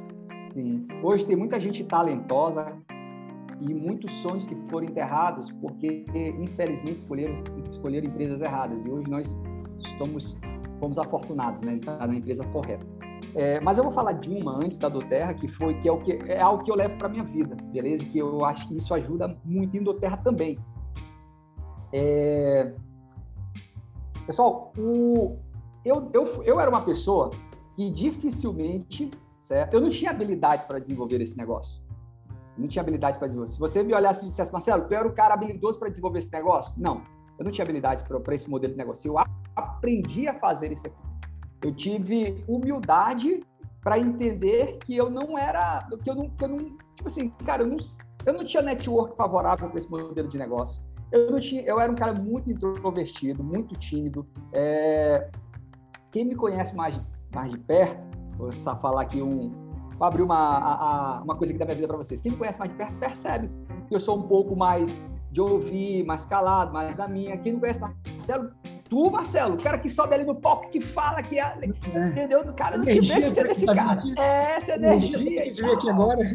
Sim. 0.52 0.86
Hoje 1.02 1.24
tem 1.24 1.36
muita 1.36 1.58
gente 1.60 1.84
talentosa 1.84 2.72
e 3.60 3.74
muitos 3.74 4.12
sonhos 4.14 4.46
que 4.46 4.54
foram 4.68 4.86
enterrados 4.86 5.50
porque, 5.52 6.04
infelizmente, 6.40 6.96
escolheram, 6.96 7.34
escolheram 7.70 8.08
empresas 8.08 8.40
erradas. 8.40 8.84
E 8.84 8.90
hoje 8.90 9.08
nós 9.08 9.40
somos, 9.98 10.36
fomos 10.78 10.98
afortunados, 10.98 11.62
né? 11.62 11.78
Na 11.86 12.14
empresa 12.14 12.44
correta. 12.46 12.86
É, 13.34 13.60
mas 13.60 13.78
eu 13.78 13.84
vou 13.84 13.92
falar 13.92 14.12
de 14.12 14.30
uma 14.30 14.56
antes 14.56 14.78
da 14.78 14.88
do 14.88 15.00
Terra, 15.00 15.34
que 15.34 15.48
foi 15.48 15.74
que 15.80 15.88
é 15.88 15.92
o 15.92 16.00
que 16.00 16.12
é 16.12 16.40
algo 16.40 16.64
que 16.64 16.70
eu 16.70 16.74
levo 16.74 16.96
para 16.96 17.08
minha 17.08 17.24
vida, 17.24 17.54
beleza? 17.72 18.04
Que 18.04 18.18
eu 18.18 18.44
acho 18.44 18.66
que 18.68 18.76
isso 18.76 18.92
ajuda 18.94 19.36
muito 19.44 19.76
em 19.76 19.82
do 19.82 19.94
Terra 19.94 20.16
também. 20.16 20.58
É... 21.92 22.72
Pessoal, 24.26 24.72
o... 24.76 25.36
eu, 25.84 26.10
eu, 26.12 26.42
eu 26.44 26.60
era 26.60 26.70
uma 26.70 26.82
pessoa 26.82 27.30
que 27.76 27.90
dificilmente, 27.90 29.10
certo? 29.40 29.74
Eu 29.74 29.80
não 29.80 29.90
tinha 29.90 30.10
habilidades 30.10 30.66
para 30.66 30.78
desenvolver 30.78 31.20
esse 31.20 31.36
negócio. 31.36 31.80
não 32.58 32.68
tinha 32.68 32.82
habilidades 32.82 33.18
para 33.18 33.28
desenvolver. 33.28 33.52
Se 33.52 33.58
você 33.58 33.82
me 33.82 33.94
olhasse 33.94 34.24
e 34.24 34.28
dissesse, 34.28 34.52
Marcelo, 34.52 34.86
tu 34.86 34.94
era 34.94 35.06
o 35.06 35.12
cara 35.12 35.34
habilidoso 35.34 35.78
para 35.78 35.88
desenvolver 35.88 36.18
esse 36.18 36.32
negócio? 36.32 36.80
Não, 36.82 37.02
eu 37.38 37.44
não 37.44 37.50
tinha 37.50 37.64
habilidades 37.64 38.02
para 38.02 38.34
esse 38.34 38.50
modelo 38.50 38.72
de 38.72 38.78
negócio. 38.78 39.08
Eu 39.08 39.24
aprendi 39.56 40.28
a 40.28 40.34
fazer 40.38 40.72
isso 40.72 40.86
aqui 40.86 41.09
eu 41.62 41.74
tive 41.74 42.44
humildade 42.48 43.42
para 43.82 43.98
entender 43.98 44.78
que 44.78 44.96
eu 44.96 45.10
não 45.10 45.38
era, 45.38 45.86
que 46.02 46.10
eu 46.10 46.14
não, 46.14 46.30
que 46.30 46.44
eu 46.44 46.48
não 46.48 46.58
tipo 46.58 47.06
assim, 47.06 47.30
cara, 47.44 47.62
eu 47.62 47.66
não, 47.66 47.76
eu 48.26 48.32
não 48.32 48.44
tinha 48.44 48.62
network 48.62 49.16
favorável 49.16 49.68
para 49.68 49.78
esse 49.78 49.90
modelo 49.90 50.28
de 50.28 50.38
negócio. 50.38 50.82
Eu 51.10 51.30
não 51.30 51.38
tinha, 51.40 51.62
eu 51.62 51.80
era 51.80 51.90
um 51.90 51.94
cara 51.94 52.12
muito 52.14 52.50
introvertido, 52.50 53.42
muito 53.42 53.74
tímido. 53.74 54.26
É, 54.52 55.28
quem 56.10 56.24
me 56.24 56.36
conhece 56.36 56.74
mais, 56.76 57.00
mais 57.34 57.50
de 57.50 57.58
perto, 57.58 58.00
vou 58.36 58.52
só 58.52 58.76
falar 58.76 59.02
aqui 59.02 59.20
um, 59.20 59.50
vou 59.98 60.06
abrir 60.06 60.22
uma, 60.22 60.36
a, 60.36 61.18
a, 61.18 61.22
uma 61.22 61.34
coisa 61.36 61.52
aqui 61.52 61.58
da 61.58 61.64
minha 61.64 61.74
vida 61.74 61.88
para 61.88 61.96
vocês. 61.96 62.20
Quem 62.20 62.32
me 62.32 62.38
conhece 62.38 62.58
mais 62.58 62.70
de 62.70 62.76
perto 62.76 62.94
percebe 62.98 63.50
que 63.88 63.94
eu 63.94 64.00
sou 64.00 64.18
um 64.18 64.22
pouco 64.22 64.54
mais 64.54 65.02
de 65.32 65.40
ouvir, 65.40 66.04
mais 66.04 66.24
calado, 66.26 66.72
mais 66.72 66.96
na 66.96 67.08
minha. 67.08 67.36
Quem 67.38 67.54
não 67.54 67.60
conhece 67.60 67.80
Marcelo 67.80 68.50
Tu, 68.90 69.08
Marcelo, 69.08 69.54
o 69.54 69.62
cara 69.62 69.78
que 69.78 69.88
sobe 69.88 70.16
ali 70.16 70.24
no 70.24 70.34
palco, 70.34 70.68
que 70.68 70.80
fala, 70.80 71.22
que 71.22 71.38
é, 71.38 71.56
é. 71.62 72.08
entendeu? 72.08 72.44
Cara, 72.54 72.76
não 72.76 72.84
te 72.84 73.00
vejo 73.00 73.30
ser 73.30 73.46
desse 73.46 73.64
cara. 73.64 74.02
É, 74.18 74.56
essa 74.56 74.74
energia. 74.74 75.16
energia 75.16 75.72
aqui 75.72 75.88
agora. 75.88 76.18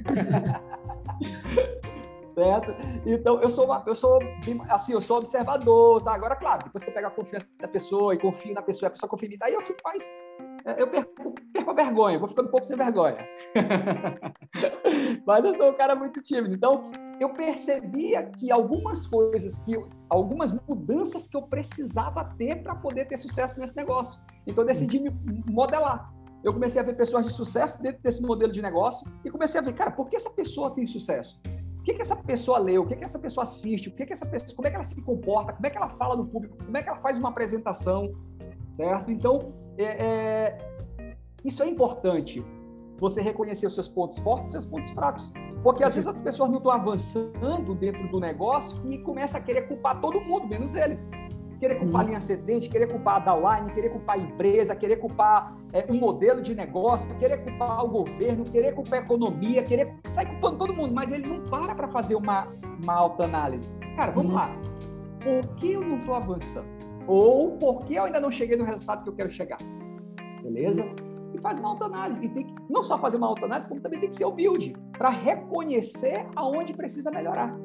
certo? 2.35 2.75
Então, 3.05 3.41
eu 3.41 3.49
sou, 3.49 3.65
uma, 3.65 3.83
eu 3.87 3.95
sou, 3.95 4.19
assim, 4.69 4.93
eu 4.93 5.01
sou 5.01 5.17
observador, 5.17 6.01
tá? 6.01 6.13
Agora, 6.13 6.35
claro, 6.35 6.63
depois 6.65 6.83
que 6.83 6.89
eu 6.89 6.93
pego 6.93 7.07
a 7.07 7.11
confiança 7.11 7.47
da 7.59 7.67
pessoa 7.67 8.13
e 8.13 8.19
confio 8.19 8.53
na 8.53 8.61
pessoa, 8.61 8.87
a 8.87 8.91
pessoa 8.91 9.09
confia 9.09 9.27
em 9.27 9.31
mim, 9.31 9.37
aí 9.41 9.53
eu 9.53 9.61
fico 9.61 9.79
mais, 9.83 10.03
é, 10.65 10.81
eu 10.81 10.87
perco, 10.87 11.33
perco 11.53 11.71
a 11.71 11.73
vergonha, 11.73 12.19
vou 12.19 12.27
ficando 12.27 12.47
um 12.47 12.51
pouco 12.51 12.65
sem 12.65 12.75
vergonha. 12.75 13.17
Mas 15.25 15.45
eu 15.45 15.53
sou 15.53 15.69
um 15.69 15.73
cara 15.73 15.95
muito 15.95 16.21
tímido, 16.21 16.53
então 16.53 16.91
eu 17.19 17.29
percebia 17.33 18.23
que 18.23 18.51
algumas 18.51 19.07
coisas, 19.07 19.59
que 19.59 19.81
algumas 20.09 20.51
mudanças 20.67 21.27
que 21.27 21.37
eu 21.37 21.43
precisava 21.43 22.25
ter 22.37 22.61
para 22.61 22.75
poder 22.75 23.05
ter 23.05 23.17
sucesso 23.17 23.59
nesse 23.59 23.75
negócio. 23.75 24.19
Então 24.45 24.63
eu 24.63 24.67
decidi 24.67 24.99
me 24.99 25.11
modelar. 25.47 26.13
Eu 26.43 26.53
comecei 26.53 26.79
a 26.79 26.83
ver 26.83 26.95
pessoas 26.95 27.25
de 27.25 27.31
sucesso 27.31 27.81
dentro 27.81 28.01
desse 28.03 28.21
modelo 28.21 28.51
de 28.51 28.61
negócio 28.61 29.11
e 29.23 29.31
comecei 29.31 29.59
a 29.59 29.63
ver, 29.63 29.73
cara, 29.73 29.91
por 29.91 30.07
que 30.07 30.15
essa 30.15 30.29
pessoa 30.29 30.71
tem 30.71 30.85
sucesso? 30.85 31.41
O 31.79 31.83
que, 31.83 31.93
que 31.93 32.01
essa 32.01 32.15
pessoa 32.15 32.57
leu? 32.57 32.83
O 32.83 32.87
que, 32.87 32.95
que 32.95 33.05
essa 33.05 33.19
pessoa 33.19 33.43
assiste? 33.43 33.89
O 33.89 33.91
que, 33.91 34.05
que 34.05 34.13
essa 34.13 34.25
pessoa, 34.25 34.55
como 34.55 34.67
é 34.67 34.71
que 34.71 34.75
ela 34.75 34.83
se 34.83 35.01
comporta? 35.01 35.53
Como 35.53 35.65
é 35.65 35.69
que 35.69 35.77
ela 35.77 35.89
fala 35.89 36.15
no 36.15 36.25
público? 36.25 36.57
Como 36.57 36.75
é 36.77 36.83
que 36.83 36.89
ela 36.89 36.99
faz 36.99 37.17
uma 37.17 37.29
apresentação? 37.29 38.13
Certo? 38.73 39.11
Então, 39.11 39.53
é, 39.77 40.05
é, 40.05 40.57
isso 41.43 41.63
é 41.63 41.67
importante. 41.67 42.43
Você 42.99 43.21
reconhecer 43.21 43.67
os 43.67 43.73
seus 43.73 43.87
pontos 43.87 44.17
fortes 44.19 44.49
e 44.49 44.51
seus 44.51 44.65
pontos 44.65 44.89
fracos. 44.91 45.31
Porque 45.65 45.83
às 45.83 45.95
vezes 45.95 46.07
as 46.07 46.19
pessoas 46.19 46.51
não 46.51 46.59
estão 46.59 46.71
avançando 46.71 47.73
dentro 47.73 48.07
do 48.07 48.19
negócio 48.19 48.79
e 48.87 48.99
começa 48.99 49.39
a 49.39 49.41
querer 49.41 49.63
culpar 49.63 49.99
todo 49.99 50.21
mundo, 50.21 50.47
menos 50.47 50.75
ele. 50.75 50.99
Querer 51.59 51.79
culpar 51.79 52.01
a 52.01 52.03
linha 52.03 52.17
ascendente, 52.19 52.69
querer 52.69 52.85
culpar 52.85 53.15
a 53.15 53.19
downline, 53.19 53.73
querer 53.73 53.89
culpar 53.89 54.15
a 54.15 54.19
empresa, 54.19 54.75
querer 54.75 54.97
culpar 54.97 55.57
é, 55.73 55.91
um 55.91 55.95
modelo 55.95 56.39
de 56.39 56.53
negócio, 56.53 57.09
querer 57.17 57.43
culpar 57.43 57.83
o 57.83 57.87
governo, 57.87 58.43
querer 58.45 58.75
culpar 58.75 58.99
a 58.99 59.01
economia, 59.01 59.63
querer 59.63 59.95
sair 60.11 60.27
culpando 60.27 60.59
todo 60.59 60.71
mundo, 60.71 60.93
mas 60.93 61.11
ele 61.11 61.27
não 61.27 61.43
para 61.45 61.73
para 61.73 61.87
fazer 61.87 62.13
uma, 62.13 62.47
uma 62.83 62.93
autoanálise. 62.93 63.71
Cara, 63.95 64.11
vamos 64.11 64.33
uhum. 64.33 64.37
lá. 64.37 64.51
Por 65.19 65.55
que 65.55 65.71
eu 65.71 65.81
não 65.81 65.97
estou 65.97 66.13
avançando? 66.13 66.67
Ou 67.07 67.57
por 67.57 67.85
que 67.85 67.95
eu 67.95 68.03
ainda 68.03 68.19
não 68.19 68.29
cheguei 68.29 68.55
no 68.55 68.65
resultado 68.65 69.01
que 69.03 69.09
eu 69.09 69.15
quero 69.15 69.31
chegar? 69.31 69.57
beleza? 70.45 70.85
Faz 71.45 71.59
uma 71.59 71.69
autoanálise. 71.69 72.25
E 72.25 72.29
tem 72.29 72.43
que 72.43 72.55
não 72.67 72.81
só 72.81 72.97
fazer 72.97 73.17
uma 73.17 73.27
autoanálise, 73.27 73.69
como 73.69 73.79
também 73.79 73.99
tem 73.99 74.09
que 74.09 74.15
ser 74.15 74.25
humilde 74.25 74.75
para 74.93 75.09
reconhecer 75.09 76.25
aonde 76.35 76.73
precisa 76.73 77.11
melhorar. 77.11 77.55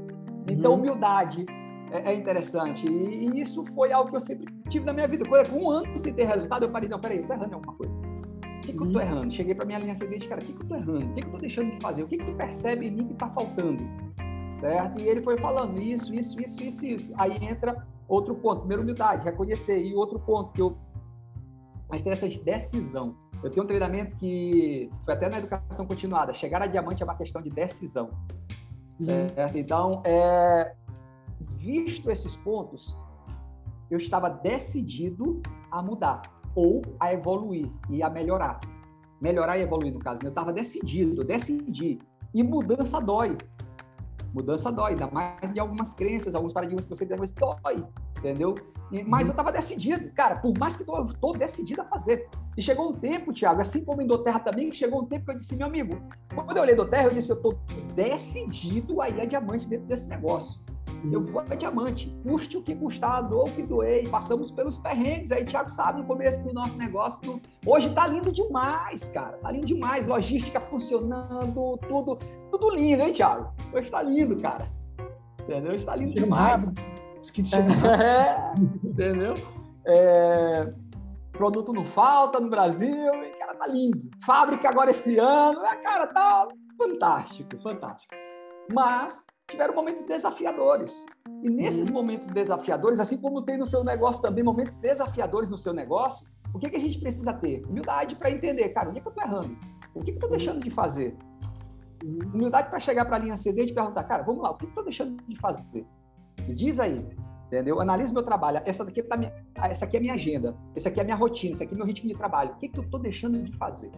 Então, 0.51 0.73
uhum. 0.73 0.81
humildade 0.81 1.47
é, 1.90 2.12
é 2.12 2.14
interessante. 2.14 2.87
E, 2.87 3.27
e, 3.27 3.40
isso 3.40 3.64
foi 3.75 3.90
algo 3.90 4.11
que 4.11 4.16
eu 4.16 4.21
sempre 4.21 4.53
tive 4.69 4.85
na 4.85 4.93
minha 4.93 5.09
vida. 5.09 5.25
Quando 5.27 5.55
um 5.55 5.71
ano 5.71 5.99
sem 5.99 6.12
ter 6.12 6.25
resultado, 6.25 6.66
eu 6.66 6.71
parei, 6.71 6.90
não, 6.90 7.01
peraí, 7.01 7.21
eu 7.21 7.27
tô 7.27 7.33
errando 7.33 7.53
em 7.53 7.55
alguma 7.55 7.73
coisa. 7.73 7.95
O 7.95 8.61
que, 8.61 8.73
que 8.75 8.83
eu 8.83 8.93
tô 8.93 8.99
uhum. 8.99 9.01
errando? 9.01 9.31
Cheguei 9.33 9.55
para 9.55 9.64
minha 9.64 9.79
linha 9.79 9.95
seguinte, 9.95 10.29
cara, 10.29 10.43
o 10.43 10.45
que, 10.45 10.53
que 10.53 10.62
eu 10.62 10.69
tô 10.69 10.75
errando? 10.75 11.07
O 11.07 11.14
que, 11.14 11.23
que 11.23 11.27
eu 11.27 11.33
tô 11.33 11.38
deixando 11.38 11.71
de 11.71 11.81
fazer? 11.81 12.03
O 12.03 12.07
que, 12.07 12.19
que 12.19 12.25
tu 12.27 12.35
percebe 12.35 12.87
em 12.87 12.90
mim 12.90 13.07
que 13.07 13.14
tá 13.14 13.31
faltando? 13.31 13.83
Certo? 14.59 15.01
E 15.01 15.09
ele 15.09 15.23
foi 15.23 15.38
falando 15.38 15.81
isso, 15.81 16.14
isso, 16.14 16.38
isso, 16.38 16.62
isso, 16.62 16.85
isso. 16.85 17.14
Aí 17.16 17.35
entra 17.43 17.87
outro 18.07 18.35
ponto. 18.35 18.59
Primeiro, 18.59 18.83
humildade, 18.83 19.25
reconhecer. 19.25 19.83
E 19.83 19.95
outro 19.95 20.19
ponto 20.21 20.53
que 20.53 20.61
eu... 20.61 20.77
Mas 21.88 22.03
tem 22.03 22.12
essa 22.12 22.29
decisão. 22.29 23.16
Eu 23.42 23.50
tenho 23.50 23.64
um 23.64 23.66
treinamento 23.66 24.16
que 24.16 24.90
foi 25.05 25.14
até 25.14 25.29
na 25.29 25.38
educação 25.38 25.87
continuada. 25.87 26.33
Chegar 26.33 26.62
a 26.62 26.66
diamante 26.66 27.03
é 27.03 27.05
uma 27.05 27.16
questão 27.16 27.40
de 27.40 27.48
decisão. 27.48 28.11
Uhum. 29.00 29.29
Certo? 29.29 29.57
Então, 29.57 30.03
é, 30.05 30.74
visto 31.57 32.11
esses 32.11 32.37
pontos, 32.37 32.94
eu 33.90 33.96
estava 33.96 34.29
decidido 34.29 35.40
a 35.70 35.83
mudar 35.83 36.22
ou 36.55 36.83
a 36.98 37.12
evoluir 37.12 37.70
e 37.88 38.03
a 38.03 38.11
melhorar. 38.11 38.61
Melhorar 39.20 39.59
e 39.59 39.62
evoluir, 39.62 39.92
no 39.92 40.00
caso. 40.00 40.20
Né? 40.22 40.29
Eu 40.29 40.31
estava 40.31 40.53
decidido, 40.53 41.20
eu 41.20 41.24
decidi. 41.24 41.98
E 42.35 42.42
mudança 42.42 43.00
dói. 43.00 43.37
Mudança 44.35 44.70
dói, 44.70 44.92
ainda 44.92 45.11
mais 45.11 45.53
de 45.53 45.59
algumas 45.59 45.94
crenças, 45.94 46.35
alguns 46.35 46.53
paradigmas 46.53 46.85
que 46.85 46.94
você 46.94 47.05
tem, 47.05 47.18
mas 47.18 47.33
dói, 47.33 47.85
entendeu? 48.18 48.55
Mas 49.07 49.29
eu 49.29 49.33
estava 49.33 49.53
decidido, 49.53 50.11
cara, 50.12 50.37
por 50.37 50.57
mais 50.59 50.76
que 50.76 50.88
eu 50.88 51.05
estou 51.05 51.33
decidido 51.33 51.83
a 51.83 51.85
fazer. 51.85 52.29
E 52.57 52.62
chegou 52.62 52.90
um 52.90 52.92
tempo, 52.92 53.33
Thiago, 53.33 53.61
assim 53.61 53.85
como 53.85 54.03
em 54.03 54.07
Doterra 54.07 54.40
também, 54.40 54.70
chegou 54.72 55.03
um 55.03 55.07
tempo 55.07 55.26
que 55.26 55.31
eu 55.31 55.37
disse, 55.37 55.57
meu 55.57 55.66
amigo, 55.66 56.00
quando 56.35 56.57
eu 56.57 56.62
olhei 56.62 56.74
Doterra, 56.74 57.05
eu 57.05 57.14
disse, 57.14 57.31
eu 57.31 57.37
estou 57.37 57.59
decidido 57.94 59.00
a 59.00 59.09
ir 59.09 59.20
a 59.20 59.24
diamante 59.24 59.68
dentro 59.68 59.87
desse 59.87 60.09
negócio. 60.09 60.61
Eu 61.11 61.24
vou 61.24 61.40
a 61.40 61.55
diamante, 61.55 62.14
custe 62.22 62.59
o 62.59 62.62
que 62.62 62.74
custar, 62.74 63.26
doa 63.26 63.44
o 63.44 63.53
que 63.53 63.62
doei, 63.62 64.07
passamos 64.09 64.50
pelos 64.50 64.76
perrengues. 64.76 65.33
Aí, 65.33 65.44
Thiago 65.44 65.70
sabe, 65.70 66.00
no 66.00 66.07
começo 66.07 66.42
do 66.42 66.53
nosso 66.53 66.76
negócio, 66.76 67.40
hoje 67.64 67.90
tá 67.94 68.07
lindo 68.07 68.31
demais, 68.31 69.05
cara. 69.09 69.38
Tá 69.38 69.50
lindo 69.50 69.66
demais, 69.66 70.07
logística 70.07 70.61
funcionando, 70.61 71.79
tudo, 71.88 72.18
tudo 72.50 72.70
lindo, 72.70 73.03
hein, 73.03 73.12
Thiago? 73.12 73.50
Hoje 73.72 73.90
tá 73.90 74.03
lindo, 74.03 74.37
cara. 74.37 74.70
Entendeu? 75.40 75.72
Hoje 75.72 75.87
tá 75.87 75.96
lindo 75.96 76.14
demais. 76.14 76.70
É, 77.85 78.52
entendeu? 78.85 79.35
É, 79.87 80.72
produto 81.33 81.72
não 81.72 81.85
falta 81.85 82.38
no 82.38 82.50
Brasil, 82.50 83.14
e, 83.24 83.30
cara, 83.38 83.54
tá 83.54 83.66
lindo. 83.66 84.11
Fábrica 84.24 84.68
agora 84.68 84.90
esse 84.90 85.18
ano, 85.18 85.62
cara, 85.83 86.06
tá 86.06 86.48
fantástico, 86.76 87.61
fantástico. 87.62 88.14
Mas 88.72 89.24
tiveram 89.50 89.74
momentos 89.74 90.04
desafiadores. 90.04 91.04
E 91.42 91.50
nesses 91.50 91.88
uhum. 91.88 91.94
momentos 91.94 92.28
desafiadores, 92.28 93.00
assim 93.00 93.16
como 93.16 93.42
tem 93.42 93.59
no 93.59 93.66
seu 93.66 93.83
negócio 93.83 94.22
também 94.22 94.44
momentos 94.44 94.76
desafiadores 94.76 95.48
no 95.48 95.59
seu 95.59 95.72
negócio, 95.72 96.28
o 96.54 96.59
que, 96.59 96.70
que 96.70 96.76
a 96.76 96.80
gente 96.80 96.98
precisa 96.98 97.33
ter? 97.33 97.64
Humildade 97.66 98.16
para 98.16 98.30
entender, 98.30 98.68
cara, 98.70 98.90
onde 98.90 98.98
é 98.98 99.02
que 99.02 99.09
eu 99.09 99.12
estou 99.12 99.24
errando? 99.24 99.56
O 99.94 100.00
que, 100.00 100.06
que 100.06 100.11
eu 100.12 100.14
estou 100.14 100.30
uhum. 100.30 100.37
deixando 100.37 100.61
de 100.61 100.70
fazer? 100.70 101.16
Uhum. 102.04 102.30
Humildade 102.35 102.70
para 102.70 102.78
chegar 102.80 103.04
para 103.04 103.16
a 103.16 103.18
linha 103.18 103.37
CD 103.37 103.64
e 103.64 103.74
perguntar, 103.74 104.04
cara, 104.04 104.22
vamos 104.22 104.42
lá, 104.42 104.50
o 104.50 104.54
que, 104.54 104.64
que 104.64 104.66
eu 104.66 104.70
estou 104.70 104.85
deixando 104.85 105.22
de 105.22 105.37
fazer? 105.38 105.87
Me 106.46 106.55
diz 106.55 106.81
aí, 106.81 107.05
entendeu? 107.46 107.81
Analise 107.81 108.12
meu 108.12 108.22
trabalho. 108.22 108.61
Essa 108.64 108.85
daqui 108.85 109.03
tá 109.03 109.16
minha, 109.16 109.33
essa 109.57 109.85
aqui 109.85 109.96
é 109.96 109.98
a 109.98 110.03
minha 110.03 110.14
agenda, 110.14 110.57
essa 110.74 110.88
aqui 110.88 111.00
é 111.00 111.03
a 111.03 111.05
minha 111.05 111.16
rotina, 111.16 111.53
esse 111.53 111.64
aqui 111.64 111.74
é 111.74 111.76
meu 111.76 111.87
ritmo 111.87 112.09
de 112.09 112.16
trabalho. 112.16 112.53
O 112.53 112.57
que, 112.57 112.68
que 112.68 112.79
eu 112.79 112.85
estou 112.85 113.00
deixando 113.00 113.42
de 113.42 113.57
fazer? 113.57 113.90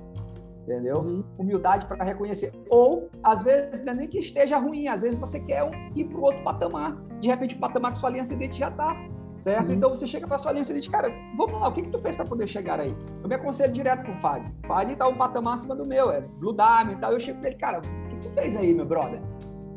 entendeu? 0.62 0.98
Uhum. 0.98 1.24
Humildade 1.38 1.86
para 1.86 2.04
reconhecer. 2.04 2.52
Ou, 2.68 3.10
às 3.22 3.42
vezes, 3.42 3.84
não 3.84 3.92
é 3.92 3.96
nem 3.96 4.08
que 4.08 4.18
esteja 4.18 4.58
ruim, 4.58 4.88
às 4.88 5.02
vezes 5.02 5.18
você 5.18 5.40
quer 5.40 5.62
um, 5.64 5.70
ir 5.94 6.04
para 6.04 6.18
o 6.18 6.22
outro 6.22 6.42
patamar. 6.42 6.96
De 7.20 7.28
repente, 7.28 7.56
o 7.56 7.58
patamar 7.58 7.92
que 7.92 7.98
sua 7.98 8.10
linha 8.10 8.22
ascendente 8.22 8.58
já 8.58 8.68
está, 8.68 8.96
certo? 9.40 9.68
Uhum. 9.68 9.74
Então, 9.74 9.90
você 9.90 10.06
chega 10.06 10.26
para 10.26 10.38
sua 10.38 10.52
linha 10.52 10.62
ascendente, 10.62 10.90
cara, 10.90 11.12
vamos 11.36 11.60
lá, 11.60 11.68
o 11.68 11.72
que, 11.72 11.82
que 11.82 11.90
tu 11.90 11.98
fez 11.98 12.16
para 12.16 12.24
poder 12.24 12.46
chegar 12.46 12.80
aí? 12.80 12.94
Eu 13.22 13.28
me 13.28 13.34
aconselho 13.34 13.72
direto 13.72 14.06
com 14.06 14.12
o 14.12 14.20
Fábio 14.20 14.52
está 14.92 15.08
um 15.08 15.16
patamar 15.16 15.54
acima 15.54 15.74
do 15.74 15.84
meu, 15.84 16.10
é 16.10 16.20
Blue 16.20 16.54
Diamond 16.54 16.94
e 16.94 16.96
tal. 16.96 17.12
Eu 17.12 17.20
chego 17.20 17.40
para 17.40 17.50
ele, 17.50 17.58
cara, 17.58 17.78
o 17.78 17.82
que, 17.82 18.16
que 18.16 18.28
tu 18.28 18.30
fez 18.30 18.56
aí, 18.56 18.72
meu 18.72 18.86
brother? 18.86 19.20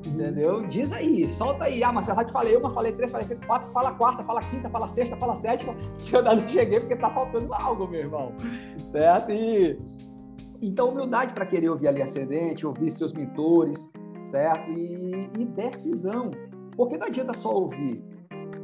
Entendeu? 0.06 0.68
Diz 0.68 0.92
aí, 0.94 1.30
solta 1.30 1.66
aí. 1.66 1.84
Ah, 1.84 1.92
mas 1.92 2.06
já 2.06 2.24
te 2.24 2.32
falei 2.32 2.56
uma, 2.56 2.72
falei 2.72 2.92
três, 2.92 3.12
falei 3.12 3.28
quatro, 3.46 3.72
fala 3.72 3.92
quarta, 3.94 4.24
fala 4.24 4.42
quinta, 4.42 4.70
fala 4.70 4.88
sexta, 4.88 5.18
fala 5.18 5.36
sétima. 5.36 5.76
Se 5.98 6.14
eu 6.14 6.24
não 6.24 6.48
cheguei, 6.48 6.80
porque 6.80 6.96
tá 6.96 7.10
faltando 7.10 7.54
algo, 7.54 7.88
meu 7.88 8.02
irmão. 8.02 8.32
Certo? 8.88 9.32
E 9.32 9.78
então, 10.62 10.90
humildade 10.90 11.34
para 11.34 11.46
querer 11.46 11.70
ouvir 11.70 11.88
a 11.88 11.92
linha 11.92 12.06
ascendente, 12.06 12.66
ouvir 12.66 12.90
seus 12.92 13.14
mentores, 13.14 13.92
certo? 14.24 14.72
E, 14.72 15.30
e 15.40 15.46
decisão. 15.46 16.32
Porque 16.76 16.98
não 16.98 17.08
adianta 17.08 17.34
só 17.34 17.54
ouvir, 17.54 18.04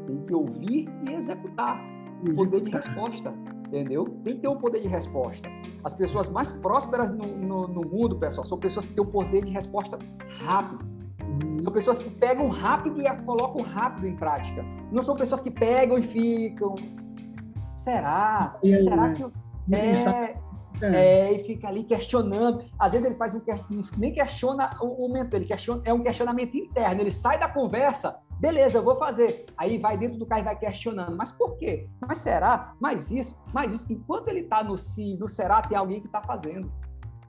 tem 0.06 0.26
que 0.26 0.34
ouvir 0.34 0.90
e 1.08 1.14
executar. 1.14 1.82
executar. 2.26 2.36
Poder 2.36 2.62
de 2.62 2.72
resposta, 2.72 3.34
entendeu? 3.68 4.06
Tem 4.24 4.36
que 4.36 4.42
ter 4.42 4.48
um 4.48 4.58
poder 4.58 4.82
de 4.82 4.88
resposta. 4.88 5.50
As 5.84 5.94
pessoas 5.94 6.30
mais 6.30 6.52
prósperas 6.52 7.12
no, 7.12 7.26
no, 7.26 7.68
no 7.68 7.82
mundo, 7.82 8.18
pessoal, 8.18 8.46
são 8.46 8.58
pessoas 8.58 8.86
que 8.86 8.94
têm 8.94 9.04
um 9.04 9.12
poder 9.12 9.46
de 9.46 9.52
resposta 9.52 9.98
rápido. 10.40 10.91
São 11.62 11.72
pessoas 11.72 12.02
que 12.02 12.10
pegam 12.10 12.48
rápido 12.50 13.02
e 13.02 13.08
a 13.08 13.16
colocam 13.16 13.62
rápido 13.62 14.08
em 14.08 14.16
prática. 14.16 14.64
Não 14.92 15.04
são 15.04 15.16
pessoas 15.16 15.42
que 15.42 15.52
pegam 15.52 15.98
e 15.98 16.04
ficam. 16.04 16.76
Será? 17.64 18.58
Será 18.64 19.14
que 19.14 19.24
eu... 19.24 19.32
É, 19.72 19.90
é. 19.90 20.52
É, 20.84 21.32
e 21.32 21.44
fica 21.44 21.68
ali 21.68 21.84
questionando. 21.84 22.66
Às 22.78 22.94
vezes 22.94 23.06
ele 23.06 23.16
faz 23.16 23.36
um 23.36 23.42
nem 23.98 24.12
questiona 24.14 24.70
o, 24.82 25.06
o 25.06 25.14
mentor, 25.14 25.40
ele 25.40 25.46
questiona, 25.46 25.82
é 25.86 25.94
um 25.94 26.02
questionamento 26.02 26.56
interno. 26.56 27.02
Ele 27.02 27.12
sai 27.12 27.38
da 27.38 27.48
conversa, 27.48 28.20
beleza, 28.40 28.80
eu 28.80 28.84
vou 28.84 28.98
fazer. 28.98 29.46
Aí 29.58 29.78
vai 29.78 29.98
dentro 29.98 30.18
do 30.18 30.26
carro 30.26 30.42
e 30.42 30.46
vai 30.46 30.58
questionando. 30.58 31.16
Mas 31.16 31.32
por 31.32 31.56
quê? 31.58 31.88
Mas 32.00 32.18
será? 32.20 32.74
Mas 32.80 33.12
isso? 33.12 33.40
Mas 33.54 33.74
isso? 33.74 33.94
Enquanto 33.94 34.28
ele 34.30 34.42
está 34.42 34.64
no 34.64 34.78
sim, 34.78 35.18
no 35.18 35.28
será, 35.28 35.62
tem 35.62 35.78
alguém 35.78 36.02
que 36.02 36.08
está 36.08 36.22
fazendo. 36.22 36.72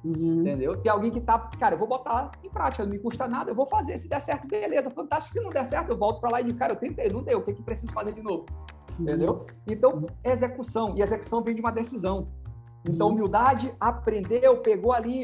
Uhum. 0.04 0.40
Entendeu? 0.40 0.76
Tem 0.76 0.90
alguém 0.90 1.10
que 1.10 1.20
tá, 1.20 1.38
cara, 1.58 1.74
eu 1.74 1.78
vou 1.78 1.86
botar 1.86 2.32
em 2.42 2.50
prática, 2.50 2.84
não 2.84 2.90
me 2.90 2.98
custa 2.98 3.28
nada, 3.28 3.50
eu 3.50 3.54
vou 3.54 3.66
fazer. 3.66 3.96
Se 3.98 4.08
der 4.08 4.20
certo, 4.20 4.48
beleza, 4.48 4.90
fantástico. 4.90 5.32
Se 5.32 5.40
não 5.40 5.50
der 5.50 5.64
certo, 5.64 5.90
eu 5.90 5.98
volto 5.98 6.20
para 6.20 6.30
lá 6.30 6.40
e 6.40 6.44
digo, 6.44 6.58
cara, 6.58 6.72
eu 6.72 6.76
tentei, 6.76 7.08
não 7.08 7.22
deu, 7.22 7.38
o 7.38 7.44
que, 7.44 7.54
que 7.54 7.62
preciso 7.62 7.92
fazer 7.92 8.12
de 8.12 8.22
novo? 8.22 8.46
Uhum. 8.98 9.04
Entendeu? 9.04 9.46
Então, 9.68 10.06
execução. 10.24 10.96
E 10.96 11.02
execução 11.02 11.42
vem 11.42 11.54
de 11.54 11.60
uma 11.60 11.70
decisão. 11.70 12.28
Então, 12.88 13.08
uhum. 13.08 13.14
humildade, 13.14 13.72
aprendeu, 13.78 14.56
pegou 14.56 14.92
ali, 14.92 15.22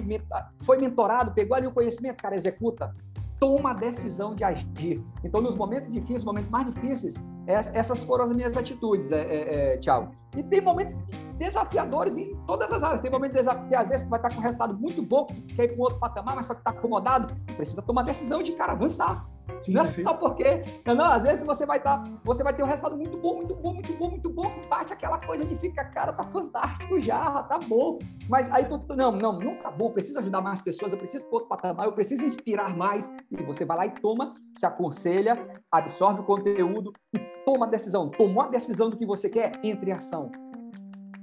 foi 0.60 0.78
mentorado, 0.78 1.32
pegou 1.32 1.56
ali 1.56 1.66
o 1.66 1.72
conhecimento, 1.72 2.22
cara, 2.22 2.36
executa. 2.36 2.94
Toma 3.40 3.70
a 3.70 3.74
decisão 3.74 4.34
de 4.34 4.44
agir. 4.44 5.02
Então, 5.24 5.40
nos 5.40 5.56
momentos 5.56 5.92
difíceis, 5.92 6.24
momentos 6.24 6.50
mais 6.50 6.72
difíceis, 6.72 7.16
essas 7.48 8.02
foram 8.02 8.24
as 8.24 8.32
minhas 8.32 8.56
atitudes, 8.56 9.10
é, 9.10 9.22
é, 9.22 9.74
é, 9.74 9.76
Thiago. 9.78 10.12
E 10.36 10.42
tem 10.42 10.60
momentos 10.60 10.94
desafiadores 11.38 12.16
em 12.16 12.36
todas 12.46 12.70
as 12.72 12.82
áreas. 12.82 13.00
Tem 13.00 13.10
momentos 13.10 13.36
desafiadores, 13.36 13.78
às 13.78 13.88
vezes, 13.88 14.06
tu 14.06 14.10
vai 14.10 14.18
estar 14.18 14.30
com 14.30 14.40
um 14.40 14.42
resultado 14.42 14.76
muito 14.76 15.02
bom, 15.02 15.26
quer 15.56 15.64
ir 15.64 15.68
para 15.68 15.76
um 15.76 15.80
outro 15.80 15.98
patamar, 15.98 16.36
mas 16.36 16.46
só 16.46 16.54
que 16.54 16.60
está 16.60 16.70
acomodado, 16.70 17.34
precisa 17.56 17.80
tomar 17.80 18.02
decisão 18.02 18.42
de, 18.42 18.52
cara, 18.52 18.72
avançar. 18.72 19.26
Sim, 19.60 19.72
não 19.72 19.82
é 19.82 19.84
só 19.84 20.14
porque. 20.14 20.62
Não, 20.84 20.94
não, 20.94 21.06
às 21.06 21.24
vezes 21.24 21.44
você 21.44 21.66
vai 21.66 21.78
estar. 21.78 22.02
Tá, 22.02 22.10
você 22.24 22.44
vai 22.44 22.52
ter 22.52 22.62
um 22.62 22.66
resultado 22.66 22.96
muito 22.96 23.16
bom, 23.16 23.36
muito 23.36 23.54
bom, 23.54 23.74
muito 23.74 23.92
bom, 23.94 24.10
muito 24.10 24.30
bom, 24.30 24.50
que 24.50 24.68
bate 24.68 24.92
aquela 24.92 25.18
coisa 25.18 25.44
de 25.44 25.56
fica, 25.56 25.84
cara, 25.84 26.12
tá 26.12 26.22
fantástico 26.24 27.00
já, 27.00 27.42
tá 27.44 27.58
bom. 27.58 27.98
Mas 28.28 28.50
aí 28.52 28.66
tu. 28.66 28.78
Não, 28.94 29.10
não, 29.10 29.38
não 29.38 29.56
tá 29.56 29.70
bom, 29.70 29.90
preciso 29.90 30.18
ajudar 30.20 30.40
mais 30.40 30.60
pessoas, 30.60 30.92
eu 30.92 30.98
preciso 30.98 31.24
para 31.24 31.34
outro 31.34 31.48
patamar, 31.48 31.86
eu 31.86 31.92
preciso 31.92 32.24
inspirar 32.24 32.76
mais. 32.76 33.12
E 33.30 33.42
você 33.42 33.64
vai 33.64 33.76
lá 33.76 33.86
e 33.86 33.90
toma, 33.90 34.34
se 34.56 34.66
aconselha, 34.66 35.62
absorve 35.72 36.20
o 36.20 36.24
conteúdo 36.24 36.92
e 37.14 37.18
toma 37.44 37.66
a 37.66 37.68
decisão. 37.68 38.08
Tomou 38.10 38.42
a 38.42 38.48
decisão 38.48 38.90
do 38.90 38.96
que 38.96 39.06
você 39.06 39.28
quer, 39.28 39.52
entre 39.62 39.90
em 39.90 39.94
ação. 39.94 40.30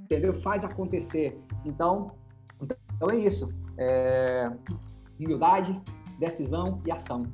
Entendeu? 0.02 0.40
Faz 0.40 0.64
acontecer. 0.64 1.38
Então, 1.64 2.12
então 2.60 3.10
é 3.10 3.16
isso. 3.16 3.52
É, 3.78 4.50
humildade, 5.18 5.80
decisão 6.18 6.80
e 6.84 6.90
ação. 6.90 7.26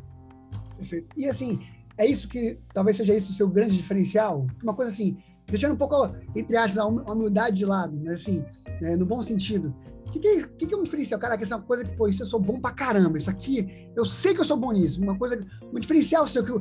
Perfeito. 0.76 1.08
E 1.16 1.28
assim, 1.28 1.60
é 1.96 2.06
isso 2.06 2.28
que 2.28 2.58
talvez 2.72 2.96
seja 2.96 3.14
isso 3.14 3.32
o 3.32 3.34
seu 3.34 3.48
grande 3.48 3.76
diferencial? 3.76 4.46
Uma 4.62 4.74
coisa 4.74 4.90
assim, 4.90 5.16
deixando 5.46 5.74
um 5.74 5.76
pouco, 5.76 6.10
entre 6.34 6.56
aspas, 6.56 6.78
a 6.78 6.86
humildade 6.86 7.56
de 7.56 7.64
lado, 7.64 7.98
mas 8.02 8.20
assim, 8.20 8.44
né, 8.80 8.96
no 8.96 9.06
bom 9.06 9.22
sentido. 9.22 9.74
O 10.06 10.10
que, 10.12 10.18
que, 10.18 10.28
é, 10.28 10.42
que, 10.42 10.66
que 10.66 10.74
é 10.74 10.76
um 10.76 10.82
diferencial? 10.82 11.18
Cara, 11.18 11.38
que 11.38 11.44
essa 11.44 11.54
é 11.54 11.56
uma 11.56 11.64
coisa 11.64 11.84
que, 11.84 11.96
pô, 11.96 12.06
isso 12.06 12.22
eu 12.22 12.26
sou 12.26 12.38
bom 12.38 12.60
pra 12.60 12.70
caramba. 12.70 13.16
Isso 13.16 13.30
aqui, 13.30 13.88
eu 13.96 14.04
sei 14.04 14.34
que 14.34 14.40
eu 14.40 14.44
sou 14.44 14.58
bom 14.58 14.70
nisso. 14.72 15.00
Uma 15.00 15.16
coisa, 15.16 15.40
um 15.72 15.80
diferencial 15.80 16.28
seu, 16.28 16.44
que 16.44 16.52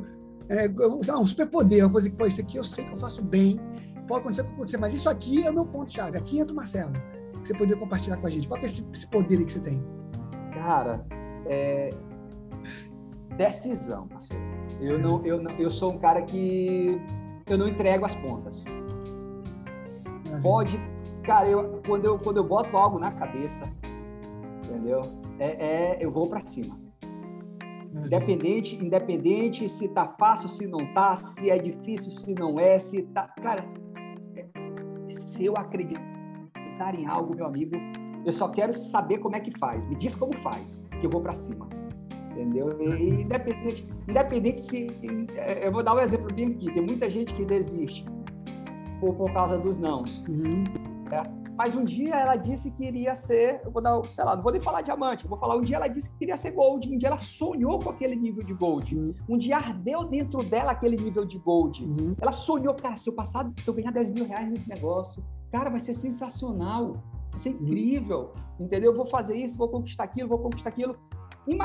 é, 0.51 0.69
sei 1.01 1.13
lá, 1.13 1.19
um 1.19 1.25
superpoder, 1.25 1.85
uma 1.85 1.91
coisa 1.91 2.09
que, 2.09 2.15
pô, 2.15 2.25
isso 2.25 2.41
aqui 2.41 2.57
eu 2.57 2.63
sei 2.63 2.85
que 2.85 2.91
eu 2.91 2.97
faço 2.97 3.23
bem. 3.23 3.59
Pode 4.07 4.21
acontecer 4.21 4.41
o 4.41 4.45
que 4.45 4.53
acontecer, 4.53 4.77
mas 4.77 4.93
isso 4.93 5.09
aqui 5.09 5.43
é 5.43 5.49
o 5.49 5.53
meu 5.53 5.65
ponto-chave. 5.65 6.17
Aqui 6.17 6.39
entra 6.39 6.53
o 6.53 6.55
Marcelo. 6.55 6.93
Que 7.41 7.47
você 7.47 7.53
poderia 7.53 7.77
compartilhar 7.77 8.17
com 8.17 8.27
a 8.27 8.29
gente. 8.29 8.47
Qual 8.47 8.59
é 8.59 8.65
esse, 8.65 8.85
esse 8.93 9.07
poder 9.07 9.43
que 9.43 9.53
você 9.53 9.59
tem? 9.59 9.81
Cara, 10.53 11.05
é, 11.45 11.89
decisão, 13.37 14.07
parceiro. 14.07 14.43
Eu 14.79 14.99
não, 14.99 15.25
eu 15.25 15.41
não, 15.41 15.51
eu 15.51 15.71
sou 15.71 15.93
um 15.93 15.97
cara 15.97 16.21
que 16.21 16.99
eu 17.47 17.57
não 17.57 17.67
entrego 17.67 18.05
as 18.05 18.15
pontas. 18.15 18.63
Pode 20.41 20.79
cara, 21.21 21.47
eu, 21.47 21.81
quando, 21.85 22.05
eu, 22.05 22.19
quando 22.19 22.37
eu 22.37 22.43
boto 22.43 22.75
algo 22.75 22.99
na 22.99 23.11
cabeça, 23.11 23.71
entendeu? 24.65 25.01
É, 25.39 25.95
é 25.95 25.97
eu 25.99 26.11
vou 26.11 26.27
para 26.27 26.45
cima. 26.45 26.77
Independente, 27.93 28.75
independente 28.75 29.67
se 29.67 29.89
tá 29.89 30.07
fácil, 30.17 30.47
se 30.47 30.65
não 30.65 30.93
tá, 30.93 31.15
se 31.15 31.49
é 31.49 31.57
difícil, 31.57 32.11
se 32.11 32.33
não 32.33 32.59
é, 32.59 32.77
se 32.77 33.03
tá. 33.03 33.27
Cara, 33.41 33.65
se 35.09 35.45
eu 35.45 35.53
acreditar 35.57 36.95
em 36.95 37.05
algo, 37.05 37.35
meu 37.35 37.45
amigo, 37.45 37.75
eu 38.25 38.31
só 38.31 38.47
quero 38.49 38.71
saber 38.71 39.17
como 39.17 39.35
é 39.35 39.39
que 39.39 39.51
faz. 39.59 39.85
Me 39.85 39.95
diz 39.95 40.15
como 40.15 40.35
faz, 40.37 40.87
que 40.99 41.05
eu 41.05 41.09
vou 41.09 41.21
para 41.21 41.33
cima. 41.33 41.67
Entendeu? 42.31 42.81
E, 42.81 43.21
independente, 43.23 43.87
independente 44.07 44.59
se. 44.59 44.87
É, 45.35 45.67
eu 45.67 45.71
vou 45.71 45.83
dar 45.83 45.95
um 45.95 45.99
exemplo 45.99 46.33
bem 46.33 46.53
aqui. 46.53 46.71
Tem 46.73 46.81
muita 46.81 47.09
gente 47.09 47.33
que 47.33 47.43
desiste 47.43 48.05
por, 49.01 49.13
por 49.15 49.33
causa 49.33 49.57
dos 49.57 49.77
nãos. 49.77 50.23
Uhum. 50.29 50.63
Certo? 51.01 51.40
Mas 51.63 51.75
um 51.75 51.83
dia 51.83 52.15
ela 52.15 52.35
disse 52.35 52.71
que 52.71 52.83
iria 52.83 53.15
ser, 53.15 53.61
eu 53.63 53.69
vou 53.69 53.83
dar, 53.83 54.03
sei 54.07 54.23
lá, 54.23 54.35
não 54.35 54.41
vou 54.41 54.51
nem 54.51 54.59
falar 54.59 54.81
diamante, 54.81 55.27
vou 55.27 55.37
falar, 55.37 55.55
um 55.55 55.61
dia 55.61 55.75
ela 55.75 55.87
disse 55.87 56.09
que 56.09 56.17
queria 56.17 56.35
ser 56.35 56.49
gold, 56.53 56.91
um 56.91 56.97
dia 56.97 57.07
ela 57.07 57.19
sonhou 57.19 57.77
com 57.77 57.91
aquele 57.91 58.15
nível 58.15 58.43
de 58.43 58.51
gold, 58.51 58.97
uhum. 58.97 59.13
um 59.29 59.37
dia 59.37 59.57
ardeu 59.57 60.03
dentro 60.03 60.41
dela 60.41 60.71
aquele 60.71 60.97
nível 60.97 61.23
de 61.23 61.37
gold. 61.37 61.83
Uhum. 61.83 62.15
Ela 62.19 62.31
sonhou, 62.31 62.73
cara, 62.73 62.95
se 62.95 63.07
eu 63.07 63.13
passar, 63.13 63.47
se 63.59 63.69
eu 63.69 63.75
ganhar 63.75 63.91
10 63.91 64.09
mil 64.09 64.25
reais 64.25 64.49
nesse 64.49 64.67
negócio, 64.67 65.21
cara, 65.51 65.69
vai 65.69 65.79
ser 65.79 65.93
sensacional, 65.93 66.93
vai 67.29 67.37
ser 67.37 67.49
uhum. 67.49 67.61
incrível, 67.61 68.33
uhum. 68.57 68.65
entendeu? 68.65 68.91
Eu 68.91 68.97
vou 68.97 69.05
fazer 69.05 69.35
isso, 69.35 69.55
vou 69.55 69.69
conquistar 69.69 70.05
aquilo, 70.05 70.29
vou 70.29 70.39
conquistar 70.39 70.69
aquilo. 70.69 70.97
E, 71.47 71.55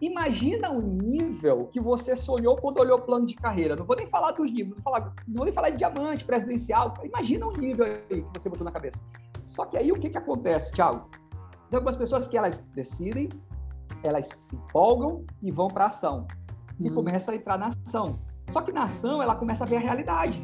Imagina 0.00 0.70
o 0.70 0.80
nível 0.80 1.66
que 1.66 1.78
você 1.78 2.16
sonhou 2.16 2.56
quando 2.56 2.78
olhou 2.78 2.98
o 2.98 3.02
plano 3.02 3.26
de 3.26 3.34
carreira. 3.34 3.76
Não 3.76 3.84
vou 3.84 3.94
nem 3.94 4.06
falar 4.06 4.32
dos 4.32 4.50
níveis, 4.50 4.70
não 4.70 4.76
vou, 4.76 4.82
falar, 4.82 5.14
não 5.28 5.36
vou 5.36 5.44
nem 5.44 5.52
falar 5.52 5.70
de 5.70 5.76
diamante, 5.76 6.24
presidencial. 6.24 6.94
Imagina 7.04 7.46
o 7.46 7.56
nível 7.56 7.84
aí 7.84 8.22
que 8.22 8.28
você 8.32 8.48
botou 8.48 8.64
na 8.64 8.72
cabeça. 8.72 9.00
Só 9.44 9.66
que 9.66 9.76
aí 9.76 9.92
o 9.92 9.98
que, 9.98 10.08
que 10.08 10.16
acontece, 10.16 10.72
Thiago? 10.72 11.10
Tem 11.68 11.76
algumas 11.76 11.96
pessoas 11.96 12.26
que 12.26 12.36
elas 12.36 12.60
decidem, 12.74 13.28
elas 14.02 14.26
se 14.26 14.56
empolgam 14.56 15.24
e 15.42 15.50
vão 15.50 15.68
para 15.68 15.86
ação. 15.86 16.26
E 16.78 16.90
hum. 16.90 16.94
começa 16.94 17.32
a 17.32 17.34
ir 17.34 17.40
para 17.40 17.54
a 17.56 17.68
ação. 17.68 18.18
Só 18.48 18.62
que 18.62 18.72
na 18.72 18.84
ação 18.84 19.22
ela 19.22 19.34
começa 19.34 19.64
a 19.64 19.66
ver 19.66 19.76
a 19.76 19.80
realidade. 19.80 20.42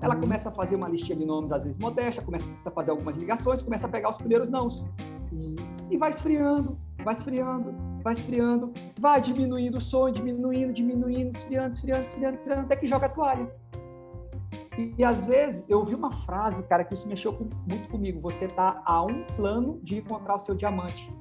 Ela 0.00 0.16
hum. 0.16 0.20
começa 0.22 0.48
a 0.48 0.52
fazer 0.52 0.74
uma 0.74 0.88
listinha 0.88 1.18
de 1.18 1.26
nomes, 1.26 1.52
às 1.52 1.64
vezes 1.64 1.78
modesta, 1.78 2.24
começa 2.24 2.48
a 2.64 2.70
fazer 2.70 2.92
algumas 2.92 3.16
ligações, 3.16 3.60
começa 3.60 3.86
a 3.86 3.90
pegar 3.90 4.08
os 4.08 4.16
primeiros 4.16 4.48
nãos. 4.48 4.86
Hum. 5.30 5.54
E 5.90 5.98
vai 5.98 6.08
esfriando, 6.08 6.78
vai 7.04 7.12
esfriando, 7.12 7.74
vai 8.06 8.12
esfriando, 8.12 8.72
vai 9.00 9.20
diminuindo 9.20 9.78
o 9.78 9.80
sonho, 9.80 10.14
diminuindo, 10.14 10.72
diminuindo, 10.72 11.28
esfriando, 11.28 11.74
esfriando, 11.74 12.04
esfriando, 12.04 12.36
esfriando, 12.36 12.62
até 12.62 12.76
que 12.76 12.86
joga 12.86 13.06
a 13.06 13.08
toalha. 13.08 13.50
E, 14.78 14.94
e 14.96 15.04
às 15.04 15.26
vezes 15.26 15.68
eu 15.68 15.80
ouvi 15.80 15.92
uma 15.96 16.12
frase, 16.24 16.62
cara, 16.68 16.84
que 16.84 16.94
isso 16.94 17.08
mexeu 17.08 17.32
com, 17.32 17.48
muito 17.66 17.88
comigo. 17.88 18.20
Você 18.20 18.44
está 18.44 18.80
a 18.84 19.02
um 19.02 19.24
plano 19.34 19.80
de 19.82 19.96
encontrar 19.96 20.36
o 20.36 20.38
seu 20.38 20.54
diamante. 20.54 21.12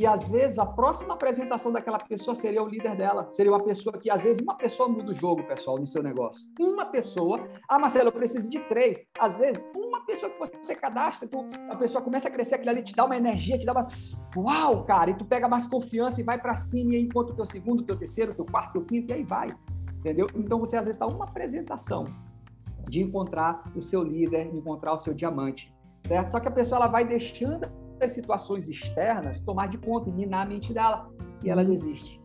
E 0.00 0.06
às 0.06 0.26
vezes 0.26 0.58
a 0.58 0.64
próxima 0.64 1.12
apresentação 1.12 1.70
daquela 1.70 1.98
pessoa 1.98 2.34
seria 2.34 2.62
o 2.62 2.66
líder 2.66 2.96
dela, 2.96 3.30
seria 3.30 3.52
uma 3.52 3.62
pessoa 3.62 3.98
que 3.98 4.10
às 4.10 4.24
vezes 4.24 4.40
uma 4.40 4.54
pessoa 4.54 4.88
muda 4.88 5.10
o 5.10 5.14
jogo, 5.14 5.44
pessoal, 5.44 5.78
no 5.78 5.86
seu 5.86 6.02
negócio. 6.02 6.48
Uma 6.58 6.86
pessoa, 6.86 7.46
ah, 7.68 7.78
Marcelo, 7.78 8.08
eu 8.08 8.12
preciso 8.12 8.48
de 8.48 8.60
três. 8.60 8.98
Às 9.18 9.36
vezes, 9.36 9.62
uma 9.76 10.06
pessoa 10.06 10.32
que 10.32 10.56
você 10.56 10.74
cadastra, 10.74 11.28
tu, 11.28 11.44
a 11.68 11.76
pessoa 11.76 12.02
começa 12.02 12.28
a 12.28 12.30
crescer, 12.30 12.54
aquilo 12.54 12.70
ali 12.70 12.82
te 12.82 12.96
dá 12.96 13.04
uma 13.04 13.14
energia, 13.14 13.58
te 13.58 13.66
dá 13.66 13.72
uma. 13.72 13.88
Uau, 14.34 14.86
cara! 14.86 15.10
E 15.10 15.14
tu 15.18 15.26
pega 15.26 15.46
mais 15.46 15.68
confiança 15.68 16.18
e 16.18 16.24
vai 16.24 16.40
para 16.40 16.54
cima, 16.54 16.94
e 16.94 16.96
aí 16.96 17.02
encontra 17.02 17.34
o 17.34 17.36
teu 17.36 17.44
segundo, 17.44 17.80
o 17.80 17.84
teu 17.84 17.98
terceiro, 17.98 18.32
o 18.32 18.34
teu 18.34 18.46
quarto, 18.46 18.70
o 18.70 18.72
teu 18.72 18.84
quinto, 18.86 19.12
e 19.12 19.16
aí 19.16 19.22
vai. 19.22 19.48
Entendeu? 19.98 20.28
Então 20.34 20.58
você 20.58 20.78
às 20.78 20.86
vezes 20.86 20.98
está 20.98 21.06
uma 21.14 21.26
apresentação 21.26 22.06
de 22.88 23.02
encontrar 23.02 23.70
o 23.76 23.82
seu 23.82 24.02
líder, 24.02 24.46
encontrar 24.46 24.94
o 24.94 24.98
seu 24.98 25.12
diamante, 25.12 25.70
certo? 26.06 26.32
Só 26.32 26.40
que 26.40 26.48
a 26.48 26.50
pessoa 26.50 26.78
ela 26.78 26.86
vai 26.86 27.04
deixando 27.04 27.68
as 28.04 28.12
situações 28.12 28.68
externas 28.68 29.40
tomar 29.40 29.68
de 29.68 29.78
conta 29.78 30.08
e 30.08 30.12
minar 30.12 30.46
a 30.46 30.48
mente 30.48 30.72
dela. 30.72 31.10
E 31.42 31.50
ela 31.50 31.62
uhum. 31.62 31.68
desiste. 31.68 32.20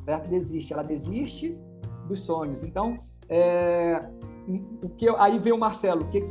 Certo? 0.00 0.28
Desiste. 0.28 0.72
Ela 0.72 0.82
desiste 0.82 1.58
dos 2.08 2.20
sonhos. 2.20 2.62
Então, 2.62 2.98
é, 3.28 4.04
o 4.82 4.88
que 4.90 5.06
eu, 5.06 5.20
aí 5.20 5.38
vem 5.38 5.52
o 5.52 5.58
Marcelo. 5.58 6.06
Que, 6.06 6.24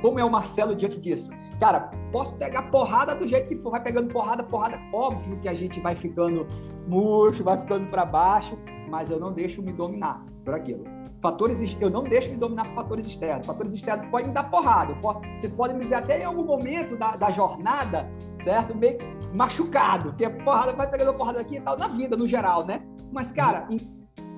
como 0.00 0.18
é 0.18 0.24
o 0.24 0.30
Marcelo 0.30 0.74
diante 0.74 1.00
disso? 1.00 1.30
Cara, 1.58 1.90
posso 2.12 2.36
pegar 2.36 2.70
porrada 2.70 3.14
do 3.14 3.26
jeito 3.26 3.48
que 3.48 3.56
for, 3.56 3.70
vai 3.70 3.82
pegando 3.82 4.12
porrada, 4.12 4.44
porrada. 4.44 4.78
Óbvio 4.92 5.38
que 5.40 5.48
a 5.48 5.54
gente 5.54 5.80
vai 5.80 5.94
ficando 5.94 6.46
murcho, 6.86 7.42
vai 7.42 7.58
ficando 7.58 7.88
para 7.90 8.04
baixo, 8.04 8.56
mas 8.88 9.10
eu 9.10 9.18
não 9.18 9.32
deixo 9.32 9.60
me 9.62 9.72
dominar 9.72 10.24
por 10.44 10.54
aquilo. 10.54 10.84
Fatores, 11.20 11.76
eu 11.80 11.90
não 11.90 12.04
deixo 12.04 12.30
me 12.30 12.36
dominar 12.36 12.64
por 12.66 12.74
fatores 12.74 13.06
externos. 13.06 13.44
Fatores 13.44 13.74
externos 13.74 14.06
podem 14.08 14.28
me 14.28 14.34
dar 14.34 14.44
porrada. 14.44 14.94
Posso, 14.96 15.20
vocês 15.36 15.52
podem 15.52 15.76
me 15.76 15.84
ver 15.86 15.96
até 15.96 16.20
em 16.20 16.24
algum 16.24 16.44
momento 16.44 16.96
da, 16.96 17.16
da 17.16 17.30
jornada, 17.30 18.08
certo? 18.40 18.76
Meio 18.76 18.98
machucado, 19.34 20.10
porque 20.10 20.24
a 20.24 20.30
porrada 20.30 20.72
vai 20.72 20.88
pegando 20.88 21.14
porrada 21.14 21.40
aqui 21.40 21.56
e 21.56 21.60
tal, 21.60 21.76
na 21.76 21.88
vida, 21.88 22.16
no 22.16 22.26
geral, 22.26 22.64
né? 22.64 22.82
Mas, 23.12 23.32
cara, 23.32 23.66
em, 23.68 23.78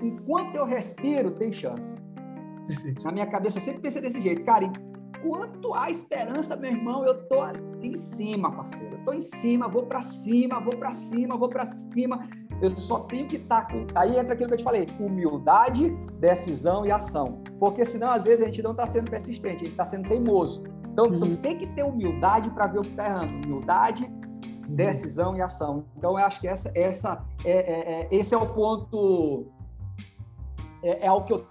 enquanto 0.02 0.54
eu 0.54 0.64
respiro, 0.64 1.32
tem 1.32 1.52
chance. 1.52 1.98
Perfeito. 2.66 3.04
Na 3.04 3.12
minha 3.12 3.26
cabeça, 3.26 3.58
eu 3.58 3.62
sempre 3.62 3.82
pensei 3.82 4.00
desse 4.00 4.20
jeito. 4.20 4.42
Cara, 4.44 4.64
enquanto 4.64 5.74
há 5.74 5.90
esperança, 5.90 6.56
meu 6.56 6.70
irmão, 6.70 7.04
eu 7.04 7.26
tô 7.28 7.42
ali 7.42 7.60
em 7.82 7.96
cima, 7.96 8.50
parceiro. 8.50 8.96
Eu 8.96 9.04
tô 9.04 9.12
em 9.12 9.20
cima, 9.20 9.68
vou 9.68 9.84
para 9.84 10.00
cima, 10.00 10.60
vou 10.60 10.76
para 10.76 10.92
cima, 10.92 11.36
vou 11.36 11.48
para 11.48 11.66
cima. 11.66 12.26
Eu 12.60 12.70
só 12.70 13.00
tenho 13.00 13.26
que 13.26 13.36
estar 13.36 13.62
tá 13.62 13.72
com. 13.72 13.86
Aí 13.94 14.18
entra 14.18 14.34
aquilo 14.34 14.48
que 14.48 14.54
eu 14.54 14.58
te 14.58 14.64
falei: 14.64 14.86
humildade, 14.98 15.90
decisão 16.18 16.84
e 16.84 16.92
ação. 16.92 17.42
Porque 17.58 17.84
senão, 17.84 18.10
às 18.10 18.24
vezes, 18.24 18.44
a 18.44 18.46
gente 18.46 18.62
não 18.62 18.72
está 18.72 18.86
sendo 18.86 19.10
persistente, 19.10 19.56
a 19.56 19.58
gente 19.58 19.70
está 19.70 19.86
sendo 19.86 20.08
teimoso. 20.08 20.64
Então, 20.92 21.06
uhum. 21.06 21.36
tem 21.36 21.56
que 21.56 21.66
ter 21.68 21.84
humildade 21.84 22.50
para 22.50 22.66
ver 22.66 22.80
o 22.80 22.82
que 22.82 22.90
está 22.90 23.06
errando. 23.06 23.46
Humildade, 23.46 24.04
uhum. 24.04 24.74
decisão 24.74 25.36
e 25.36 25.40
ação. 25.40 25.86
Então, 25.96 26.18
eu 26.18 26.24
acho 26.24 26.40
que 26.40 26.48
essa, 26.48 26.70
essa 26.74 27.24
é, 27.44 27.52
é, 27.52 28.02
é 28.02 28.08
esse 28.10 28.34
é 28.34 28.38
o 28.38 28.46
ponto. 28.46 29.46
É, 30.82 31.06
é 31.06 31.08
algo 31.08 31.26
que 31.26 31.32
eu 31.32 31.46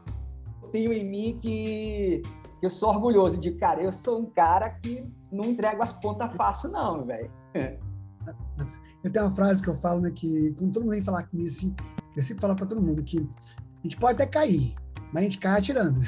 tenho 0.72 0.93
em 0.93 1.10
mim 1.10 1.39
que, 1.41 2.22
que 2.60 2.66
eu 2.66 2.70
sou 2.70 2.89
orgulhoso 2.89 3.39
de, 3.39 3.51
cara, 3.51 3.82
eu 3.82 3.91
sou 3.91 4.20
um 4.20 4.26
cara 4.28 4.70
que 4.70 5.03
não 5.32 5.45
entrego 5.45 5.82
as 5.82 5.91
pontas 5.91 6.32
fácil, 6.34 6.70
não, 6.70 7.03
velho. 7.03 7.32
Eu 9.04 9.12
tenho 9.12 9.26
uma 9.26 9.32
frase 9.32 9.62
que 9.64 9.70
eu 9.70 9.74
falo, 9.74 10.02
né, 10.02 10.12
que 10.12 10.54
quando 10.58 10.74
todo 10.74 10.84
mundo 10.84 10.91
vem 10.91 11.02
falar 11.02 11.24
comigo 11.24 11.47
assim, 11.47 11.76
eu 12.16 12.24
sempre 12.24 12.41
falo 12.41 12.56
para 12.56 12.66
todo 12.66 12.82
mundo 12.82 13.04
que 13.04 13.20
a 13.20 13.84
gente 13.84 13.97
pode 13.97 14.22
até 14.22 14.26
cair, 14.26 14.76
mas 15.14 15.22
a 15.22 15.24
gente 15.24 15.38
cai 15.38 15.58
atirando. 15.58 16.00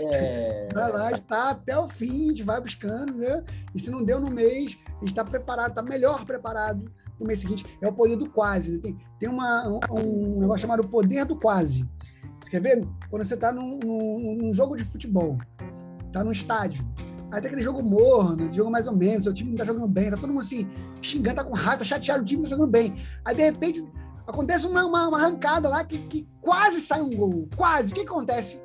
É... 0.00 0.68
Vai 0.72 0.92
lá, 0.92 1.08
a 1.08 1.12
gente 1.12 1.22
tá 1.22 1.50
até 1.50 1.78
o 1.78 1.88
fim, 1.88 2.26
a 2.26 2.28
gente 2.28 2.42
vai 2.42 2.60
buscando, 2.60 3.14
né? 3.14 3.44
E 3.74 3.80
se 3.80 3.90
não 3.90 4.04
deu 4.04 4.20
no 4.20 4.30
mês, 4.30 4.78
a 4.88 5.00
gente 5.00 5.08
está 5.08 5.24
preparado, 5.24 5.70
está 5.70 5.82
melhor 5.82 6.24
preparado 6.24 6.90
no 7.18 7.26
mês 7.26 7.38
seguinte. 7.38 7.64
É 7.80 7.88
o 7.88 7.92
poder 7.92 8.16
do 8.16 8.28
quase. 8.28 8.72
Né? 8.72 8.78
Tem, 8.82 8.98
tem 9.20 9.28
uma, 9.28 9.68
um, 9.68 10.36
um 10.36 10.40
negócio 10.40 10.62
chamado 10.62 10.86
poder 10.88 11.24
do 11.24 11.36
quase. 11.36 11.88
Você 12.40 12.50
quer 12.50 12.60
ver? 12.60 12.86
Quando 13.08 13.24
você 13.24 13.34
está 13.34 13.52
num, 13.52 13.78
num, 13.78 14.36
num 14.36 14.52
jogo 14.52 14.76
de 14.76 14.84
futebol, 14.84 15.38
tá 16.12 16.22
no 16.22 16.32
estádio, 16.32 16.84
Aí 17.34 17.40
tem 17.40 17.48
aquele 17.48 17.62
jogo 17.62 17.82
morno, 17.82 18.52
jogo 18.52 18.70
mais 18.70 18.86
ou 18.86 18.94
menos, 18.94 19.24
seu 19.24 19.34
time 19.34 19.50
não 19.50 19.56
tá 19.56 19.64
jogando 19.64 19.88
bem, 19.88 20.08
tá 20.08 20.16
todo 20.16 20.28
mundo 20.28 20.38
assim, 20.38 20.68
xingando, 21.02 21.34
tá 21.34 21.42
com 21.42 21.52
raiva, 21.52 21.78
tá 21.78 21.84
chateado, 21.84 22.22
o 22.22 22.24
time 22.24 22.40
não 22.42 22.48
tá 22.48 22.54
jogando 22.54 22.70
bem. 22.70 22.94
Aí, 23.24 23.34
de 23.34 23.42
repente, 23.42 23.84
acontece 24.24 24.68
uma, 24.68 24.84
uma, 24.84 25.08
uma 25.08 25.18
arrancada 25.18 25.68
lá 25.68 25.82
que, 25.82 25.98
que 25.98 26.28
quase 26.40 26.80
sai 26.80 27.02
um 27.02 27.10
gol. 27.10 27.48
Quase. 27.56 27.90
O 27.90 27.94
que 27.96 28.02
acontece? 28.02 28.62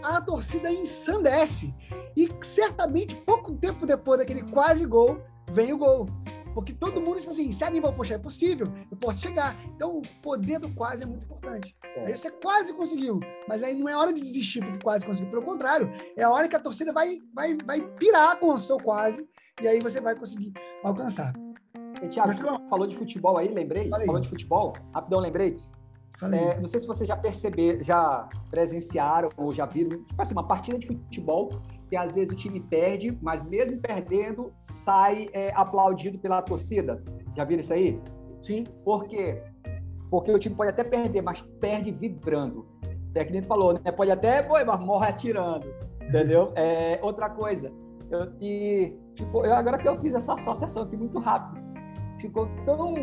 A 0.00 0.20
torcida 0.20 0.70
ensandece. 0.70 1.74
E 2.16 2.28
certamente, 2.40 3.16
pouco 3.16 3.52
tempo 3.52 3.84
depois 3.84 4.20
daquele 4.20 4.42
quase 4.42 4.86
gol, 4.86 5.18
vem 5.52 5.72
o 5.72 5.78
gol. 5.78 6.06
Porque 6.54 6.72
todo 6.72 7.00
mundo, 7.00 7.18
tipo 7.18 7.30
assim, 7.30 7.50
se 7.50 7.64
anima, 7.64 7.92
poxa, 7.92 8.14
é 8.14 8.18
possível, 8.18 8.66
eu 8.90 8.96
posso 8.96 9.20
chegar. 9.20 9.56
Então, 9.74 9.98
o 9.98 10.02
poder 10.22 10.60
do 10.60 10.72
quase 10.72 11.02
é 11.02 11.06
muito 11.06 11.24
importante. 11.24 11.76
É. 11.96 12.06
Aí 12.06 12.16
você 12.16 12.30
quase 12.30 12.72
conseguiu, 12.72 13.20
mas 13.48 13.62
aí 13.62 13.74
não 13.74 13.88
é 13.88 13.96
hora 13.96 14.12
de 14.12 14.22
desistir 14.22 14.60
porque 14.60 14.78
quase 14.78 15.04
conseguiu. 15.04 15.30
Pelo 15.30 15.42
contrário, 15.42 15.90
é 16.16 16.22
a 16.22 16.30
hora 16.30 16.48
que 16.48 16.54
a 16.54 16.60
torcida 16.60 16.92
vai, 16.92 17.18
vai, 17.34 17.56
vai 17.64 17.80
pirar 17.98 18.38
com 18.38 18.52
o 18.52 18.58
seu 18.58 18.78
quase, 18.78 19.28
e 19.60 19.66
aí 19.66 19.80
você 19.80 20.00
vai 20.00 20.14
conseguir 20.14 20.52
alcançar. 20.82 21.32
E, 22.02 22.08
Thiago, 22.08 22.32
você 22.32 22.42
falou 22.68 22.86
de 22.86 22.96
futebol 22.96 23.36
aí, 23.36 23.48
lembrei? 23.48 23.88
Falei. 23.88 24.06
Falou 24.06 24.20
de 24.20 24.28
futebol, 24.28 24.72
rapidão, 24.92 25.20
lembrei. 25.20 25.58
É, 26.22 26.60
não 26.60 26.68
sei 26.68 26.78
se 26.78 26.86
vocês 26.86 27.08
já 27.08 27.16
perceberam, 27.16 27.82
já 27.82 28.28
presenciaram 28.48 29.28
ou 29.36 29.52
já 29.52 29.66
viram, 29.66 30.04
tipo 30.04 30.22
assim, 30.22 30.32
uma 30.32 30.46
partida 30.46 30.78
de 30.78 30.86
futebol 30.86 31.50
que 31.88 31.96
às 31.96 32.14
vezes 32.14 32.32
o 32.32 32.36
time 32.36 32.60
perde, 32.60 33.16
mas 33.20 33.42
mesmo 33.42 33.78
perdendo, 33.78 34.52
sai 34.56 35.28
é, 35.32 35.52
aplaudido 35.54 36.18
pela 36.18 36.40
torcida. 36.42 37.02
Já 37.36 37.44
viram 37.44 37.60
isso 37.60 37.72
aí? 37.72 38.00
Sim. 38.40 38.64
Por 38.84 39.04
quê? 39.04 39.42
Porque 40.10 40.30
o 40.30 40.38
time 40.38 40.54
pode 40.54 40.70
até 40.70 40.84
perder, 40.84 41.22
mas 41.22 41.42
perde 41.60 41.90
vibrando. 41.90 42.66
É 43.14 43.24
que 43.24 43.32
nem 43.32 43.42
falou, 43.42 43.72
né? 43.72 43.92
Pode 43.92 44.10
até, 44.10 44.42
pô, 44.42 44.54
mas 44.64 44.80
morre 44.80 45.08
atirando. 45.08 45.66
Entendeu? 46.02 46.52
É, 46.56 46.98
outra 47.02 47.30
coisa, 47.30 47.72
eu, 48.10 48.32
e, 48.40 48.96
tipo, 49.14 49.44
eu, 49.44 49.54
agora 49.54 49.78
que 49.78 49.88
eu 49.88 49.98
fiz 50.00 50.14
essa 50.14 50.34
associação 50.34 50.84
aqui 50.84 50.96
muito 50.96 51.18
rápido, 51.18 51.62
ficou 52.20 52.48
tão 52.64 52.94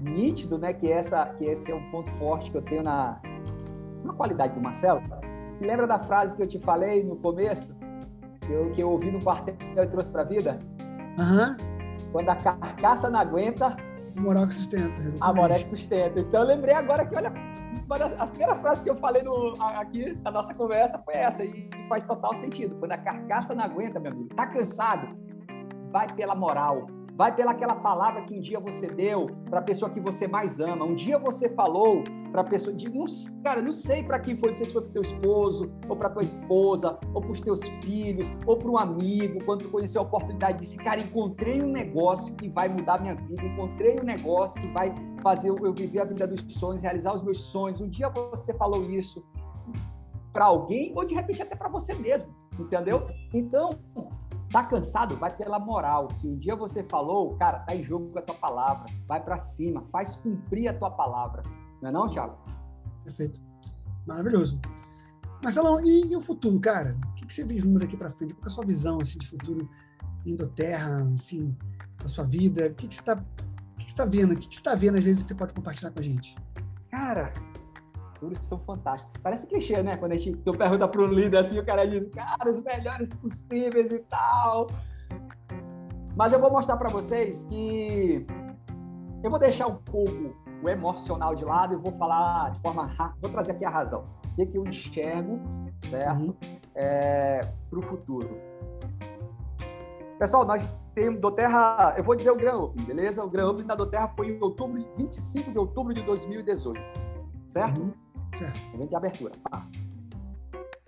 nítido, 0.00 0.58
né, 0.58 0.72
que, 0.72 0.90
essa, 0.90 1.26
que 1.34 1.44
esse 1.44 1.70
é 1.70 1.74
um 1.74 1.90
ponto 1.90 2.10
forte 2.14 2.50
que 2.50 2.56
eu 2.56 2.62
tenho 2.62 2.82
na, 2.82 3.20
na 4.04 4.12
qualidade 4.12 4.54
do 4.54 4.60
Marcelo. 4.60 5.02
lembra 5.60 5.86
da 5.86 5.98
frase 5.98 6.36
que 6.36 6.42
eu 6.42 6.46
te 6.46 6.58
falei 6.58 7.04
no 7.04 7.16
começo? 7.16 7.76
Que 8.46 8.52
eu, 8.52 8.70
que 8.72 8.80
eu 8.82 8.90
ouvi 8.90 9.10
no 9.10 9.22
quartel 9.22 9.54
e 9.76 9.86
trouxe 9.86 10.10
para 10.10 10.22
a 10.22 10.24
vida? 10.24 10.58
Aham. 11.18 11.56
Quando 12.12 12.28
a 12.28 12.36
carcaça 12.36 13.10
não 13.10 13.20
aguenta, 13.20 13.76
A 14.16 14.20
moral 14.20 14.46
que 14.46 14.54
sustenta. 14.54 14.86
exatamente. 15.00 15.18
a 15.20 15.32
moral 15.32 15.58
que 15.58 15.66
sustenta. 15.66 16.20
Então 16.20 16.40
eu 16.42 16.46
lembrei 16.46 16.74
agora 16.74 17.04
que, 17.04 17.14
olha, 17.16 17.32
uma 17.86 17.98
das 17.98 18.12
as 18.20 18.30
primeiras 18.30 18.60
frases 18.60 18.82
que 18.82 18.90
eu 18.90 18.96
falei 18.96 19.22
no, 19.22 19.54
aqui 19.62 20.18
na 20.24 20.30
nossa 20.30 20.54
conversa 20.54 20.98
foi 21.04 21.14
essa, 21.14 21.44
e 21.44 21.68
faz 21.88 22.04
total 22.04 22.34
sentido. 22.34 22.74
Quando 22.76 22.92
a 22.92 22.98
carcaça 22.98 23.54
não 23.54 23.64
aguenta, 23.64 24.00
meu 24.00 24.12
amigo, 24.12 24.28
tá 24.34 24.46
cansado, 24.46 25.08
vai 25.92 26.06
pela 26.14 26.34
moral. 26.34 26.86
Vai 27.16 27.34
pela 27.34 27.52
aquela 27.52 27.74
palavra 27.74 28.20
que 28.22 28.34
um 28.34 28.40
dia 28.40 28.60
você 28.60 28.88
deu 28.88 29.30
para 29.48 29.60
a 29.60 29.62
pessoa 29.62 29.90
que 29.90 29.98
você 29.98 30.28
mais 30.28 30.60
ama. 30.60 30.84
Um 30.84 30.94
dia 30.94 31.18
você 31.18 31.48
falou 31.48 32.04
para 32.30 32.42
a 32.42 32.44
pessoa, 32.44 32.76
de, 32.76 32.90
não, 32.90 33.06
cara, 33.42 33.62
não 33.62 33.72
sei 33.72 34.02
para 34.02 34.18
quem 34.18 34.38
foi, 34.38 34.50
não 34.50 34.54
sei 34.54 34.66
se 34.66 34.72
foi 34.74 34.82
para 34.82 34.92
teu 34.92 35.00
esposo, 35.00 35.72
ou 35.88 35.96
para 35.96 36.10
tua 36.10 36.22
esposa, 36.22 36.98
ou 37.14 37.22
para 37.22 37.30
os 37.30 37.40
teus 37.40 37.66
filhos, 37.82 38.30
ou 38.44 38.58
para 38.58 38.68
um 38.70 38.76
amigo, 38.76 39.42
quando 39.46 39.62
tu 39.62 39.70
conheceu 39.70 40.02
a 40.02 40.04
oportunidade, 40.04 40.58
disse, 40.58 40.76
cara, 40.76 41.00
encontrei 41.00 41.62
um 41.62 41.72
negócio 41.72 42.34
que 42.34 42.50
vai 42.50 42.68
mudar 42.68 43.00
minha 43.00 43.14
vida, 43.14 43.42
encontrei 43.42 43.98
um 43.98 44.04
negócio 44.04 44.60
que 44.60 44.68
vai 44.68 44.94
fazer 45.22 45.48
eu 45.48 45.72
viver 45.72 46.00
a 46.00 46.04
vida 46.04 46.26
dos 46.26 46.44
sonhos, 46.52 46.82
realizar 46.82 47.14
os 47.14 47.22
meus 47.22 47.40
sonhos. 47.40 47.80
Um 47.80 47.88
dia 47.88 48.10
você 48.10 48.52
falou 48.52 48.82
isso 48.90 49.26
para 50.34 50.44
alguém, 50.44 50.92
ou 50.94 51.02
de 51.02 51.14
repente 51.14 51.40
até 51.40 51.56
para 51.56 51.70
você 51.70 51.94
mesmo, 51.94 52.28
entendeu? 52.60 53.08
Então, 53.32 53.70
tá 54.50 54.64
cansado? 54.64 55.16
Vai 55.16 55.34
pela 55.34 55.58
moral. 55.58 56.08
Se 56.14 56.26
um 56.26 56.36
dia 56.36 56.56
você 56.56 56.82
falou, 56.82 57.36
cara, 57.36 57.60
tá 57.60 57.74
em 57.74 57.82
jogo 57.82 58.18
a 58.18 58.22
tua 58.22 58.34
palavra, 58.34 58.86
vai 59.06 59.22
para 59.22 59.38
cima, 59.38 59.84
faz 59.90 60.16
cumprir 60.16 60.68
a 60.68 60.74
tua 60.74 60.90
palavra. 60.90 61.42
Não 61.80 61.88
é 61.88 61.92
não, 61.92 62.08
Thiago? 62.08 62.36
Perfeito. 63.04 63.40
Maravilhoso. 64.06 64.60
Marcelão, 65.42 65.80
e, 65.80 66.12
e 66.12 66.16
o 66.16 66.20
futuro, 66.20 66.58
cara? 66.60 66.96
O 67.10 67.14
que, 67.14 67.26
que 67.26 67.34
você 67.34 67.44
vislumbra 67.44 67.80
daqui 67.80 67.96
para 67.96 68.10
frente? 68.10 68.34
Qual 68.34 68.44
é 68.44 68.46
a 68.46 68.50
sua 68.50 68.64
visão 68.64 68.98
assim, 69.00 69.18
de 69.18 69.26
futuro 69.26 69.68
indo 70.24 70.46
terra, 70.48 71.06
assim, 71.14 71.54
da 72.00 72.08
sua 72.08 72.24
vida? 72.24 72.68
O 72.68 72.74
que, 72.74 72.88
que 72.88 72.94
você 72.94 73.00
está 73.00 73.22
que 73.78 73.84
que 73.86 73.90
você 73.92 73.96
tá 73.96 74.04
vendo? 74.04 74.32
O 74.32 74.36
que, 74.36 74.48
que 74.48 74.54
você 74.54 74.60
está 74.60 74.74
vendo, 74.74 74.98
às 74.98 75.04
vezes, 75.04 75.22
que 75.22 75.28
você 75.28 75.34
pode 75.34 75.54
compartilhar 75.54 75.90
com 75.90 76.00
a 76.00 76.02
gente? 76.02 76.36
Cara, 76.90 77.32
os 78.16 78.28
futuros 78.30 78.46
são 78.46 78.58
fantásticos. 78.60 79.14
Parece 79.22 79.46
clichê, 79.46 79.82
né? 79.82 79.96
Quando 79.96 80.12
a 80.12 80.16
gente 80.16 80.36
tu 80.38 80.52
pergunta 80.52 80.88
para 80.88 81.02
um 81.02 81.06
líder 81.06 81.38
assim, 81.38 81.58
o 81.58 81.64
cara 81.64 81.86
diz, 81.86 82.08
cara, 82.08 82.50
os 82.50 82.60
melhores 82.60 83.08
possíveis 83.08 83.92
e 83.92 83.98
tal. 84.00 84.66
Mas 86.16 86.32
eu 86.32 86.40
vou 86.40 86.50
mostrar 86.50 86.76
para 86.76 86.88
vocês 86.88 87.44
que 87.44 88.26
eu 89.22 89.30
vou 89.30 89.38
deixar 89.38 89.66
um 89.66 89.76
pouco 89.76 90.34
o 90.62 90.68
emocional 90.68 91.34
de 91.34 91.44
lado 91.44 91.74
e 91.74 91.76
vou 91.76 91.92
falar 91.92 92.52
de 92.52 92.60
forma 92.60 92.86
rápida, 92.86 93.18
vou 93.20 93.30
trazer 93.30 93.52
aqui 93.52 93.64
a 93.64 93.70
razão. 93.70 94.06
O 94.32 94.36
que, 94.36 94.46
que 94.46 94.58
eu 94.58 94.66
enxergo, 94.66 95.38
certo? 95.90 96.22
Uhum. 96.22 96.34
É, 96.74 97.40
para 97.68 97.78
o 97.78 97.82
futuro. 97.82 98.28
Pessoal, 100.18 100.46
nós 100.46 100.74
temos 100.94 101.20
do 101.20 101.30
Terra, 101.30 101.94
eu 101.98 102.02
vou 102.02 102.16
dizer 102.16 102.30
o 102.30 102.36
Gran 102.36 102.56
Open, 102.56 102.84
beleza? 102.84 103.22
O 103.22 103.28
Gran 103.28 103.50
Open 103.50 103.66
da 103.66 103.74
do 103.74 103.86
Terra 103.86 104.08
foi 104.16 104.30
em 104.30 104.42
outubro, 104.42 104.82
25 104.96 105.52
de 105.52 105.58
outubro 105.58 105.92
de 105.92 106.02
2018, 106.02 106.80
certo? 107.48 107.82
Uhum. 107.82 108.05
Certo. 108.38 108.58
Evento 108.74 108.88
de 108.90 108.96
abertura. 108.96 109.32
Pá. 109.50 109.66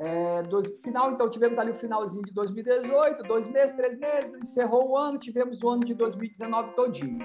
É, 0.01 0.43
dois, 0.45 0.69
final, 0.85 1.11
então, 1.13 1.29
tivemos 1.29 1.59
ali 1.59 1.73
o 1.73 1.75
finalzinho 1.75 2.23
de 2.25 2.33
2018, 2.33 3.23
dois 3.25 3.49
meses, 3.49 3.75
três 3.75 3.99
meses, 3.99 4.33
encerrou 4.35 4.91
o 4.91 4.97
ano, 4.97 5.19
tivemos 5.19 5.61
o 5.63 5.69
ano 5.69 5.85
de 5.85 5.93
2019 5.95 6.73
todinho, 6.75 7.19